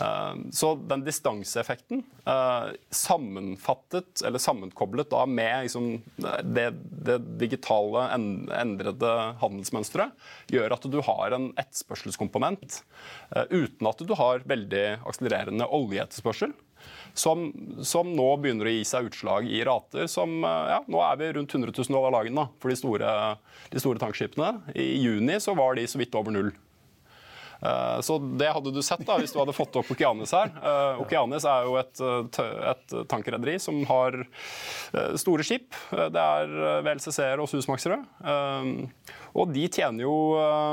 Eh, 0.00 0.34
så 0.50 0.74
den 0.74 1.04
distanseeffekten, 1.04 2.02
eh, 2.26 2.66
sammenfattet 2.90 4.22
eller 4.26 4.38
sammenkoblet 4.38 5.10
da 5.10 5.26
med 5.26 5.62
liksom 5.62 6.02
det, 6.42 6.70
det, 7.06 7.18
digitale, 7.38 8.08
endrede 8.14 9.14
handelsmønsteret, 9.42 10.14
gjør 10.50 10.74
at 10.74 10.90
du 10.90 11.00
har 11.06 11.36
en 11.36 11.52
etterspørselskomponent 11.60 12.82
eh, 13.36 13.46
uten 13.50 13.90
at 13.90 14.02
du 14.02 14.14
har 14.18 14.46
veldig 14.48 14.86
akselererende 15.06 15.68
oljeetterspørsel. 15.70 16.54
Som, 17.16 17.46
som, 17.86 18.10
nå 18.12 18.26
begynner 18.42 18.68
å 18.68 18.72
gi 18.74 18.82
seg 18.84 19.06
utslag 19.08 19.46
i 19.48 19.62
rater 19.64 20.08
som 20.10 20.42
ja, 20.42 20.82
Nå 20.90 20.98
er 21.00 21.16
vi 21.16 21.30
rundt 21.32 21.54
100 21.54 21.70
000 21.70 21.94
dollar 21.94 22.12
dagen 22.18 22.40
for 22.60 22.68
de 22.68 22.76
store, 22.76 23.12
de 23.72 23.80
store 23.80 24.02
tankskipene. 24.02 24.50
I 24.76 24.98
juni 25.00 25.38
så 25.40 25.54
var 25.56 25.78
de 25.78 25.86
så 25.88 26.02
vidt 26.02 26.18
over 26.18 26.34
null. 26.34 26.50
Eh, 27.64 28.00
så 28.00 28.18
det 28.18 28.50
hadde 28.52 28.72
du 28.74 28.82
sett 28.84 29.04
da, 29.06 29.16
hvis 29.20 29.32
du 29.32 29.40
hadde 29.40 29.54
fått 29.56 29.76
opp 29.80 29.90
Okeanis 29.94 30.34
her. 30.36 30.52
Uh, 30.60 31.00
Okeanis 31.04 31.46
er 31.48 31.68
jo 31.68 31.78
et, 31.80 32.02
eh, 32.04 32.50
et 32.72 32.96
tankrederi 33.08 33.56
som 33.62 33.80
har 33.88 34.20
store 35.18 35.44
skip. 35.46 35.74
Det 35.90 36.20
er 36.20 36.52
VLCC-er 36.84 37.40
og 37.42 37.48
Susmaxerød. 37.50 38.04
Og 39.34 39.50
de 39.50 39.64
tjener 39.72 40.04
jo 40.04 40.14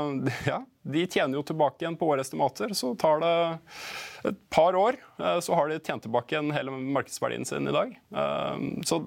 ja, 0.52 0.60
de 0.82 1.04
tjener 1.10 1.38
jo 1.38 1.44
tilbake 1.46 1.82
igjen 1.82 1.98
på 1.98 2.08
våre 2.10 2.22
estimater. 2.22 2.74
Så 2.78 2.92
tar 3.00 3.22
det 3.22 3.34
et 4.30 4.38
par 4.54 4.76
år, 4.78 4.98
så 5.42 5.56
har 5.58 5.70
de 5.70 5.80
tjent 5.82 6.04
tilbake 6.06 6.36
igjen 6.36 6.52
hele 6.54 6.74
markedsverdien 6.94 7.46
sin 7.48 7.66
i 7.66 7.74
dag. 7.74 7.96
Så 8.86 9.02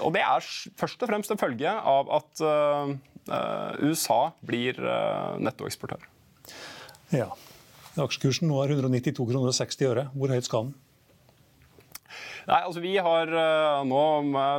og 0.00 0.14
det 0.14 0.22
er 0.24 0.46
først 0.80 1.02
og 1.04 1.10
fremst 1.10 1.32
en 1.34 1.40
følge 1.40 1.68
av 1.68 2.08
at 2.16 2.40
Eh, 2.40 2.94
USA 3.26 4.32
blir 4.46 4.78
eh, 4.78 5.36
nettoeksportør. 5.42 6.02
Ja. 7.14 7.30
Aksjekursen 7.96 8.50
nå 8.50 8.58
er 8.62 8.74
192 8.76 9.14
kroner 9.24 9.52
og 9.52 9.56
60 9.56 9.88
øre. 9.88 10.10
Hvor 10.14 10.34
høyt 10.34 10.46
skal 10.46 10.68
den? 10.68 10.74
Nei, 12.46 12.60
altså 12.60 12.78
Vi 12.84 12.92
har 13.02 13.32
eh, 13.34 13.80
nå, 13.90 14.02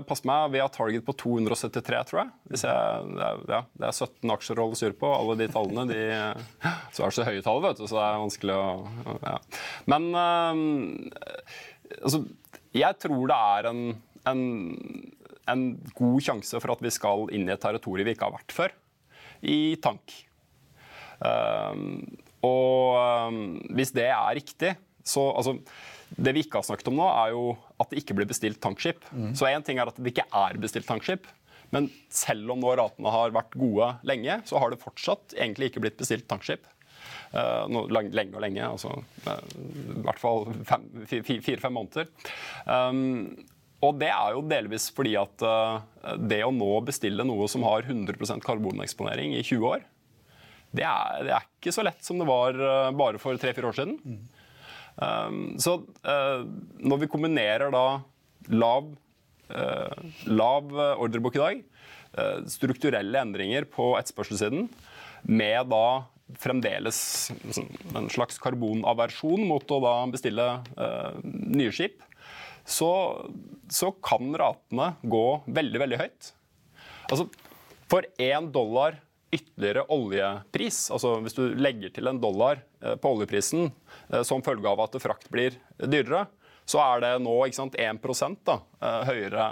pass 0.10 0.26
meg, 0.28 0.50
vi 0.52 0.60
har 0.60 0.72
target 0.74 1.06
på 1.08 1.16
273, 1.22 2.02
tror 2.10 2.22
jeg. 2.24 2.32
Hvis 2.52 2.66
jeg 2.68 3.14
det, 3.14 3.30
ja, 3.54 3.62
det 3.80 3.88
er 3.88 3.96
17 3.96 4.34
aksjer 4.36 4.60
å 4.60 4.66
holde 4.68 4.80
styr 4.82 4.98
på. 5.00 5.12
Alle 5.16 5.38
de 5.40 5.48
tallene 5.54 5.88
de, 5.94 6.02
Så 6.96 7.06
er 7.06 7.14
det 7.14 7.18
så 7.20 7.28
høye 7.30 7.46
tall, 7.46 7.62
vet 7.64 7.80
du, 7.80 7.86
så 7.86 8.00
det 8.00 8.04
er 8.10 8.26
vanskelig 8.26 8.58
å 8.58 8.68
ja. 9.22 9.38
Men 9.88 10.10
altså, 12.02 12.26
jeg 12.76 13.00
tror 13.06 13.32
det 13.32 13.40
er 13.56 13.70
en, 13.72 13.86
en 14.28 14.44
en 15.52 15.68
god 15.98 16.24
sjanse 16.24 16.62
for 16.64 16.74
at 16.74 16.84
vi 16.84 16.94
skal 16.94 17.28
inn 17.36 17.48
i 17.48 17.54
et 17.56 17.64
territorium 17.64 18.08
vi 18.08 18.16
ikke 18.16 18.30
har 18.30 18.38
vært 18.38 18.56
før, 18.56 18.76
i 19.46 19.76
tank. 19.84 20.14
Um, 21.18 22.04
og 22.46 22.98
um, 23.32 23.42
hvis 23.78 23.94
det 23.96 24.10
er 24.12 24.36
riktig, 24.38 24.76
så 25.08 25.24
altså, 25.34 25.56
Det 26.08 26.34
vi 26.36 26.44
ikke 26.46 26.60
har 26.60 26.68
snakket 26.68 26.88
om 26.92 27.00
nå, 27.00 27.08
er 27.08 27.34
jo 27.34 27.44
at 27.82 27.90
det 27.92 28.02
ikke 28.02 28.16
blir 28.16 28.30
bestilt 28.30 28.62
tankskip. 28.64 29.04
Mm. 29.12 29.34
Så 29.36 29.50
én 29.50 29.66
ting 29.66 29.80
er 29.80 29.90
at 29.90 29.98
det 30.00 30.14
ikke 30.14 30.28
er 30.32 30.60
bestilt 30.62 30.88
tankskip. 30.88 31.28
Men 31.76 31.90
selv 32.14 32.54
om 32.54 32.62
nå 32.64 32.72
ratene 32.80 33.12
har 33.12 33.36
vært 33.36 33.58
gode 33.60 33.90
lenge, 34.08 34.40
så 34.48 34.62
har 34.62 34.72
det 34.72 34.80
fortsatt 34.80 35.36
egentlig 35.36 35.72
ikke 35.72 35.84
blitt 35.84 36.00
bestilt 36.00 36.28
tankskip. 36.32 36.64
Uh, 37.36 37.68
no, 37.68 37.84
lang, 37.92 38.08
lenge 38.16 38.38
og 38.40 38.44
lenge, 38.46 38.64
altså 38.64 38.94
uh, 39.28 39.42
i 39.60 40.00
hvert 40.06 40.22
fall 40.22 40.48
fire-fem 41.12 41.76
måneder. 41.76 42.08
Um, 42.64 43.36
og 43.86 44.00
det 44.02 44.10
er 44.10 44.34
jo 44.34 44.46
delvis 44.50 44.88
fordi 44.94 45.14
at 45.20 45.44
uh, 45.46 46.16
det 46.18 46.42
å 46.46 46.54
nå 46.54 46.72
bestille 46.88 47.26
noe 47.28 47.46
som 47.52 47.66
har 47.68 47.86
100% 47.86 48.42
karboneksponering 48.46 49.36
i 49.38 49.44
20 49.44 49.68
år, 49.70 49.86
det 50.78 50.84
er, 50.84 51.22
det 51.24 51.34
er, 51.36 51.46
ikke 51.60 51.74
så 51.74 51.86
lett 51.86 52.02
som 52.06 52.20
det 52.20 52.28
var 52.30 52.58
uh, 52.58 52.90
bare 52.98 53.22
for 53.22 53.38
tre-fire 53.40 53.70
år 53.70 53.78
siden. 53.78 53.98
Mm. 54.02 54.20
Um, 54.98 55.42
så 55.62 55.78
uh, 56.10 56.42
når 56.82 57.04
vi 57.04 57.12
kombinerer 57.12 57.74
da 57.74 57.88
lav, 58.50 58.94
lav 60.28 60.72
ordrebok 61.00 61.36
i 61.36 61.40
dag, 61.40 61.60
strukturelle 62.52 63.20
endringer 63.20 63.66
på 63.72 63.90
etterspørselssiden, 64.00 64.66
med 65.28 65.68
da 65.72 66.08
fremdeles 66.36 67.00
en 67.96 68.10
slags 68.12 68.40
karbonaversjon 68.44 69.46
mot 69.48 69.72
å 69.72 69.80
da 69.84 69.94
bestille 70.12 70.48
uh, 70.76 71.16
nye 71.24 71.72
skip, 71.76 72.02
så, 72.68 72.92
så, 73.72 73.92
kan 74.04 74.34
ratene 74.38 74.92
gå 75.02 75.26
veldig, 75.48 75.82
veldig 75.86 76.00
høyt. 76.02 76.32
Altså, 77.08 77.28
for 77.88 78.08
én 78.20 78.50
dollar 78.52 79.00
ytterligere 79.32 79.86
oljepris, 79.92 80.88
altså 80.92 81.18
hvis 81.24 81.36
du 81.36 81.44
legger 81.56 81.92
til 81.96 82.12
en 82.12 82.20
dollar 82.20 82.60
uh, 82.84 82.96
på 83.00 83.14
oljeprisen 83.16 83.70
uh, 84.12 84.22
som 84.28 84.44
følge 84.44 84.68
av 84.68 84.84
at 84.84 85.00
frakt 85.04 85.32
blir 85.32 85.56
dyrere, 85.80 86.26
så 86.68 86.82
er 86.84 87.04
det 87.04 87.14
nå 87.24 87.38
ikke 87.48 87.62
sant, 87.62 87.80
1 87.80 88.40
da, 88.44 88.58
høyere 89.08 89.46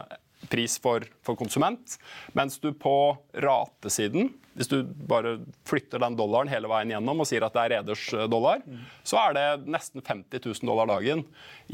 pris 0.51 0.76
for, 0.84 1.05
for, 1.24 1.38
konsument. 1.39 1.95
Mens 2.36 2.59
du 2.59 2.74
på 2.76 3.16
ratesiden, 3.39 4.34
hvis 4.56 4.72
du 4.72 4.78
bare 5.08 5.36
flytter 5.68 5.99
den 6.01 6.16
dollaren 6.16 6.49
hele 6.51 6.70
veien 6.72 6.93
gjennom 6.93 7.22
og 7.22 7.28
sier 7.28 7.43
at 7.45 7.56
det 7.56 7.66
er 7.66 7.74
reders 7.78 8.06
eh, 8.16 8.28
dollar, 8.32 8.64
så 9.03 9.20
er 9.26 9.36
det 9.36 9.47
nesten 9.68 10.03
50 10.03 10.39
000 10.39 10.70
dollar 10.70 10.89
dagen 10.93 11.26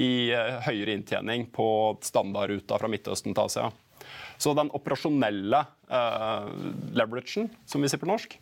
i 0.02 0.32
uh, 0.34 0.58
høyere 0.66 0.96
inntjening 0.96 1.46
på 1.54 1.68
standardruta 2.06 2.80
fra 2.82 2.90
Midtøsten 2.92 3.36
til 3.36 3.44
Asia. 3.44 3.70
Så 4.42 4.56
den 4.58 4.72
operasjonelle 4.74 5.62
uh, 5.92 6.50
leveragen, 6.98 7.52
som 7.70 7.84
vi 7.84 7.92
sier 7.92 8.02
på 8.02 8.10
norsk, 8.10 8.38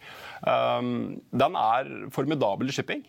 um, 0.47 1.19
den 1.35 1.59
er 1.59 1.93
formidabel 2.15 2.71
i 2.71 2.75
shipping. 2.75 3.03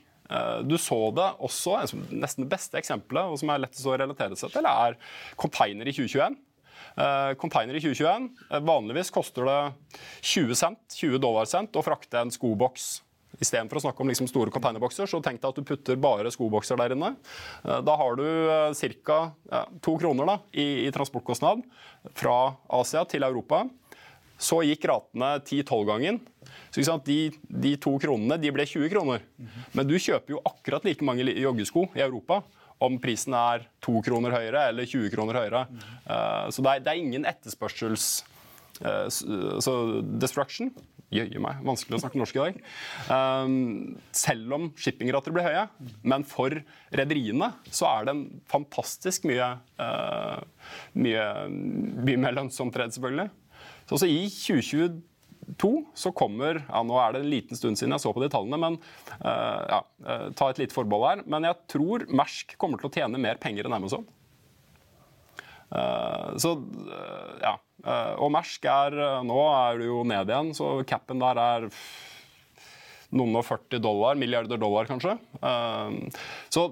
Du 0.62 0.76
så 0.78 0.96
det 1.10 1.24
også, 1.42 1.72
Nesten 2.14 2.44
det 2.44 2.52
beste 2.52 2.78
eksempelet 2.78 3.32
og 3.32 3.40
som 3.40 3.50
er 3.50 3.64
lettest 3.64 3.88
å 3.90 3.96
relatere 3.98 4.36
seg 4.38 4.52
til, 4.54 4.68
er 4.70 4.94
container 5.34 5.90
i 5.90 5.94
2021. 5.96 6.36
Eh, 7.00 7.34
container 7.34 7.74
i 7.74 7.80
2021. 7.80 8.28
Eh, 8.50 8.60
vanligvis 8.60 9.10
koster 9.10 9.44
det 9.44 9.72
20 10.20 10.54
cent, 10.54 10.80
20 10.94 11.20
dollarcent 11.22 11.76
å 11.76 11.84
frakte 11.84 12.20
en 12.20 12.32
skoboks. 12.34 13.00
Istedenfor 13.40 13.78
å 13.78 13.82
snakke 13.86 14.02
om 14.02 14.10
liksom 14.10 14.28
store 14.28 14.52
containerbokser, 14.52 15.08
så 15.08 15.20
tenk 15.24 15.40
deg 15.40 15.48
at 15.48 15.60
du 15.60 15.64
putter 15.64 16.00
bare 16.00 16.32
skobokser 16.34 16.76
der 16.80 16.96
inne. 16.96 17.14
Eh, 17.64 17.80
da 17.86 17.96
har 17.96 18.18
du 18.18 18.26
ca. 19.00 19.20
To 19.80 19.96
kroner 20.02 20.28
da, 20.28 20.36
i, 20.52 20.86
i 20.88 20.92
transportkostnad 20.92 21.62
fra 22.12 22.56
Asia 22.80 23.06
til 23.08 23.24
Europa. 23.24 23.64
Så 24.40 24.60
gikk 24.64 24.84
ratene 24.90 25.38
10-12 25.40 25.88
gangen. 25.88 26.20
Så 26.70 26.96
de, 27.06 27.18
de, 27.48 27.74
to 27.82 27.96
kronene 28.02 28.38
de 28.40 28.52
ble 28.54 28.66
20 28.66 28.90
kroner. 28.92 29.24
Men 29.76 29.88
du 29.88 29.96
kjøper 29.98 30.36
jo 30.36 30.42
akkurat 30.46 30.86
like 30.86 31.04
mange 31.06 31.26
joggesko 31.26 31.88
i 31.98 32.04
Europa 32.04 32.42
om 32.80 32.96
prisen 33.00 33.34
er 33.36 33.66
to 33.84 34.00
kroner 34.04 34.32
høyere 34.32 34.68
eller 34.70 34.88
20 34.88 35.12
kroner 35.12 35.42
høyere. 35.42 35.66
Uh, 36.06 36.48
så 36.52 36.64
det 36.64 36.72
er, 36.72 36.84
det 36.84 36.92
er, 36.94 37.02
ingen 37.02 37.28
etterspørsels... 37.28 38.12
Uh, 38.80 39.10
så 39.60 39.72
destruction 40.22 40.70
Jøye 41.10 41.40
meg, 41.42 41.58
vanskelig 41.66 41.96
å 41.96 42.02
snakke 42.04 42.20
norsk 42.20 42.36
i 42.36 42.42
dag. 42.44 42.58
Um, 43.10 43.54
selv 44.14 44.54
om 44.54 44.68
shippingrater 44.78 45.34
blir 45.34 45.42
høye. 45.42 45.64
Men 46.06 46.22
for 46.22 46.54
rederiene 46.94 47.48
så 47.66 47.88
er 47.90 48.06
det 48.06 48.14
en 48.14 48.22
fantastisk 48.50 49.26
mye, 49.26 49.48
uh, 49.82 50.38
mye, 50.94 51.24
mye 51.50 52.20
mer 52.22 52.36
lønnsomt 52.38 52.76
tredd, 52.76 52.94
selvfølgelig. 52.94 53.26
Så 53.88 53.98
også 53.98 54.06
i 54.06 54.20
2022 54.30 55.00
to 55.60 55.72
så 55.94 56.12
kommer 56.12 56.62
ja, 56.62 56.82
Nå 56.86 56.98
er 57.00 57.14
det 57.14 57.22
en 57.24 57.32
liten 57.32 57.58
stund 57.58 57.78
siden 57.78 57.94
jeg 57.94 58.04
så 58.04 58.12
på 58.14 58.22
de 58.22 58.30
tallene, 58.32 58.58
men 58.60 58.78
uh, 59.22 59.62
ja, 59.70 59.80
uh, 60.06 60.28
ta 60.36 60.50
et 60.50 60.60
lite 60.62 60.76
forbehold 60.76 61.08
her. 61.08 61.24
Men 61.30 61.48
jeg 61.48 61.58
tror 61.70 62.06
Mersk 62.20 62.56
kommer 62.60 62.80
til 62.80 62.90
å 62.90 62.94
tjene 62.94 63.20
mer 63.22 63.40
penger 63.42 63.68
enn 63.68 63.76
Amazon. 63.76 64.06
Uh, 65.70 66.36
så 66.42 66.56
ja. 67.38 67.54
og 68.18 68.32
Mersk 68.34 68.64
er 68.66 68.96
Nå 69.22 69.42
er 69.54 69.78
det 69.78 69.90
jo 69.90 70.00
ned 70.06 70.32
igjen, 70.32 70.54
så 70.56 70.80
capen 70.88 71.22
der 71.22 71.40
er 71.40 71.68
noen 73.10 73.40
og 73.40 73.42
40 73.42 73.80
dollar, 73.82 74.14
milliarder 74.14 74.58
dollar 74.62 74.86
kanskje. 74.86 75.16
så 76.54 76.62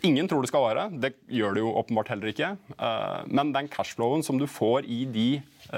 ingen 0.00 0.30
tror 0.30 0.40
det 0.40 0.48
skal 0.48 0.64
være. 0.64 0.86
Det 0.96 1.10
gjør 1.28 1.58
det 1.58 1.60
jo 1.60 1.74
åpenbart 1.76 2.14
heller 2.14 2.32
ikke. 2.32 2.54
men 3.28 3.52
den 3.52 3.68
cashflowen 3.68 4.24
som 4.24 4.40
du 4.40 4.46
får 4.48 4.88
i 4.88 5.02
de 5.12 5.26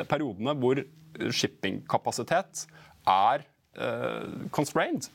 periodene 0.07 0.55
hvor 0.63 0.79
shippingkapasitet 1.35 2.67
er 3.09 3.45
uh, 3.81 4.49
constrained, 4.55 5.11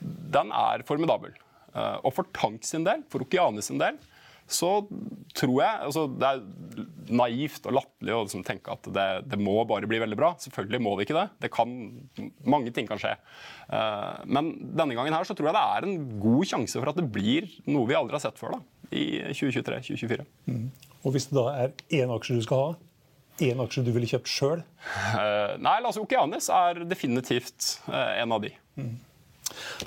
den 0.00 0.52
er 0.54 0.84
formidabel. 0.88 1.34
Uh, 1.74 1.98
og 2.02 2.14
for 2.16 2.30
Tank 2.36 2.64
sin 2.66 2.86
del, 2.86 3.04
for 3.12 3.24
Okeanis 3.24 3.70
sin 3.70 3.80
del, 3.80 3.98
så 4.48 4.70
tror 5.36 5.58
jeg 5.60 5.80
altså 5.84 6.06
Det 6.08 6.28
er 6.28 6.84
naivt 7.12 7.66
og 7.68 7.74
latterlig 7.76 8.14
å 8.16 8.22
liksom 8.24 8.44
tenke 8.46 8.72
at 8.72 8.86
det, 8.96 9.06
det, 9.28 9.38
må 9.40 9.58
bare 9.68 9.88
bli 9.88 10.00
veldig 10.00 10.16
bra. 10.16 10.32
Selvfølgelig 10.40 10.80
må 10.84 10.94
det 10.96 11.04
ikke 11.06 11.18
det. 11.18 11.26
det 11.44 11.50
kan, 11.52 11.74
mange 12.48 12.72
ting 12.76 12.88
kan 12.88 13.00
skje. 13.00 13.14
Uh, 13.68 14.24
men 14.24 14.50
denne 14.76 14.96
gangen 14.96 15.16
her 15.16 15.28
så 15.28 15.36
tror 15.36 15.50
jeg 15.50 15.58
det 15.58 15.64
er 15.76 15.88
en 15.88 16.02
god 16.20 16.48
sjanse 16.48 16.80
for 16.80 16.92
at 16.92 17.00
det 17.00 17.08
blir 17.12 17.48
noe 17.68 17.88
vi 17.88 17.96
aldri 17.96 18.16
har 18.16 18.24
sett 18.24 18.40
før 18.40 18.56
da, 18.56 18.60
i 18.88 19.06
2023-2024. 19.36 20.28
Mm. 20.48 20.66
Og 21.04 21.14
hvis 21.14 21.28
det 21.30 21.38
da 21.38 21.46
er 21.64 21.74
én 22.00 22.12
aksje 22.12 22.40
du 22.40 22.44
skal 22.44 22.64
ha, 22.64 22.76
én 23.44 23.60
aksje 23.62 23.84
du 23.86 23.92
ville 23.94 24.08
kjøpt 24.08 24.30
sjøl? 24.30 24.64
Eh, 25.14 25.54
nei, 25.62 25.78
altså 25.80 26.04
Okeanis 26.04 26.50
er 26.52 26.82
definitivt 26.88 27.78
uh, 27.88 28.18
en 28.18 28.34
av 28.36 28.42
de. 28.44 28.52
Mm. 28.78 28.96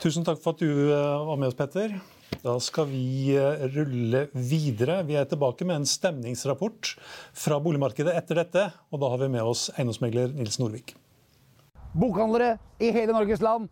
Tusen 0.01 0.25
takk 0.27 0.41
for 0.43 0.55
at 0.55 0.63
du 0.63 0.89
uh, 0.91 1.27
var 1.27 1.39
med 1.41 1.51
oss, 1.51 1.57
Petter. 1.59 1.95
Da 2.41 2.55
skal 2.63 2.87
vi 2.89 3.35
rulle 3.75 4.23
videre. 4.33 5.01
Vi 5.05 5.17
er 5.19 5.27
tilbake 5.29 5.67
med 5.67 5.81
en 5.81 5.89
stemningsrapport 5.89 6.95
fra 7.37 7.59
boligmarkedet 7.61 8.15
etter 8.17 8.39
dette. 8.41 8.65
Og 8.89 9.03
da 9.03 9.11
har 9.11 9.21
vi 9.21 9.29
med 9.35 9.45
oss 9.45 9.67
eiendomsmegler 9.75 10.31
Nils 10.39 10.57
Norvik. 10.61 10.95
Bokhandlere 11.91 12.55
i 12.79 12.89
hele 12.95 13.11
Norges 13.11 13.43
land, 13.43 13.67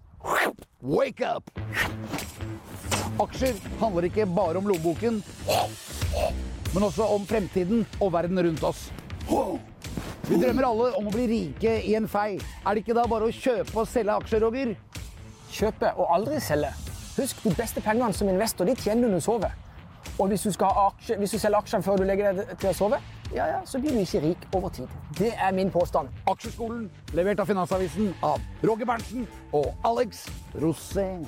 wake 0.83 1.23
up! 1.23 1.47
Aksjer 3.19 3.55
handler 3.79 4.07
ikke 4.07 4.25
bare 4.31 4.59
om 4.59 4.67
lommeboken, 4.67 5.21
men 6.73 6.83
også 6.83 7.07
om 7.15 7.25
fremtiden 7.27 7.85
og 7.99 8.13
verden 8.15 8.39
rundt 8.43 8.63
oss. 8.63 8.85
Vi 10.29 10.37
drømmer 10.37 10.65
alle 10.67 10.87
om 10.93 11.07
å 11.09 11.11
bli 11.13 11.23
rike 11.25 11.71
i 11.89 11.95
en 11.97 12.05
fei. 12.05 12.35
Er 12.37 12.75
det 12.77 12.83
ikke 12.83 12.93
da 12.93 13.07
bare 13.09 13.25
å 13.25 13.33
kjøpe 13.33 13.73
og 13.81 13.87
selge 13.89 14.13
aksjer, 14.13 14.43
Roger? 14.43 14.75
Kjøpe 15.49 15.89
og 15.97 16.11
aldri 16.13 16.37
selge. 16.45 16.69
Husk, 17.15 17.41
de 17.47 17.53
beste 17.57 17.81
pengene 17.81 18.13
som 18.13 18.29
investor 18.29 18.69
de 18.69 18.75
tjener 18.77 19.07
du 19.07 19.15
når 19.15 19.23
du 19.23 19.25
sover. 19.25 19.57
Og 20.21 20.29
hvis 20.29 20.45
du, 20.45 20.51
aksje, 20.53 21.17
hvis 21.17 21.33
du 21.33 21.39
selger 21.41 21.57
aksjene 21.57 21.87
før 21.87 21.97
du 21.97 22.05
legger 22.05 22.37
deg 22.37 22.53
til 22.61 22.69
å 22.69 22.75
sove, 22.77 23.01
ja, 23.33 23.49
ja, 23.55 23.57
så 23.65 23.81
blir 23.81 23.97
du 23.97 24.03
ikke 24.03 24.21
rik 24.27 24.47
over 24.53 24.69
tid. 24.77 24.93
Det 25.17 25.33
er 25.33 25.57
min 25.57 25.73
påstand. 25.73 26.13
Aksjeskolen, 26.29 26.85
levert 27.17 27.41
av 27.41 27.49
Finansavisen 27.49 28.13
av 28.21 28.37
Roger 28.61 28.85
Berntsen 28.85 29.25
og 29.49 29.73
Alex 29.81 30.27
Rosén. 30.61 31.25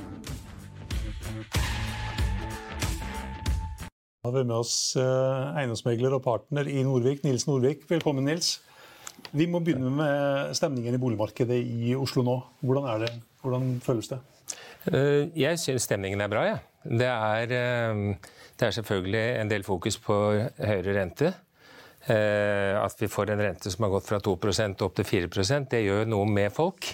Da 4.21 4.29
har 4.29 4.37
vi 4.37 4.45
med 4.45 4.59
oss 4.61 4.93
eh, 4.93 5.55
eiendomsmegler 5.57 6.21
og 6.21 6.27
partner 6.29 6.69
i 6.69 6.83
Nordvik, 6.85 7.25
Nils 7.25 7.49
Nordvik. 7.49 7.89
Velkommen, 7.89 8.29
Nils. 8.29 8.59
Vi 9.31 9.47
må 9.47 9.61
begynne 9.63 9.91
med 9.95 10.55
stemningen 10.57 10.97
i 10.97 10.99
boligmarkedet 11.01 11.57
i 11.61 11.95
Oslo 11.95 12.23
nå. 12.27 12.37
Hvordan 12.65 12.89
er 12.91 13.05
det? 13.05 13.11
Hvordan 13.41 13.77
føles 13.83 14.11
det? 14.11 14.19
Eh, 14.89 15.29
jeg 15.37 15.59
syns 15.61 15.85
stemningen 15.85 16.21
er 16.23 16.31
bra, 16.31 16.47
jeg. 16.47 16.57
Ja. 16.57 16.97
Det, 16.97 17.53
eh, 17.53 18.33
det 18.57 18.67
er 18.67 18.75
selvfølgelig 18.79 19.23
en 19.41 19.51
del 19.51 19.63
fokus 19.63 19.97
på 20.01 20.17
høyere 20.57 20.97
rente. 20.97 21.33
Eh, 22.09 22.73
at 22.81 22.95
vi 22.97 23.05
får 23.07 23.29
en 23.29 23.43
rente 23.45 23.69
som 23.69 23.83
har 23.85 23.91
gått 23.93 24.07
fra 24.09 24.17
2% 24.17 24.81
opp 24.81 24.95
til 24.97 25.05
4% 25.05 25.69
det 25.69 25.83
gjør 25.83 26.07
noe 26.09 26.25
med 26.25 26.49
folk. 26.51 26.87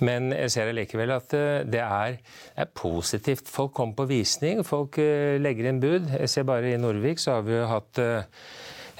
Men 0.00 0.32
jeg 0.34 0.50
ser 0.50 0.72
allikevel 0.72 1.14
at 1.14 1.30
det 1.70 1.84
er, 1.84 2.18
er 2.56 2.72
positivt. 2.74 3.46
Folk 3.46 3.72
kommer 3.78 3.94
på 3.94 4.08
visning, 4.10 4.64
folk 4.66 4.98
legger 4.98 5.70
inn 5.70 5.78
bud. 5.80 6.10
Jeg 6.18 6.28
ser 6.28 6.50
bare 6.50 6.74
i 6.74 6.82
Norvik 6.82 7.22
så 7.22 7.38
har 7.38 7.46
vi 7.46 7.54
jo 7.60 7.70
hatt 7.70 8.02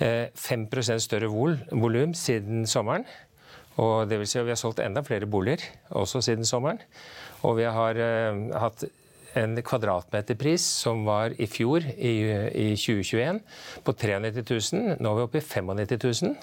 5 0.00 0.68
eh, 0.72 0.98
større 0.98 1.28
vol 1.28 1.58
volum 1.70 2.14
siden 2.16 2.66
sommeren. 2.66 3.04
Og 3.80 4.08
det 4.10 4.18
vil 4.20 4.28
si 4.28 4.38
at 4.40 4.46
vi 4.46 4.52
har 4.52 4.60
solgt 4.60 4.80
enda 4.82 5.02
flere 5.04 5.28
boliger 5.30 5.62
også 5.90 6.22
siden 6.24 6.44
sommeren. 6.44 6.80
Og 7.46 7.56
vi 7.60 7.64
har 7.64 7.96
uh, 7.96 8.40
hatt 8.60 8.84
en 9.38 9.54
kvadratmeterpris 9.62 10.64
som 10.82 11.04
var 11.06 11.36
i 11.38 11.46
fjor, 11.46 11.84
i, 11.96 12.14
i 12.50 12.66
2021, 12.74 13.40
på 13.86 13.94
93 13.94 14.72
000. 14.74 14.96
Nå 15.00 15.12
er 15.12 15.20
vi 15.20 15.26
oppe 15.28 15.40
i 15.40 15.44
95 15.46 16.24
000 16.26 16.34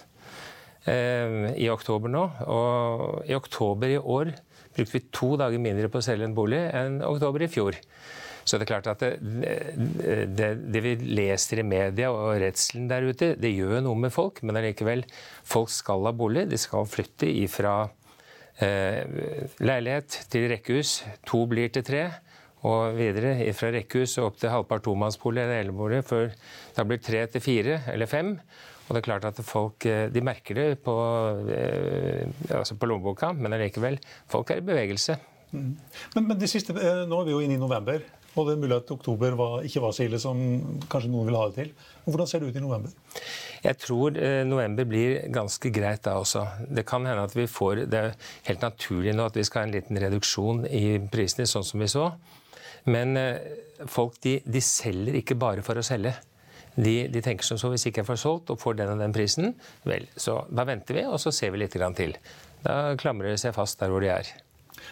uh, 0.87 1.49
i 1.57 1.69
oktober 1.69 2.13
nå. 2.13 2.23
Og 2.47 3.27
i 3.29 3.37
oktober 3.37 3.91
i 3.91 4.01
år 4.01 4.33
brukte 4.77 4.97
vi 4.97 5.05
to 5.11 5.35
dager 5.37 5.61
mindre 5.61 5.91
på 5.91 5.99
å 5.99 6.05
selge 6.05 6.25
en 6.29 6.37
bolig 6.37 6.61
enn 6.77 7.01
oktober 7.05 7.45
i 7.45 7.51
fjor. 7.51 7.77
Så 8.47 8.55
det 8.55 8.63
er 8.63 8.69
klart 8.71 8.87
at 8.93 9.01
det, 9.03 9.55
det, 10.31 10.49
det 10.71 10.81
vi 10.85 10.93
leser 11.19 11.59
i 11.59 11.67
media 11.67 12.13
og 12.13 12.37
redselen 12.39 12.87
der 12.87 13.03
ute, 13.09 13.33
det 13.35 13.51
gjør 13.51 13.81
noe 13.83 13.99
med 14.07 14.13
folk. 14.15 14.39
Men 14.47 14.59
allikevel, 14.61 15.03
folk 15.43 15.73
skal 15.73 16.07
ha 16.07 16.13
bolig. 16.15 16.45
De 16.47 16.59
skal 16.61 16.87
flytte 16.87 17.27
ifra 17.27 17.81
eh, 18.63 19.03
leilighet 19.59 20.21
til 20.31 20.47
rekkehus. 20.53 21.01
To 21.27 21.43
blir 21.51 21.73
til 21.75 21.85
tre. 21.87 22.05
Og 22.67 22.95
videre 22.97 23.35
fra 23.55 23.69
rekkehus 23.75 24.17
og 24.17 24.31
opp 24.31 24.39
til 24.41 24.51
halvpart 24.51 24.87
tomannsbolig 24.87 25.43
eller 25.43 25.61
enebolig, 25.61 26.01
før 26.07 26.31
da 26.75 26.87
blir 26.87 27.03
tre 27.03 27.21
til 27.29 27.43
fire 27.43 27.81
eller 27.93 28.09
fem. 28.09 28.33
Og 28.87 28.95
det 28.95 29.01
er 29.01 29.07
klart 29.09 29.27
at 29.27 29.39
folk 29.43 29.85
eh, 29.85 30.07
de 30.11 30.23
merker 30.23 30.55
det 30.55 30.67
på, 30.83 30.95
eh, 31.51 32.23
altså 32.55 32.77
på 32.79 32.87
lommeboka, 32.87 33.33
men 33.35 33.55
allikevel, 33.57 33.99
folk 34.31 34.53
er 34.53 34.61
i 34.61 34.67
bevegelse. 34.67 35.17
Men, 35.51 35.75
men 36.15 36.37
de 36.39 36.47
siste, 36.49 36.75
eh, 36.75 37.03
nå 37.07 37.19
er 37.19 37.27
vi 37.27 37.35
jo 37.35 37.41
inne 37.43 37.57
i 37.57 37.61
november, 37.61 37.99
og 38.37 38.47
det 38.47 38.55
er 38.55 38.61
mulig 38.61 38.77
at 38.77 38.91
oktober 38.93 39.35
var, 39.39 39.59
ikke 39.67 39.81
var 39.83 39.93
så 39.95 40.05
ille 40.05 40.19
som 40.21 40.39
kanskje 40.91 41.11
noen 41.11 41.29
vil 41.29 41.37
ha 41.39 41.45
det 41.49 41.57
til. 41.57 41.71
Hvordan 42.05 42.29
ser 42.29 42.43
det 42.43 42.51
ut 42.51 42.59
i 42.59 42.63
november? 42.63 42.93
Jeg 43.63 43.79
tror 43.81 44.17
eh, 44.21 44.41
november 44.47 44.87
blir 44.89 45.19
ganske 45.33 45.71
greit 45.73 46.03
da 46.05 46.17
også. 46.21 46.45
Det 46.69 46.85
kan 46.87 47.05
hende 47.07 47.25
at 47.25 47.35
vi 47.35 47.47
får 47.49 47.85
Det 47.91 47.99
er 47.99 48.15
helt 48.49 48.65
naturlig 48.65 49.15
nå 49.17 49.27
at 49.27 49.37
vi 49.37 49.45
skal 49.47 49.63
ha 49.63 49.69
en 49.69 49.75
liten 49.75 50.01
reduksjon 50.03 50.65
i 50.69 50.83
prisene, 51.11 51.49
sånn 51.49 51.65
som 51.67 51.83
vi 51.83 51.89
så. 51.91 52.11
Men 52.87 53.17
eh, 53.19 53.85
folk 53.91 54.21
de, 54.23 54.39
de 54.45 54.63
selger 54.63 55.19
ikke 55.19 55.37
bare 55.39 55.65
for 55.65 55.79
å 55.79 55.85
selge. 55.85 56.15
De, 56.77 57.07
de, 57.09 57.21
tenker 57.25 57.45
som 57.45 57.57
så 57.57 57.71
hvis 57.73 57.87
ikke 57.89 58.03
jeg 58.03 58.09
får 58.11 58.19
solgt 58.21 58.51
og 58.53 58.61
får 58.61 58.77
den 58.77 58.91
og 58.93 58.99
den 59.01 59.15
prisen, 59.15 59.55
vel, 59.89 60.05
så 60.13 60.43
da 60.53 60.65
venter 60.67 60.99
vi, 60.99 61.07
og 61.09 61.17
så 61.21 61.33
ser 61.33 61.55
vi 61.55 61.63
litt 61.63 61.73
til. 61.73 62.13
Da 62.61 62.93
klamrer 63.01 63.33
de 63.33 63.39
seg 63.41 63.55
fast 63.57 63.81
der 63.81 63.89
hvor 63.89 64.05
de 64.05 64.11
er. 64.13 64.29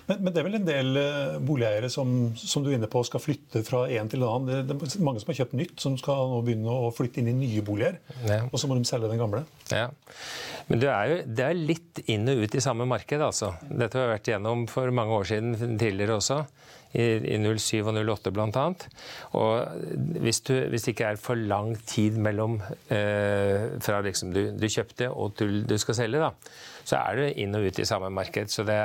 Men, 0.06 0.20
men, 0.22 0.34
det 0.34 0.42
er 0.42 0.48
vel 0.48 0.58
en 0.60 0.68
del 0.68 1.00
uh, 1.00 1.38
boligeiere 1.46 1.90
som, 1.90 2.12
som, 2.38 2.64
du 2.64 2.70
er 2.70 2.78
inne 2.78 2.90
på, 2.92 3.02
skal 3.08 3.24
flytte 3.24 3.64
fra 3.66 3.86
en 3.90 4.12
til 4.12 4.22
en 4.22 4.28
annen. 4.30 4.68
Det, 4.70 4.78
det, 4.82 4.90
er 5.00 5.06
mange 5.06 5.24
som 5.24 5.32
har 5.32 5.40
kjøpt 5.42 5.58
nytt, 5.58 5.76
som 5.82 5.98
skal 6.02 6.30
nå 6.32 6.42
begynne 6.46 6.76
å 6.86 6.92
flytte 6.96 7.22
inn 7.22 7.32
i 7.32 7.38
nye 7.40 7.64
boliger. 7.66 7.98
Ja. 8.28 8.44
Og 8.52 8.62
så 8.62 8.70
må 8.70 8.78
de 8.78 8.86
selge 8.88 9.10
den 9.12 9.22
gamle. 9.22 9.46
Ja. 9.74 9.90
Men 10.70 10.82
det 10.82 10.92
er 10.92 11.10
jo 11.10 11.18
det 11.38 11.48
er 11.48 11.66
litt 11.72 12.04
inn 12.12 12.30
og 12.32 12.46
ut 12.46 12.58
i 12.58 12.64
samme 12.64 12.88
marked, 12.90 13.22
altså. 13.22 13.56
Dette 13.70 13.98
har 13.98 14.08
jeg 14.08 14.16
vært 14.16 14.32
gjennom 14.34 14.66
for 14.72 14.94
mange 14.96 15.18
år 15.20 15.30
siden 15.34 15.78
tidligere 15.82 16.20
også. 16.20 16.44
I, 16.96 17.06
i 17.36 17.38
07 17.44 17.90
og 17.90 17.98
08 17.98 18.32
bl.a. 18.32 18.62
Og 19.36 19.82
hvis, 20.24 20.40
du, 20.48 20.54
hvis, 20.72 20.86
det 20.86 20.94
ikke 20.94 21.10
er 21.12 21.20
for 21.20 21.36
lang 21.36 21.74
tid 21.90 22.16
mellom 22.24 22.56
eh, 22.94 23.66
fra 23.84 24.00
liksom 24.06 24.32
du, 24.32 24.46
du, 24.56 24.68
kjøpte 24.72 25.10
og 25.12 25.36
til 25.36 25.66
du 25.68 25.76
skal 25.82 25.98
selge, 26.00 26.22
da, 26.24 26.32
så 26.86 27.00
er 27.00 27.18
du 27.18 27.42
inn 27.42 27.58
og 27.58 27.66
ut 27.66 27.80
i 27.82 27.86
samme 27.88 28.12
marked. 28.14 28.52
Så 28.54 28.66
det, 28.68 28.78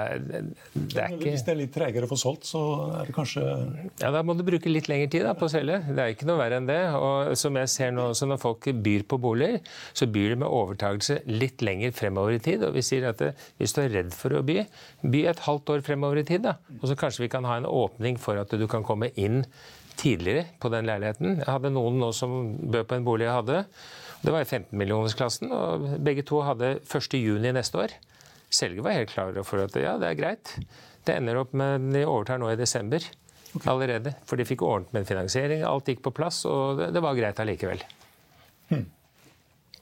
det 0.73 1.03
er 1.03 1.15
ikke 1.15 1.35
Hvis 1.35 1.45
det 1.47 1.53
er 1.53 1.59
litt 1.59 1.73
tregere 1.75 2.09
å 2.09 2.11
få 2.11 2.19
solgt, 2.21 2.47
så 2.49 2.63
er 2.97 3.11
det 3.11 3.15
kanskje 3.17 3.45
Ja, 4.01 4.13
da 4.15 4.23
må 4.25 4.37
du 4.39 4.45
bruke 4.47 4.73
litt 4.73 4.89
lengre 4.91 5.11
tid 5.13 5.27
da, 5.29 5.35
på 5.37 5.49
å 5.49 5.53
selge. 5.53 5.83
Det 5.91 6.05
er 6.05 6.15
ikke 6.15 6.29
noe 6.29 6.41
verre 6.41 6.61
enn 6.61 6.69
det. 6.71 6.81
Og 6.97 7.35
som 7.41 7.59
jeg 7.61 7.73
ser 7.73 7.93
nå, 7.97 8.11
også, 8.15 8.29
når 8.31 8.41
folk 8.43 8.71
byr 8.87 9.05
på 9.11 9.21
boliger, 9.21 9.61
så 9.93 10.09
byr 10.11 10.35
de 10.35 10.41
med 10.45 10.49
overtakelse 10.49 11.21
litt 11.29 11.65
lenger 11.67 11.93
fremover 11.97 12.39
i 12.39 12.45
tid. 12.45 12.65
Og 12.69 12.77
vi 12.79 12.87
sier 12.87 13.11
at 13.11 13.21
det, 13.21 13.35
hvis 13.61 13.77
du 13.77 13.83
er 13.85 13.93
redd 13.99 14.15
for 14.17 14.39
å 14.39 14.45
by, 14.47 14.63
by 15.05 15.27
et 15.35 15.45
halvt 15.49 15.77
år 15.77 15.85
fremover 15.87 16.23
i 16.23 16.27
tid. 16.33 16.47
da. 16.49 16.57
Og 16.81 16.89
så 16.89 16.97
kanskje 16.99 17.27
vi 17.27 17.33
kan 17.33 17.49
ha 17.49 17.61
en 17.61 17.69
åpning 17.69 18.17
for 18.21 18.41
at 18.41 18.57
du 18.57 18.67
kan 18.71 18.87
komme 18.87 19.13
inn 19.21 19.45
tidligere 20.01 20.47
på 20.61 20.71
den 20.73 20.89
leiligheten. 20.89 21.43
Jeg 21.43 21.51
hadde 21.51 21.73
noen 21.75 21.99
nå 22.01 22.13
som 22.17 22.55
bød 22.57 22.87
på 22.89 22.97
en 22.97 23.07
bolig 23.07 23.27
jeg 23.27 23.37
hadde. 23.37 23.65
Det 24.21 24.33
var 24.35 24.45
i 24.45 24.49
15-millionersklassen, 24.49 25.53
og 25.55 25.87
begge 26.05 26.25
to 26.29 26.43
hadde 26.45 26.75
1.6 26.83 27.53
neste 27.57 27.81
år. 27.81 27.95
Selger 28.53 28.85
var 28.85 28.99
helt 28.99 29.13
klar 29.15 29.37
for 29.47 29.63
at 29.65 29.77
ja, 29.79 29.95
det 30.01 30.11
er 30.11 30.19
greit. 30.19 30.53
Det 31.07 31.17
ender 31.17 31.41
opp 31.41 31.55
med 31.57 31.89
de 31.95 32.05
overtar 32.05 32.41
nå 32.43 32.51
i 32.53 32.59
desember 32.61 33.05
allerede. 33.65 34.13
For 34.29 34.39
de 34.39 34.47
fikk 34.47 34.63
ordnet 34.67 34.93
med 34.93 35.05
en 35.05 35.09
finansiering, 35.09 35.65
alt 35.67 35.89
gikk 35.89 36.05
på 36.05 36.13
plass, 36.15 36.43
og 36.51 36.83
det, 36.83 36.91
det 36.97 37.03
var 37.05 37.17
greit 37.19 37.41
allikevel. 37.43 37.83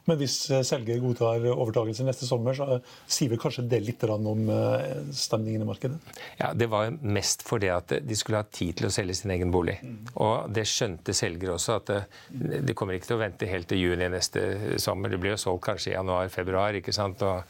Men 0.09 0.19
hvis 0.21 0.37
eh, 0.51 0.65
selger 0.67 1.01
godtar 1.03 1.45
overtakelse 1.53 2.07
neste 2.07 2.29
sommer, 2.29 2.57
så 2.57 2.81
sier 3.07 3.33
vi 3.33 3.41
kanskje 3.41 3.67
det 3.69 3.83
litt 3.85 4.05
om 4.09 4.49
eh, 4.53 4.87
stemningen 5.15 5.65
i 5.65 5.69
markedet? 5.69 5.99
Ja, 6.41 6.53
Det 6.55 6.71
var 6.73 6.95
mest 7.03 7.45
fordi 7.47 7.71
at 7.73 7.93
de 8.03 8.19
skulle 8.19 8.43
ha 8.43 8.49
tid 8.49 8.79
til 8.79 8.89
å 8.89 8.93
selge 8.95 9.19
sin 9.19 9.35
egen 9.35 9.53
bolig. 9.55 9.79
Mm. 9.83 9.99
Og 10.25 10.49
det 10.55 10.65
skjønte 10.71 11.17
selger 11.17 11.55
også, 11.55 11.81
at 11.83 11.95
eh, 11.95 12.63
de 12.65 12.77
kommer 12.79 12.97
ikke 12.97 13.13
til 13.13 13.19
å 13.19 13.25
vente 13.25 13.51
helt 13.51 13.69
til 13.69 13.83
juni 13.83 14.09
neste 14.13 14.79
sommer. 14.81 15.13
Det 15.13 15.21
blir 15.21 15.37
jo 15.37 15.43
solgt 15.45 15.67
kanskje 15.69 15.93
i 15.93 15.99
januar-februar. 15.99 16.81
ikke 16.81 16.97
sant? 16.97 17.23
Og 17.27 17.45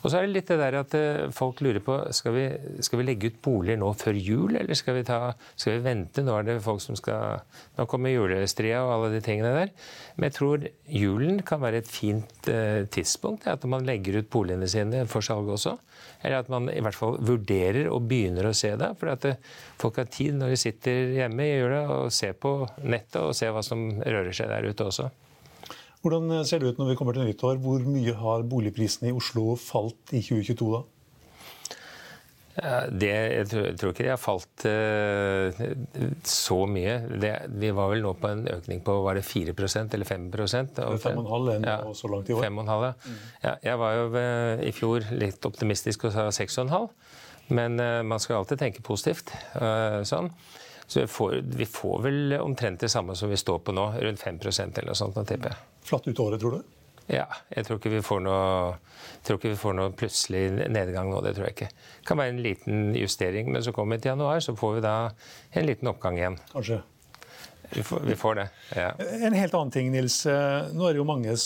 og 0.00 0.08
så 0.08 0.18
er 0.18 0.26
det 0.26 0.34
litt 0.34 0.50
det 0.50 0.58
der 0.60 0.78
at 0.80 0.94
eh, 0.96 1.30
folk 1.34 1.60
lurer 1.64 1.82
på 1.84 1.96
skal 2.16 2.34
vi, 2.34 2.44
skal 2.84 3.00
vi 3.00 3.06
legge 3.08 3.30
ut 3.30 3.40
boliger 3.44 3.80
nå 3.80 3.90
før 4.00 4.16
jul, 4.16 4.56
eller 4.56 4.78
skal 4.78 4.96
vi, 4.96 5.04
ta, 5.06 5.34
skal 5.54 5.76
vi 5.76 5.84
vente? 5.84 6.24
Nå 6.24 6.36
er 6.38 6.46
det 6.46 6.58
folk 6.64 6.82
som 6.84 6.96
skal 6.98 7.44
Nå 7.76 7.86
kommer 7.90 8.12
julestria 8.12 8.82
og 8.84 8.94
alle 8.94 9.10
de 9.14 9.20
tingene 9.24 9.52
der. 9.54 9.72
Men 10.16 10.28
jeg 10.28 10.36
tror 10.36 10.66
julen 10.90 11.40
kan 11.46 11.62
være 11.62 11.80
et 11.82 11.90
fint 11.90 12.48
uh, 12.50 12.82
tidspunkt. 12.92 13.46
At 13.50 13.64
man 13.68 13.86
legger 13.88 14.20
ut 14.20 14.30
boligene 14.32 14.68
sine 14.70 15.04
for 15.10 15.24
salg 15.24 15.48
også. 15.52 15.76
Eller 16.24 16.42
at 16.42 16.50
man 16.52 16.68
i 16.72 16.82
hvert 16.84 16.96
fall 16.96 17.16
vurderer 17.24 17.88
og 17.92 18.08
begynner 18.10 18.50
å 18.50 18.54
se 18.56 18.74
det. 18.80 18.90
For 19.00 19.12
at 19.14 19.26
eh, 19.28 19.40
folk 19.80 20.00
har 20.00 20.10
tid 20.12 20.36
når 20.36 20.54
de 20.54 20.60
sitter 20.60 21.16
hjemme 21.16 21.46
i 21.46 21.56
jula 21.56 21.82
og 21.96 22.14
ser 22.14 22.36
på 22.36 22.54
nettet 22.84 23.22
og 23.22 23.34
ser 23.36 23.54
hva 23.56 23.64
som 23.64 23.88
rører 24.00 24.32
seg 24.36 24.52
der 24.52 24.68
ute 24.68 24.88
også. 24.90 25.10
Hvordan 26.00 26.32
ser 26.48 26.62
det 26.62 26.72
ut 26.72 26.78
når 26.80 26.92
vi 26.92 26.96
kommer 26.96 27.16
til 27.16 27.28
nyttår? 27.28 27.58
Hvor 27.60 27.82
mye 27.84 28.14
har 28.16 28.46
boligprisene 28.48 29.10
i 29.10 29.16
Oslo 29.16 29.52
falt 29.60 30.14
i 30.16 30.22
2022 30.24 30.72
da? 30.78 30.80
Det, 32.60 33.08
jeg, 33.08 33.46
tror, 33.48 33.92
ikke 33.92 34.04
de 34.04 34.10
har 34.10 34.18
falt 34.20 34.64
uh, 34.66 35.60
så 36.26 36.58
mye. 36.68 36.96
Det, 37.22 37.30
vi 37.62 37.70
var 37.76 37.92
vel 37.92 38.02
nå 38.04 38.12
på 38.20 38.30
en 38.32 38.42
økning 38.52 38.82
på 38.84 38.96
var 39.04 39.16
det 39.16 39.24
4% 39.24 39.94
eller 39.96 40.08
5% 40.08 40.80
5,5 40.82 41.50
enn 41.54 41.68
ja, 41.68 41.78
så 41.96 42.10
langt 42.10 42.28
i 42.28 42.36
år. 42.36 42.44
5,5, 42.44 42.84
ja. 42.84 42.92
Mm. 43.06 43.20
ja. 43.46 43.54
Jeg 43.70 43.80
var 43.84 43.96
jo 43.96 44.08
uh, 44.16 44.64
i 44.66 44.72
fjor 44.76 45.08
litt 45.14 45.48
optimistisk 45.48 46.08
og 46.08 46.16
sa 46.16 46.26
6,5. 46.34 46.90
Men 47.50 47.80
man 48.06 48.22
skal 48.22 48.36
alltid 48.36 48.60
tenke 48.60 48.82
positivt. 48.86 49.32
sånn. 50.06 50.28
Så 50.90 51.00
vi 51.00 51.06
får, 51.06 51.34
vi 51.46 51.66
får, 51.70 52.02
vel 52.02 52.32
omtrent 52.40 52.80
det 52.82 52.88
samme 52.90 53.14
som 53.14 53.30
vi 53.30 53.36
står 53.38 53.60
på 53.62 53.72
nå, 53.72 53.84
rundt 54.02 54.20
5% 54.20 54.78
eller 54.80 54.90
noe 54.90 54.98
sånt. 54.98 55.20
tipper 55.28 55.52
jeg. 55.52 55.58
Flatt 55.86 56.08
ut 56.10 56.22
året, 56.24 56.42
tror 56.42 56.56
du? 56.56 56.80
Ja, 57.06 57.28
jeg 57.54 57.66
tror 57.66 57.78
ikke 57.78 57.92
vi 57.92 58.00
får 58.02 58.24
noe, 58.26 58.74
vi 59.42 59.52
får 59.58 59.76
noe 59.78 59.92
plutselig 59.94 60.42
nedgang 60.66 61.12
nå. 61.12 61.20
Det 61.22 61.36
tror 61.36 61.46
jeg 61.46 61.56
ikke. 61.56 61.68
Det 61.70 62.08
kan 62.10 62.18
være 62.18 62.34
en 62.34 62.42
liten 62.42 62.82
justering, 62.98 63.52
men 63.54 63.62
så 63.62 63.74
kommer 63.76 64.00
vi 64.00 64.02
til 64.02 64.12
januar, 64.16 64.42
så 64.42 64.56
får 64.58 64.76
vi 64.80 64.82
da 64.88 64.96
en 65.62 65.70
liten 65.70 65.92
oppgang 65.92 66.18
igjen. 66.18 66.40
Kanskje. 66.50 66.80
Vi 67.70 67.86
får, 67.86 68.02
vi 68.10 68.18
får 68.18 68.40
det, 68.40 68.50
ja. 68.74 68.90
En 69.30 69.38
helt 69.38 69.54
annen 69.54 69.70
ting, 69.70 69.94
Nils. 69.94 70.24
Nå 70.26 70.88
er 70.88 70.96
det 70.96 70.98
jo 71.04 71.06
mange, 71.06 71.38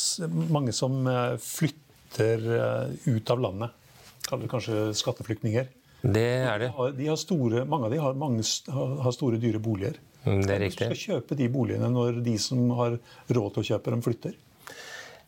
mange 0.56 0.72
som 0.72 1.02
eh, 1.04 1.36
flytter 1.36 2.48
eh, 2.62 3.10
ut 3.12 3.36
av 3.36 3.44
landet. 3.44 3.80
Kaller 4.24 4.46
det 4.46 4.52
kanskje 4.56 4.86
skatteflyktninger. 4.96 5.68
Det 6.04 6.30
er 6.44 6.66
det. 6.66 6.70
De 6.98 7.06
har 7.08 7.16
store, 7.16 7.64
mange 7.68 7.88
av 7.88 7.94
de 7.94 8.00
har, 8.02 8.16
mange, 8.18 8.44
har 8.68 9.14
store, 9.16 9.40
dyre 9.40 9.60
boliger. 9.62 9.96
Mm, 10.24 10.42
det 10.44 10.52
er 10.52 10.60
riktig. 10.66 10.88
Hvem 10.88 10.96
skal 10.96 11.14
kjøpe 11.14 11.38
de 11.38 11.46
boligene 11.52 11.88
når 11.92 12.20
de 12.24 12.34
som 12.40 12.66
har 12.76 12.98
råd 13.32 13.54
til 13.54 13.62
å 13.62 13.68
kjøpe 13.70 13.94
dem, 13.94 14.02
flytter? 14.04 14.36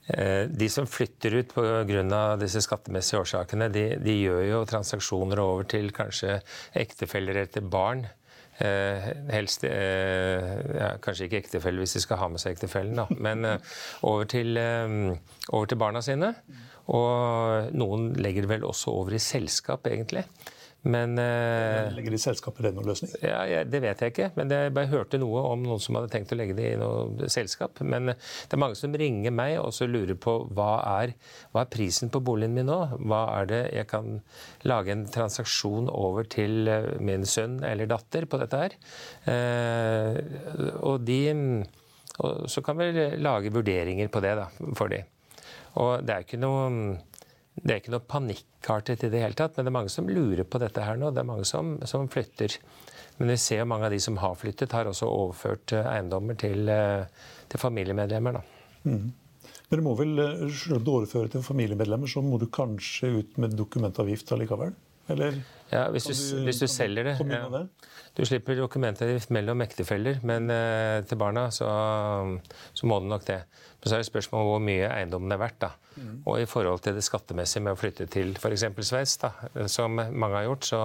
Eh, 0.07 0.45
de 0.53 0.69
som 0.71 0.87
flytter 0.87 1.41
ut 1.41 1.55
pga. 1.57 2.21
disse 2.39 2.63
skattemessige 2.63 3.23
årsakene, 3.25 3.71
de, 3.73 3.87
de, 3.99 4.19
gjør 4.21 4.45
jo 4.51 4.61
transaksjoner 4.69 5.41
over 5.43 5.65
til 5.65 5.91
kanskje 5.97 6.41
ektefeller 6.77 7.43
etter 7.47 7.65
barn. 7.65 8.07
Eh, 8.57 9.09
helst 9.35 9.67
eh, 9.69 10.53
ja, 10.79 10.95
Kanskje 11.05 11.27
ikke 11.27 11.43
ektefelle 11.43 11.83
hvis 11.83 11.93
de 11.99 12.01
skal 12.01 12.23
ha 12.23 12.29
med 12.33 12.41
seg 12.41 12.55
ektefellen, 12.57 12.97
da. 12.97 13.09
Men 13.21 13.45
eh, 13.45 13.75
over, 14.03 14.29
til, 14.29 14.57
eh, 14.61 15.17
over 15.51 15.73
til 15.73 15.81
barna 15.81 16.05
sine. 16.05 16.35
Og 16.87 17.75
noen 17.75 18.13
legger 18.21 18.47
det 18.47 18.55
vel 18.55 18.69
også 18.69 18.95
over 18.95 19.17
i 19.17 19.21
selskap, 19.21 19.89
egentlig. 19.91 20.25
Men 20.87 21.19
eh, 21.19 21.89
Legger 21.97 22.15
de 22.15 22.19
selskapet 22.21 22.69
det 22.69 22.71
noen 22.77 22.87
løsning? 22.87 23.11
Ja, 23.25 23.41
ja, 23.49 23.63
Det 23.67 23.81
vet 23.83 24.03
jeg 24.03 24.13
ikke. 24.13 24.29
Men 24.39 24.53
jeg 24.53 24.75
bare 24.77 24.91
hørte 24.91 25.19
noe 25.19 25.43
om 25.51 25.65
noen 25.65 25.83
som 25.83 25.99
hadde 25.99 26.13
tenkt 26.13 26.35
å 26.35 26.39
legge 26.39 26.55
det 26.59 26.69
i 26.75 26.79
noe 26.79 27.31
selskap. 27.33 27.81
Men 27.83 28.13
eh, 28.13 28.21
det 28.47 28.55
er 28.55 28.63
mange 28.63 28.79
som 28.79 28.95
ringer 28.95 29.35
meg 29.35 29.57
og 29.63 29.73
så 29.75 29.89
lurer 29.91 30.19
på 30.21 30.37
hva 30.55 30.71
er, 31.01 31.17
hva 31.55 31.65
er 31.65 31.73
prisen 31.73 32.13
på 32.13 32.23
boligen 32.23 32.55
min 32.55 32.71
nå? 32.71 32.79
Hva 33.03 33.23
er 33.41 33.51
det 33.51 33.63
jeg 33.75 33.91
kan 33.91 34.21
lage 34.69 34.95
en 34.95 35.07
transaksjon 35.11 35.91
over 35.91 36.29
til 36.31 36.71
eh, 36.71 36.93
min 37.03 37.27
sønn 37.27 37.59
eller 37.67 37.91
datter 37.91 38.29
på 38.31 38.41
dette 38.43 38.63
her? 38.63 38.79
Eh, 39.33 40.23
og 40.87 41.03
de 41.07 41.21
og 42.17 42.47
Så 42.49 42.63
kan 42.65 42.79
vi 42.79 42.87
lage 43.21 43.51
vurderinger 43.53 44.09
på 44.09 44.23
det 44.25 44.31
da, 44.39 44.47
for 44.79 44.89
de. 44.89 45.03
Og 45.83 46.01
det 46.01 46.15
er 46.15 46.25
ikke 46.25 46.41
noe 46.41 46.71
det 47.57 47.73
er 47.73 47.81
ikke 47.81 47.95
noe 47.95 48.05
panikkartet 48.05 49.07
i 49.07 49.11
det 49.13 49.23
hele 49.23 49.37
tatt, 49.39 49.57
men 49.57 49.67
det 49.67 49.71
er 49.73 49.79
mange 49.79 49.93
som 49.93 50.09
lurer 50.11 50.45
på 50.45 50.61
dette 50.61 50.83
her 50.85 50.99
nå. 51.01 51.11
Det 51.15 51.23
er 51.23 51.29
mange 51.29 51.47
som, 51.49 51.77
som 51.89 52.09
flytter. 52.13 52.59
Men 53.17 53.33
vi 53.33 53.39
ser 53.41 53.63
jo 53.63 53.69
mange 53.71 53.89
av 53.89 53.95
de 53.95 54.01
som 54.03 54.19
har 54.21 54.35
flyttet, 54.37 54.75
har 54.77 54.89
også 54.91 55.09
overført 55.09 55.73
eh, 55.73 55.89
eiendommer 55.95 56.37
til, 56.41 56.69
eh, 56.69 57.07
til 57.49 57.63
familiemedlemmer. 57.63 58.43
Mm. 58.85 59.07
Men 59.71 59.81
du 59.81 59.85
må 59.87 59.95
vel, 59.99 60.13
eh, 60.21 60.43
selv 60.53 60.79
om 60.79 60.85
du 60.85 60.93
overfører 60.99 61.33
til 61.33 61.47
familiemedlemmer, 61.47 62.11
så 62.13 62.21
må 62.25 62.39
du 62.43 62.47
kanskje 62.53 63.15
ut 63.23 63.41
med 63.41 63.57
dokumentavgift 63.57 64.35
allikevel? 64.37 64.77
Eller? 65.13 65.39
Ja, 65.71 65.89
hvis 65.91 66.07
du, 66.07 66.15
du, 66.15 66.43
hvis 66.47 66.61
du 66.63 66.67
selger 66.71 67.09
det. 67.11 67.15
Ja. 67.27 67.65
Du 68.17 68.25
slipper 68.25 68.57
dokumentavgift 68.57 69.33
mellom 69.35 69.61
ektefeller, 69.61 70.23
men 70.25 70.49
eh, 70.53 71.03
til 71.05 71.19
barna 71.21 71.49
så, 71.53 71.69
så, 72.73 72.87
må 72.89 73.01
du 73.03 73.11
nok 73.11 73.27
det. 73.29 73.43
Men 73.81 73.91
så 73.91 73.97
er 73.97 74.05
det 74.05 74.09
spørsmål 74.09 74.45
om 74.45 74.53
hvor 74.55 74.63
mye 74.65 74.89
eiendommen 74.89 75.35
er 75.35 75.41
verdt. 75.43 75.59
da. 75.67 75.73
Mm. 75.97 76.23
Og 76.25 76.41
i 76.41 76.47
forhold 76.49 76.81
til 76.85 76.97
det 76.97 77.05
skattemessige 77.05 77.65
med 77.67 77.77
å 77.77 77.81
flytte 77.81 78.07
til 78.13 78.33
f.eks. 78.39 78.65
Sveits, 78.89 79.19
som 79.73 79.99
mange 79.99 80.39
har 80.39 80.47
gjort, 80.49 80.65
så, 80.71 80.81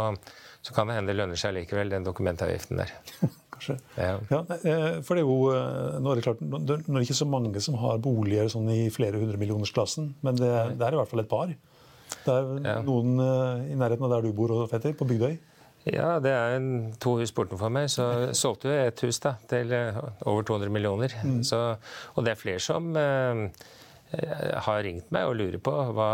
så, 0.60 0.76
kan 0.76 0.90
det 0.90 0.98
hende 0.98 1.14
det 1.14 1.20
lønner 1.22 1.40
seg 1.40 1.56
likevel, 1.56 1.94
den 1.94 2.08
dokumentavgiften 2.08 2.84
der. 2.84 2.94
Kanskje. 3.54 3.78
Ja. 3.96 4.18
ja. 4.34 4.44
Eh, 4.58 5.02
for 5.06 5.16
det 5.16 5.24
er 5.24 5.28
jo 5.28 5.40
eh, 5.56 6.00
nå 6.02 6.12
er 6.12 6.20
det 6.20 6.28
klart, 6.28 6.42
nå 6.44 6.64
er 6.66 6.84
det 6.84 7.06
ikke 7.06 7.22
så 7.22 7.30
mange 7.30 7.64
som 7.64 7.80
har 7.80 8.02
boliger 8.04 8.52
sånn 8.52 8.68
i 8.74 8.82
flere 8.92 9.22
hundre 9.22 9.40
millionersklassen, 9.40 10.16
men 10.26 10.42
det, 10.42 10.52
det 10.76 10.88
er 10.88 10.98
i 10.98 11.00
hvert 11.00 11.14
fall 11.14 11.24
et 11.24 11.32
par. 11.32 11.54
Det 12.22 12.34
er 12.36 12.52
ja. 12.66 12.76
noen 12.86 13.16
eh, 13.24 13.72
i 13.74 13.80
nærheten 13.80 14.08
av 14.08 14.16
der 14.18 14.28
du 14.28 14.36
bor, 14.36 14.54
Fetter, 14.72 14.94
på 14.98 15.08
Bygdøy? 15.10 15.40
Ja, 15.90 16.20
det 16.22 16.30
er 16.30 16.66
to 17.02 17.16
hus 17.18 17.34
bortenfor 17.34 17.72
meg. 17.74 17.90
Så 17.90 18.08
solgte 18.42 18.70
vi 18.70 18.80
et 18.86 19.06
hus 19.08 19.22
da, 19.24 19.36
til 19.50 19.74
eh, 19.76 20.02
over 20.30 20.46
200 20.48 20.74
millioner. 20.74 21.16
Mm. 21.26 21.42
Så, 21.48 21.62
og 22.16 22.26
det 22.26 22.36
er 22.36 22.42
flere 22.42 22.62
som 22.62 22.92
eh, 23.00 23.48
har 24.66 24.82
ringt 24.86 25.12
meg 25.16 25.30
og 25.30 25.38
lurer 25.40 25.62
på 25.64 25.74
hva, 25.96 26.10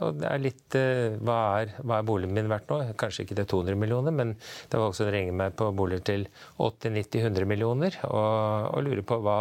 og 0.00 0.18
det 0.18 0.28
er 0.30 0.42
litt, 0.42 0.78
eh, 0.78 1.18
hva, 1.20 1.38
er, 1.60 1.74
hva 1.82 2.00
er 2.00 2.08
boligen 2.08 2.34
min 2.34 2.50
verdt 2.50 2.72
nå. 2.72 2.80
Kanskje 2.98 3.26
ikke 3.26 3.38
til 3.42 3.50
200 3.54 3.78
millioner, 3.78 4.14
men 4.16 4.34
det 4.34 4.78
var 4.78 4.88
folk 4.88 4.98
som 4.98 5.12
ringer 5.12 5.36
meg 5.44 5.54
på 5.58 5.70
boliger 5.76 6.06
til 6.08 6.26
80-90-100 6.58 7.48
millioner 7.52 8.00
og, 8.08 8.72
og 8.72 8.82
lurer 8.88 9.04
på 9.06 9.20
hva, 9.22 9.38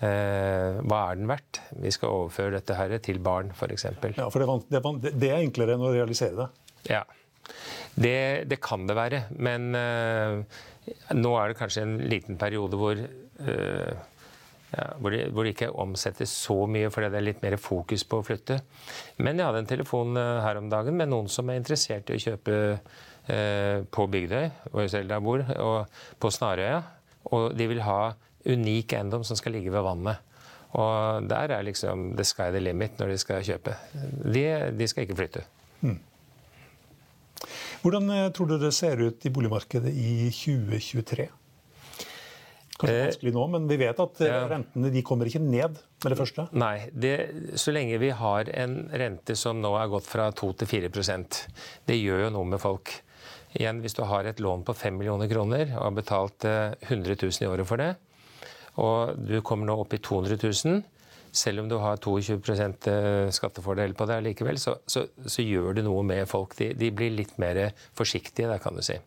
hva 0.00 0.98
er 1.10 1.18
den 1.18 1.28
verdt? 1.28 1.60
Vi 1.76 1.90
skal 1.92 2.14
overføre 2.14 2.54
dette 2.56 2.76
her 2.78 2.94
til 3.04 3.18
barn, 3.20 3.50
f.eks. 3.52 3.84
Ja, 4.16 4.28
for 4.32 4.40
det 4.40 5.12
det 5.12 5.28
er, 5.28 5.42
enklere 5.42 5.76
enn 5.76 5.84
å 5.84 5.92
realisere 5.92 6.36
det? 6.38 6.46
Ja. 6.88 7.02
Det, 7.94 8.44
det 8.48 8.60
kan 8.64 8.86
det 8.88 8.96
være. 8.96 9.24
Men 9.36 9.74
uh, 9.76 10.40
nå 11.16 11.34
er 11.36 11.50
det 11.50 11.58
kanskje 11.58 11.84
en 11.84 11.98
liten 12.10 12.38
periode 12.40 12.78
hvor, 12.80 12.96
uh, 12.96 13.92
ja, 14.70 14.86
hvor, 15.02 15.12
det, 15.12 15.26
hvor, 15.34 15.44
det, 15.44 15.54
ikke 15.54 15.72
omsettes 15.84 16.32
så 16.46 16.62
mye 16.70 16.92
fordi 16.94 17.12
det 17.12 17.20
er 17.20 17.28
litt 17.28 17.44
mer 17.44 17.58
fokus 17.60 18.06
på 18.08 18.20
å 18.20 18.26
flytte. 18.26 18.60
Men 19.20 19.36
jeg 19.36 19.50
hadde 19.50 19.64
en 19.64 19.70
telefon 19.74 20.16
her 20.16 20.60
om 20.60 20.72
dagen 20.72 20.96
med 20.96 21.12
noen 21.12 21.28
som 21.32 21.50
er 21.50 21.60
interessert 21.60 22.10
i 22.10 22.16
å 22.16 22.24
kjøpe 22.28 22.56
på 23.92 24.04
Bygdøy, 24.10 24.46
hvor 24.72 24.82
jeg 24.82 24.90
selv 24.90 25.12
bor, 25.22 25.42
og 25.60 26.00
på 26.18 26.30
Snarøya. 26.34 26.80
Og 27.36 27.52
de 27.54 27.66
vil 27.70 27.82
ha 27.84 27.98
unik 28.48 28.96
eiendom 28.96 29.24
som 29.26 29.38
skal 29.38 29.56
ligge 29.56 29.72
ved 29.72 29.84
vannet. 29.84 30.26
Og 30.78 31.26
der 31.30 31.56
er 31.56 31.66
liksom 31.66 32.12
the 32.18 32.24
sky 32.26 32.50
the 32.54 32.62
limit 32.62 33.00
når 33.00 33.14
de 33.14 33.18
skal 33.18 33.42
kjøpe. 33.46 33.74
De, 34.22 34.44
de 34.76 34.88
skal 34.90 35.06
ikke 35.06 35.18
flytte. 35.18 35.42
Mm. 35.82 35.98
Hvordan 37.80 38.10
eh, 38.12 38.30
tror 38.36 38.50
du 38.50 38.58
det 38.60 38.72
ser 38.76 39.00
ut 39.00 39.26
i 39.26 39.32
boligmarkedet 39.32 39.90
i 39.90 40.30
2023? 40.34 41.26
Kanskje 42.80 42.96
eh, 42.96 43.06
vanskelig 43.08 43.32
nå, 43.34 43.44
men 43.54 43.68
vi 43.70 43.78
vet 43.80 44.02
at 44.04 44.20
eh, 44.24 44.30
ja. 44.30 44.42
rentene 44.50 44.92
de 44.92 45.02
kommer 45.06 45.28
ikke 45.28 45.42
ned 45.42 45.78
med 45.80 46.12
det 46.12 46.18
første? 46.20 46.46
Nei, 46.52 46.90
det, 46.92 47.14
så 47.60 47.74
lenge 47.74 48.00
vi 48.02 48.12
har 48.16 48.50
en 48.52 48.82
rente 48.92 49.36
som 49.36 49.60
nå 49.64 49.72
er 49.80 49.90
gått 49.92 50.08
fra 50.08 50.28
2 50.36 50.52
til 50.60 50.70
4% 50.88 51.40
Det 51.88 51.96
gjør 51.96 52.26
jo 52.26 52.34
noe 52.36 52.52
med 52.52 52.62
folk. 52.62 52.92
Igjen, 53.56 53.80
Hvis 53.82 53.96
du 53.96 54.04
har 54.06 54.28
et 54.28 54.38
lån 54.40 54.62
på 54.62 54.76
5 54.76 55.00
millioner 55.00 55.28
kroner 55.30 55.72
og 55.72 55.88
har 55.88 55.96
betalt 55.96 56.46
100 56.46 57.16
000 57.16 57.42
i 57.42 57.48
året 57.50 57.66
for 57.66 57.80
det, 57.82 57.96
og 58.78 59.18
du 59.26 59.40
kommer 59.42 59.66
nå 59.66 59.76
opp 59.82 59.94
i 59.96 60.02
200 60.02 60.38
000 60.38 60.82
selv 61.32 61.62
om 61.62 61.68
du 61.70 61.76
har 61.78 62.00
22 62.02 62.36
eh, 62.90 63.30
skattefordel 63.34 63.94
på 63.94 64.06
det 64.10 64.18
likevel, 64.24 64.58
så, 64.58 64.76
så, 64.86 65.06
så, 65.24 65.44
gjør 65.44 65.76
det 65.78 65.84
noe 65.86 66.02
med 66.06 66.26
folk. 66.30 66.56
De, 66.58 66.72
de 66.74 66.90
blir 66.94 67.14
litt 67.14 67.36
mer 67.38 67.70
forsiktige, 67.96 68.48
der, 68.50 68.58
kan 68.62 68.76
du 68.76 68.82
si. 68.84 68.98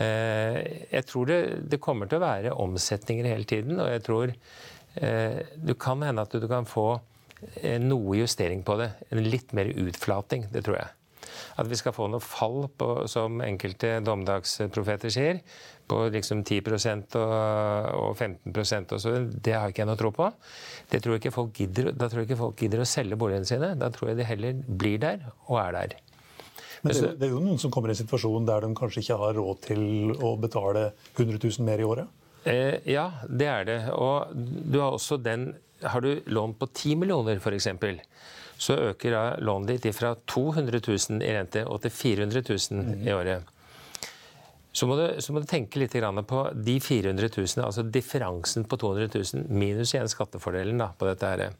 Eh, 0.00 0.60
jeg 0.90 1.06
tror 1.10 1.28
det, 1.30 1.40
det, 1.70 1.82
kommer 1.84 2.10
til 2.10 2.18
å 2.18 2.24
være 2.24 2.54
omsetninger 2.64 3.28
hele 3.30 3.48
tiden, 3.48 3.80
og 3.80 3.92
jeg 3.92 4.04
tror 4.06 4.32
eh, 4.32 5.42
det 5.54 5.78
kan 5.80 6.02
hende 6.06 6.24
at 6.24 6.34
du 6.34 6.48
kan 6.50 6.68
få 6.68 6.88
noe 7.84 8.14
justering 8.16 8.62
på 8.64 8.78
det. 8.80 8.88
En 9.12 9.20
litt 9.20 9.50
mer 9.52 9.68
utflating, 9.68 10.46
det 10.54 10.62
tror 10.64 10.78
jeg. 10.78 10.92
At 11.60 11.68
vi 11.70 11.78
skal 11.78 11.94
få 11.96 12.08
noe 12.12 12.22
fall, 12.22 12.68
på, 12.78 12.88
som 13.10 13.42
enkelte 13.44 13.98
dommedagsprofeter 14.04 15.12
sier, 15.12 15.40
på 15.88 15.98
liksom 16.14 16.40
10 16.46 16.60
og, 17.20 17.34
og 17.98 18.16
15% 18.16 18.94
og 18.96 19.02
så, 19.02 19.12
det 19.28 19.52
har 19.52 19.68
ikke 19.68 19.84
jeg 19.84 19.90
noe 19.90 20.00
tro 20.00 20.10
på. 20.16 20.30
Det 20.90 21.02
tror 21.04 21.18
ikke 21.18 21.34
folk 21.34 21.52
gidder, 21.58 21.92
da 21.92 22.08
tror 22.08 22.22
jeg 22.22 22.30
ikke 22.30 22.40
folk 22.40 22.56
gidder 22.64 22.84
å 22.84 22.88
selge 22.88 23.20
boligene 23.20 23.48
sine. 23.48 23.74
Da 23.80 23.90
tror 23.92 24.12
jeg 24.12 24.22
de 24.22 24.28
heller 24.28 24.64
blir 24.64 25.00
der 25.02 25.28
og 25.48 25.60
er 25.60 25.78
der. 25.78 25.96
Men 26.84 26.92
det, 26.92 27.14
det, 27.16 27.28
er 27.28 27.32
jo 27.32 27.40
noen 27.40 27.60
som 27.60 27.72
kommer 27.72 27.88
i 27.88 27.94
en 27.94 28.02
situasjon 28.02 28.48
der 28.48 28.64
de 28.66 28.74
kanskje 28.76 29.00
ikke 29.04 29.16
har 29.20 29.36
råd 29.38 29.60
til 29.70 29.84
å 30.20 30.34
betale 30.40 30.90
100 31.16 31.40
000 31.40 31.64
mer 31.64 31.80
i 31.80 31.86
året? 31.88 32.24
Eh, 32.44 32.76
ja, 32.92 33.06
det 33.24 33.48
er 33.48 33.68
det. 33.68 33.78
Og 33.96 34.34
du 34.36 34.80
har 34.82 34.92
også 34.92 35.16
den 35.20 35.54
Har 35.84 36.00
du 36.00 36.22
lån 36.26 36.54
på 36.56 36.66
10 36.72 36.96
millioner, 36.96 37.36
f.eks., 37.36 37.66
så 38.58 38.76
øker 38.90 39.14
da 39.14 39.24
lånet 39.42 39.82
ditt 39.82 39.96
fra 39.96 40.14
200 40.30 40.80
000 40.86 41.24
i 41.24 41.32
rente 41.34 41.64
og 41.66 41.82
til 41.82 41.92
400 41.94 42.44
000 42.48 43.08
i 43.08 43.12
året. 43.14 43.50
Så 44.74 44.88
må, 44.90 44.96
du, 44.98 45.20
så 45.22 45.30
må, 45.30 45.38
du, 45.38 45.46
tenke 45.46 45.78
litt 45.78 45.94
på 45.94 46.40
de 46.66 46.80
400 46.82 47.28
000, 47.30 47.62
altså 47.62 47.84
differansen 47.86 48.64
på 48.66 48.76
200 48.82 49.10
000 49.14 49.44
minus 49.54 49.92
igjen 49.94 50.10
skattefordelen 50.10 50.80
da, 50.82 50.88
på 50.98 51.06
dette. 51.06 51.26
her. 51.30 51.52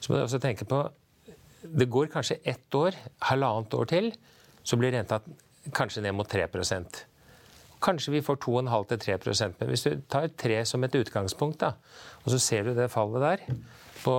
Så 0.00 0.10
må 0.10 0.18
du 0.18 0.24
også 0.24 0.40
tenke 0.42 0.66
på 0.66 0.88
Det 1.62 1.86
går 1.90 2.10
kanskje 2.10 2.38
ett 2.44 2.74
år, 2.74 2.94
halvannet 3.30 3.74
år 3.74 3.86
til, 3.90 4.12
så 4.62 4.76
blir 4.76 4.92
renta 4.94 5.20
kanskje 5.74 6.02
ned 6.02 6.14
mot 6.14 6.28
3% 6.30 7.04
Kanskje 7.82 8.12
vi 8.12 8.22
får 8.22 8.38
2,5-3% 8.42 9.58
Men 9.60 9.68
hvis 9.70 9.84
du 9.86 10.00
tar 10.10 10.28
3 10.28 10.64
som 10.66 10.84
et 10.84 10.94
utgangspunkt, 10.98 11.60
da, 11.62 11.74
og 12.24 12.32
så 12.32 12.38
ser 12.42 12.66
du 12.66 12.74
det 12.74 12.90
fallet 12.90 13.22
der, 13.22 13.58
på, 14.02 14.14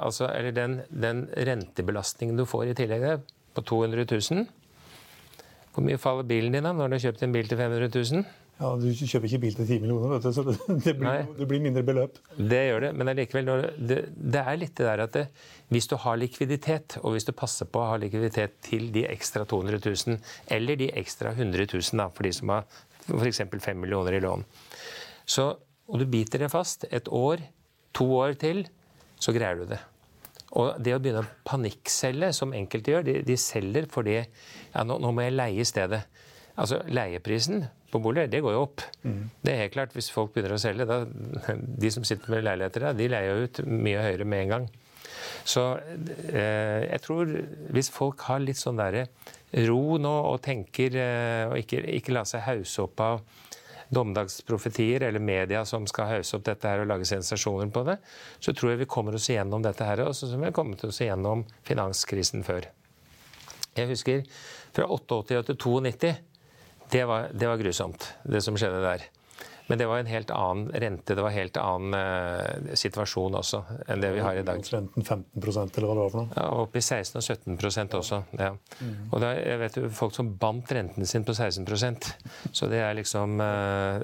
altså, 0.00 0.28
eller 0.32 0.54
den, 0.56 0.80
den 0.88 1.26
rentebelastningen 1.36 2.38
du 2.38 2.46
får 2.48 2.70
i 2.70 2.78
tillegg 2.78 3.26
på 3.54 3.64
200 3.66 4.06
000 4.08 4.48
hvor 5.74 5.86
mye 5.86 6.00
faller 6.02 6.26
bilen 6.26 6.54
din 6.54 6.66
da, 6.66 6.72
når 6.74 6.90
du 6.90 6.96
har 6.96 7.04
kjøpt 7.08 7.26
en 7.26 7.34
bil 7.34 7.48
til 7.48 7.58
500 7.60 7.90
000? 7.94 8.24
Ja, 8.60 8.70
Du 8.76 8.90
kjøper 8.92 9.24
ikke 9.24 9.40
bil 9.40 9.54
til 9.56 9.66
10 9.66 9.78
millioner, 9.80 10.10
vet 10.12 10.26
du, 10.26 10.32
så 10.36 10.42
det, 10.44 10.92
blir, 10.98 11.22
det 11.38 11.46
blir, 11.48 11.62
mindre 11.64 11.82
beløp. 11.86 12.18
Det 12.36 12.58
gjør 12.66 12.84
det, 12.84 12.90
men 12.98 13.08
allikevel, 13.08 13.48
det, 13.78 14.00
det, 14.12 14.42
er 14.42 14.58
litt 14.60 14.74
det 14.76 14.88
der 14.88 15.02
at 15.06 15.14
det, 15.14 15.22
hvis 15.72 15.88
du 15.88 15.94
har 16.02 16.18
likviditet, 16.20 16.98
og 17.00 17.14
hvis 17.14 17.24
du 17.24 17.32
passer 17.32 17.70
på 17.70 17.80
å 17.80 17.92
ha 17.94 18.00
likviditet 18.02 18.58
til 18.66 18.90
de 18.92 19.06
ekstra 19.08 19.46
200 19.48 19.80
000, 19.86 20.18
eller 20.58 20.76
de 20.82 20.90
ekstra 21.00 21.32
100 21.32 21.70
000 21.72 22.02
da, 22.02 22.10
for 22.12 22.28
de 22.28 22.34
som 22.36 22.52
har 22.52 22.68
f.eks. 23.08 23.40
5 23.48 23.80
millioner 23.80 24.18
i 24.18 24.22
lån, 24.26 24.44
så, 25.24 25.54
og 25.88 26.02
du 26.02 26.04
biter 26.10 26.44
det 26.44 26.52
fast 26.52 26.84
et 26.90 27.08
år, 27.08 27.40
to 27.96 28.10
år 28.18 28.36
til, 28.42 28.66
så 29.20 29.34
greier 29.36 29.60
du 29.60 29.68
det. 29.70 29.80
Og 30.58 30.80
det 30.82 30.96
å 30.96 31.00
begynne 31.02 31.22
å 31.22 31.30
panikkselge, 31.46 32.32
som 32.34 32.54
enkelte 32.56 32.94
gjør, 32.94 33.06
de, 33.06 33.18
de 33.26 33.36
selger 33.38 33.86
fordi 33.90 34.16
ja, 34.18 34.82
nå, 34.82 34.98
nå, 34.98 35.12
må 35.14 35.26
jeg 35.26 35.36
leie 35.36 35.66
stedet. 35.68 36.02
Altså, 36.58 36.80
Leieprisen 36.90 37.62
på 37.90 38.00
boliger 38.02 38.30
det 38.30 38.42
går 38.42 38.56
jo 38.56 38.64
opp. 38.64 38.84
Mm. 39.04 39.22
Det 39.42 39.52
er 39.52 39.64
helt 39.64 39.74
klart, 39.76 39.94
Hvis 39.94 40.10
folk 40.14 40.34
begynner 40.34 40.56
å 40.56 40.62
selge, 40.62 40.86
da, 40.88 41.04
de 41.84 41.92
som 41.94 42.06
sitter 42.06 42.34
med 42.34 42.46
leiligheter, 42.46 42.88
da, 42.88 42.94
de 42.96 43.10
leier 43.10 43.44
ut 43.46 43.62
mye 43.70 44.06
høyere 44.08 44.26
med 44.26 44.46
en 44.46 44.54
gang. 44.56 44.70
Så 45.46 45.62
eh, 45.78 46.86
jeg 46.86 47.00
tror 47.04 47.30
hvis 47.72 47.90
folk 47.92 48.22
har 48.28 48.42
litt 48.42 48.58
sånn 48.60 48.80
derre 48.80 49.06
ro 49.66 49.96
nå 49.98 50.12
og 50.30 50.42
tenker 50.44 50.94
eh, 51.00 51.44
og 51.48 51.56
ikke, 51.62 51.80
ikke 51.96 52.14
la 52.14 52.26
seg 52.28 52.44
hause 52.44 52.84
opp 52.84 53.02
av 53.04 53.22
dommedagsprofetier 53.90 55.02
eller 55.02 55.22
media 55.22 55.64
som 55.66 55.86
skal 55.90 56.12
hause 56.14 56.38
opp 56.38 56.46
dette 56.46 56.70
her 56.70 56.82
og 56.82 56.90
lage 56.92 57.08
sensasjoner 57.10 57.72
på 57.74 57.82
det, 57.88 57.96
så 58.38 58.54
tror 58.54 58.72
jeg 58.72 58.84
vi 58.84 58.90
kommer 58.90 59.18
oss 59.18 59.28
igjennom 59.32 59.64
dette 59.66 59.86
her, 59.86 60.04
også 60.06 60.30
som 60.30 60.42
vi 60.42 60.48
har 60.48 60.56
kommet 60.56 60.84
oss 60.86 61.02
igjennom 61.02 61.44
finanskrisen 61.66 62.46
før. 62.46 62.68
Jeg 63.76 63.90
husker 63.90 64.22
fra 64.74 64.86
88 64.86 65.42
til 65.50 65.58
92. 65.58 66.14
Det 66.90 67.02
var, 67.06 67.30
det 67.34 67.50
var 67.50 67.58
grusomt, 67.58 68.06
det 68.26 68.42
som 68.42 68.56
skjedde 68.58 68.82
der. 68.82 69.06
Men 69.70 69.78
det 69.78 69.86
var 69.86 70.02
en 70.02 70.08
helt 70.10 70.30
annen 70.34 70.72
rente, 70.82 71.14
det 71.14 71.22
var 71.22 71.30
en 71.30 71.36
helt 71.36 71.58
annen 71.62 71.94
uh, 71.94 72.74
situasjon 72.74 73.36
også 73.38 73.60
enn 73.86 74.02
det 74.02 74.10
vi 74.16 74.24
har 74.24 74.40
i 74.40 74.42
dag. 74.46 74.58
Renten 74.66 75.06
15% 75.06 75.78
eller 75.78 75.86
hva 75.86 75.94
det 75.94 76.02
var 76.02 76.10
for 76.10 76.20
noe? 76.24 76.34
Ja, 76.34 76.46
Opp 76.64 76.74
i 76.74 76.82
16 76.82 77.20
og 77.20 77.26
17% 77.54 77.94
også. 78.00 78.20
ja. 78.40 78.50
Mm. 78.80 78.96
Og 79.12 79.22
da, 79.22 79.30
jeg 79.38 79.60
vet 79.62 79.78
jo 79.78 79.90
folk 79.94 80.16
som 80.16 80.32
bandt 80.42 80.74
renten 80.74 81.06
sin 81.06 81.22
på 81.26 81.36
16% 81.36 82.10
Så 82.56 82.66
det 82.72 82.80
er 82.82 82.98
liksom 82.98 83.38
uh, 83.38 84.02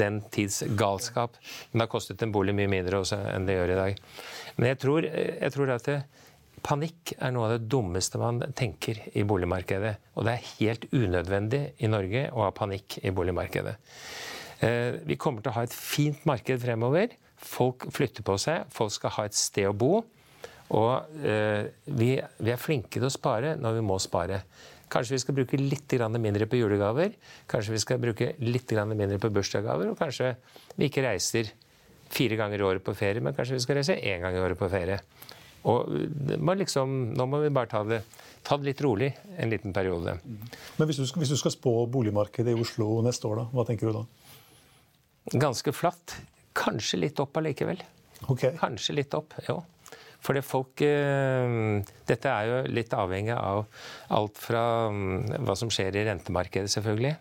den 0.00 0.22
tids 0.32 0.62
galskap. 0.80 1.36
Men 1.70 1.82
det 1.82 1.86
har 1.86 1.92
kostet 1.92 2.24
en 2.24 2.32
bolig 2.32 2.56
mye 2.56 2.72
mindre 2.72 3.04
også 3.04 3.20
enn 3.34 3.44
det 3.44 3.58
gjør 3.58 3.74
i 3.74 3.80
dag. 3.82 4.04
Men 4.56 4.72
jeg 4.72 4.80
tror, 4.80 5.10
jeg 5.12 5.52
tror 5.52 5.74
at 5.76 5.90
det, 5.90 5.98
Panikk 6.66 7.12
er 7.20 7.30
noe 7.34 7.46
av 7.46 7.52
det 7.52 7.68
dummeste 7.70 8.18
man 8.18 8.40
tenker 8.56 8.98
i 9.12 9.22
boligmarkedet. 9.28 9.92
Og 10.16 10.24
det 10.26 10.32
er 10.32 10.48
helt 10.56 10.88
unødvendig 10.90 11.60
i 11.84 11.90
Norge 11.92 12.24
å 12.32 12.46
ha 12.46 12.54
panikk 12.56 12.96
i 13.04 13.12
boligmarkedet. 13.14 13.76
Eh, 14.64 14.96
vi 15.04 15.18
kommer 15.20 15.44
til 15.44 15.52
å 15.52 15.56
ha 15.58 15.64
et 15.66 15.74
fint 15.74 16.22
marked 16.28 16.62
fremover. 16.62 17.16
Folk 17.36 17.88
flytter 17.92 18.24
på 18.24 18.38
seg, 18.40 18.68
folk 18.72 18.94
skal 18.94 19.12
ha 19.18 19.26
et 19.28 19.36
sted 19.36 19.68
å 19.68 19.74
bo. 19.76 20.00
Og 20.76 21.20
eh, 21.22 21.68
vi, 21.94 22.16
er 22.18 22.58
flinke 22.60 22.96
til 22.96 23.06
å 23.06 23.12
spare 23.12 23.54
når 23.60 23.78
vi 23.78 23.84
må 23.86 23.98
spare. 24.02 24.40
Kanskje 24.90 25.16
vi 25.16 25.22
skal 25.22 25.36
bruke 25.36 25.58
litt 25.58 25.92
mindre 26.22 26.46
på 26.46 26.58
julegaver, 26.60 27.16
kanskje 27.50 27.74
vi 27.74 27.82
skal 27.82 27.98
bruke 27.98 28.34
litt 28.38 28.70
mindre 28.70 29.18
på 29.18 29.32
bursdagsgaver, 29.34 29.90
og 29.90 29.98
kanskje 29.98 30.36
vi 30.76 30.86
ikke 30.86 31.02
reiser 31.02 31.50
fire 32.08 32.36
ganger 32.38 32.60
i 32.60 32.62
året 32.62 32.84
på 32.86 32.94
ferie, 32.94 33.20
men 33.20 33.34
kanskje 33.34 33.56
vi 33.56 33.64
skal 33.64 33.80
reise 33.80 33.98
én 33.98 34.22
gang 34.22 34.36
i 34.36 34.38
året 34.38 34.58
på 34.58 34.68
ferie. 34.70 35.00
Og 35.66 35.90
liksom, 36.60 36.94
nå 37.18 37.26
må 37.26 37.40
vi 37.42 37.50
bare 37.50 37.66
ta 37.66 37.82
det, 37.82 37.98
ta 38.46 38.54
det, 38.56 38.68
litt 38.68 38.82
rolig 38.86 39.10
en 39.36 39.50
liten 39.50 39.74
periode. 39.74 40.14
Men 40.22 40.86
hvis 40.86 41.00
du, 41.00 41.06
hvis 41.18 41.34
du 41.34 41.38
skal 41.40 41.54
spå 41.56 41.74
boligmarkedet 41.90 42.54
i 42.54 42.60
Oslo 42.60 43.00
neste 43.02 43.26
år, 43.26 43.42
da, 43.42 43.46
hva 43.50 43.66
tenker 43.66 43.90
du 43.90 43.98
da? 43.98 44.04
Ganske 45.32 45.72
flatt. 45.74 46.18
Kanskje 46.56 47.00
litt 47.02 47.20
opp 47.22 47.36
allikevel. 47.40 47.82
Okay. 48.30 48.54
Kanskje 48.60 48.96
litt 49.00 49.14
opp, 49.16 49.34
jo. 49.48 49.60
For 50.22 50.34
det 50.34 50.46
folk 50.46 50.80
eh, 50.82 51.82
Dette 52.08 52.32
er 52.32 52.48
jo 52.48 52.56
litt 52.72 52.94
avhengig 52.96 53.36
av 53.36 53.66
alt 54.16 54.40
fra 54.40 54.64
mm, 54.90 55.36
hva 55.46 55.56
som 55.58 55.70
skjer 55.72 55.98
i 55.98 56.04
rentemarkedet, 56.08 56.72
selvfølgelig. 56.72 57.14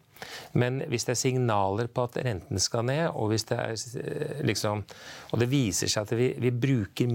Men 0.55 0.79
hvis 0.89 1.05
det 1.05 1.13
er 1.13 1.19
signaler 1.19 1.89
på 1.91 2.05
at 2.07 2.17
renten 2.23 2.61
skal 2.63 2.85
ned, 2.87 3.09
og 3.11 3.33
hvis 3.33 3.47
det 3.49 3.57
er 3.59 3.75
eh, 4.01 4.43
liksom 4.47 4.85
Og 5.33 5.41
det 5.41 5.49
viser 5.51 5.91
seg 5.91 6.07
at 6.07 6.15
vi, 6.17 6.31
vi 6.39 6.53
bruker 6.55 7.11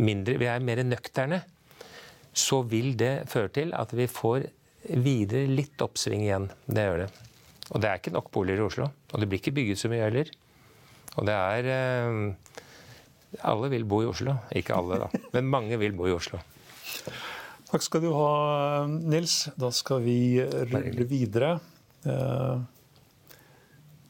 mindre 0.00 0.38
Vi 0.40 0.48
er 0.48 0.64
mer 0.64 0.82
nøkterne. 0.86 1.42
Så 2.32 2.62
vil 2.70 2.94
det 2.98 3.28
føre 3.30 3.50
til 3.52 3.74
at 3.76 3.92
vi 3.92 4.06
får 4.10 4.46
videre 5.02 5.50
litt 5.50 5.82
oppsving 5.82 6.22
igjen. 6.24 6.46
Det 6.64 6.86
gjør 6.86 7.02
det. 7.04 7.10
Og 7.70 7.80
det 7.82 7.88
er 7.88 7.94
ikke 8.00 8.12
nok 8.14 8.30
boliger 8.34 8.58
i 8.62 8.66
Oslo. 8.66 8.84
Og 9.12 9.20
det 9.20 9.28
blir 9.30 9.38
ikke 9.40 9.54
bygget 9.54 9.78
så 9.80 9.88
mye 9.90 10.06
heller. 10.06 10.26
Og 11.18 11.26
det 11.26 11.34
er 11.34 11.64
eh, 11.74 12.10
Alle 13.46 13.68
vil 13.72 13.88
bo 13.88 13.96
i 14.02 14.10
Oslo. 14.10 14.32
Ikke 14.58 14.74
alle, 14.74 14.98
da. 15.04 15.08
Men 15.36 15.50
mange 15.50 15.76
vil 15.78 15.94
bo 15.96 16.04
i 16.10 16.14
Oslo. 16.14 16.38
Takk 17.70 17.82
skal 17.86 18.00
du 18.02 18.10
ha, 18.16 18.86
Nils. 18.90 19.48
Da 19.58 19.70
skal 19.74 20.02
vi 20.02 20.42
rulle 20.42 21.04
videre. 21.06 21.60
Eh, 22.02 22.56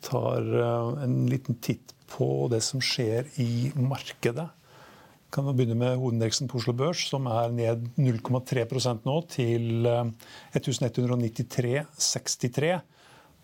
tar 0.08 0.40
eh, 0.40 1.04
en 1.04 1.26
liten 1.28 1.54
titt 1.60 1.92
på 2.10 2.48
det 2.50 2.60
som 2.64 2.80
skjer 2.82 3.24
i 3.42 3.72
markedet. 3.76 4.48
Kan 5.30 5.46
vi 5.46 5.52
begynne 5.60 5.78
med 5.78 5.96
hovedindeksen 6.00 6.48
på 6.50 6.58
Oslo 6.58 6.72
Børs, 6.74 7.04
som 7.12 7.22
er 7.30 7.48
ned 7.54 7.86
0,3% 8.00 9.06
nå 9.06 9.16
til 9.30 9.86
1193,63. 9.86 12.80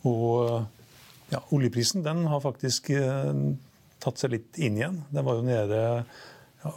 Eh, 0.07 0.09
Og 0.11 0.65
ja, 1.33 1.41
oljeprisen 1.51 2.05
den 2.07 2.27
har 2.31 2.41
faktisk 2.45 2.91
tatt 3.99 4.19
seg 4.21 4.31
litt 4.37 4.59
inn 4.63 4.77
igjen. 4.79 5.01
Den 5.11 5.25
var 5.27 5.35
jo 5.39 5.43
nede 5.47 5.79
ja, 5.81 6.03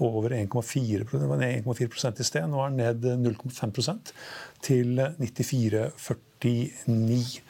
over 0.02 0.30
1,4% 0.34 2.20
i 2.20 2.24
sted. 2.26 2.48
Nå 2.50 2.58
er 2.64 2.70
den 2.74 2.82
ned 2.82 3.00
0,5% 3.28 4.14
til 4.66 4.90
94,49. 5.20 7.42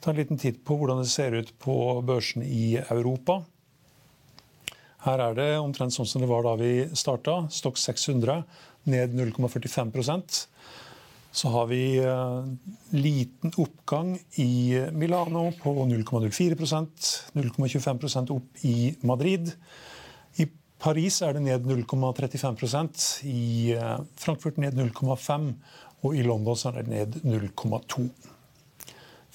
Ta 0.00 0.06
en 0.12 0.20
liten 0.20 0.38
titt 0.40 0.58
på 0.64 0.76
hvordan 0.78 1.02
det 1.02 1.12
ser 1.12 1.32
ut 1.36 1.50
på 1.60 1.76
børsen 2.06 2.42
i 2.46 2.78
Europa. 2.78 3.42
Her 5.06 5.18
er 5.22 5.32
det 5.38 5.50
omtrent 5.60 5.94
sånn 5.94 6.08
som 6.08 6.22
det 6.22 6.30
var 6.30 6.42
da 6.46 6.54
vi 6.58 6.88
starta. 6.96 7.48
Stokk 7.52 7.76
600 7.78 8.42
ned 8.90 9.08
0,45 9.18 9.92
Så 11.36 11.50
har 11.52 11.66
vi 11.68 11.98
uh, 12.00 12.46
liten 12.96 13.52
oppgang 13.60 14.14
i 14.40 14.80
Milano 14.92 15.50
på 15.62 15.74
0,04% 15.84 17.10
0,25% 17.36 18.32
opp 18.32 18.64
i 18.64 18.94
Madrid. 19.04 19.52
I 20.40 20.46
Paris 20.80 21.20
er 21.22 21.36
det 21.36 21.44
ned 21.44 21.68
0,35% 21.68 23.26
I 23.28 23.76
uh, 23.76 23.98
Frankfurt 24.16 24.56
ned 24.62 24.80
0,5 24.80 25.52
og 26.06 26.16
i 26.16 26.24
London 26.24 26.56
er 26.70 26.80
det 26.80 26.88
ned 26.94 27.20
0,2 27.20 28.08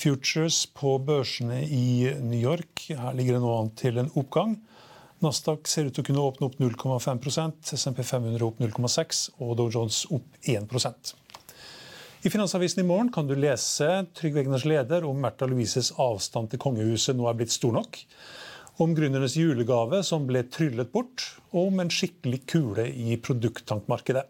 Futures 0.01 0.63
på 0.73 0.97
børsene 1.05 1.61
i 1.69 2.09
New 2.17 2.41
York 2.41 2.87
her 2.89 3.13
ligger 3.13 3.37
det 3.37 3.45
nå 3.45 3.53
an 3.59 3.73
til 3.77 4.01
en 4.01 4.09
oppgang. 4.17 4.55
Nasdaq 5.21 5.69
ser 5.69 5.85
ut 5.85 5.93
til 5.93 6.01
å 6.01 6.07
kunne 6.07 6.23
åpne 6.25 6.47
opp 6.49 6.57
0,5% 6.57 7.75
SMP 7.77 8.01
500 8.01 8.47
opp 8.47 8.63
0,6 8.63 9.27
og 9.37 9.59
Dow 9.59 9.69
Jones 9.69 10.07
opp 10.09 10.25
1 10.49 10.65
I 12.23 12.29
Finansavisen 12.29 12.83
i 12.83 12.87
morgen 12.87 13.07
kan 13.11 13.25
du 13.25 13.33
lese 13.33 14.05
Trygve 14.13 14.43
Egners 14.43 14.61
leder 14.69 15.07
om 15.09 15.17
Märtha 15.23 15.47
Louises 15.49 15.87
avstand 15.97 16.51
til 16.51 16.59
kongehuset 16.61 17.17
nå 17.17 17.25
er 17.25 17.39
blitt 17.39 17.49
stor 17.49 17.73
nok. 17.73 17.97
Om 18.77 18.93
gründernes 18.93 19.33
julegave 19.39 20.03
som 20.05 20.27
ble 20.29 20.43
tryllet 20.53 20.91
bort, 20.93 21.23
og 21.49 21.71
om 21.71 21.81
en 21.81 21.89
skikkelig 21.89 22.43
kule 22.45 22.85
i 22.93 23.17
produkttankmarkedet. 23.17 24.27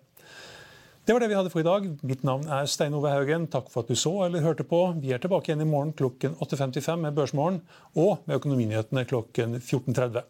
Det 1.04 1.12
var 1.12 1.20
det 1.20 1.30
vi 1.34 1.36
hadde 1.36 1.52
for 1.52 1.66
i 1.66 1.68
dag. 1.68 1.92
Mitt 2.08 2.24
navn 2.24 2.48
er 2.48 2.72
Stein 2.72 2.96
Ove 2.96 3.12
Haugen. 3.12 3.50
Takk 3.52 3.68
for 3.74 3.84
at 3.84 3.92
du 3.92 4.00
så 4.00 4.14
eller 4.24 4.46
hørte 4.46 4.64
på. 4.64 4.80
Vi 5.04 5.12
er 5.12 5.20
tilbake 5.20 5.52
igjen 5.52 5.66
i 5.66 5.68
morgen 5.68 5.92
klokken 5.92 6.40
8.55 6.40 7.04
med 7.04 7.18
Børsmorgen 7.20 7.60
og 8.00 8.22
med 8.24 8.40
Økonominyhetene 8.40 9.04
klokken 9.10 9.60
14.30. 9.60 10.24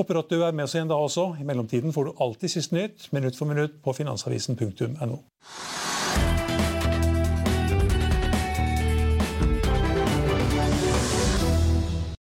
Håper 0.00 0.22
at 0.22 0.32
du 0.32 0.38
er 0.40 0.56
med 0.56 0.64
oss 0.64 0.78
igjen 0.78 0.88
da 0.88 0.96
også. 0.96 1.34
I 1.36 1.44
mellomtiden 1.44 1.92
får 1.92 2.08
du 2.08 2.16
alltid 2.24 2.56
siste 2.56 2.80
nytt 2.80 3.10
minutt 3.12 3.36
for 3.36 3.52
minutt 3.52 3.82
på 3.84 3.92
finansavisen.no. 4.00 5.20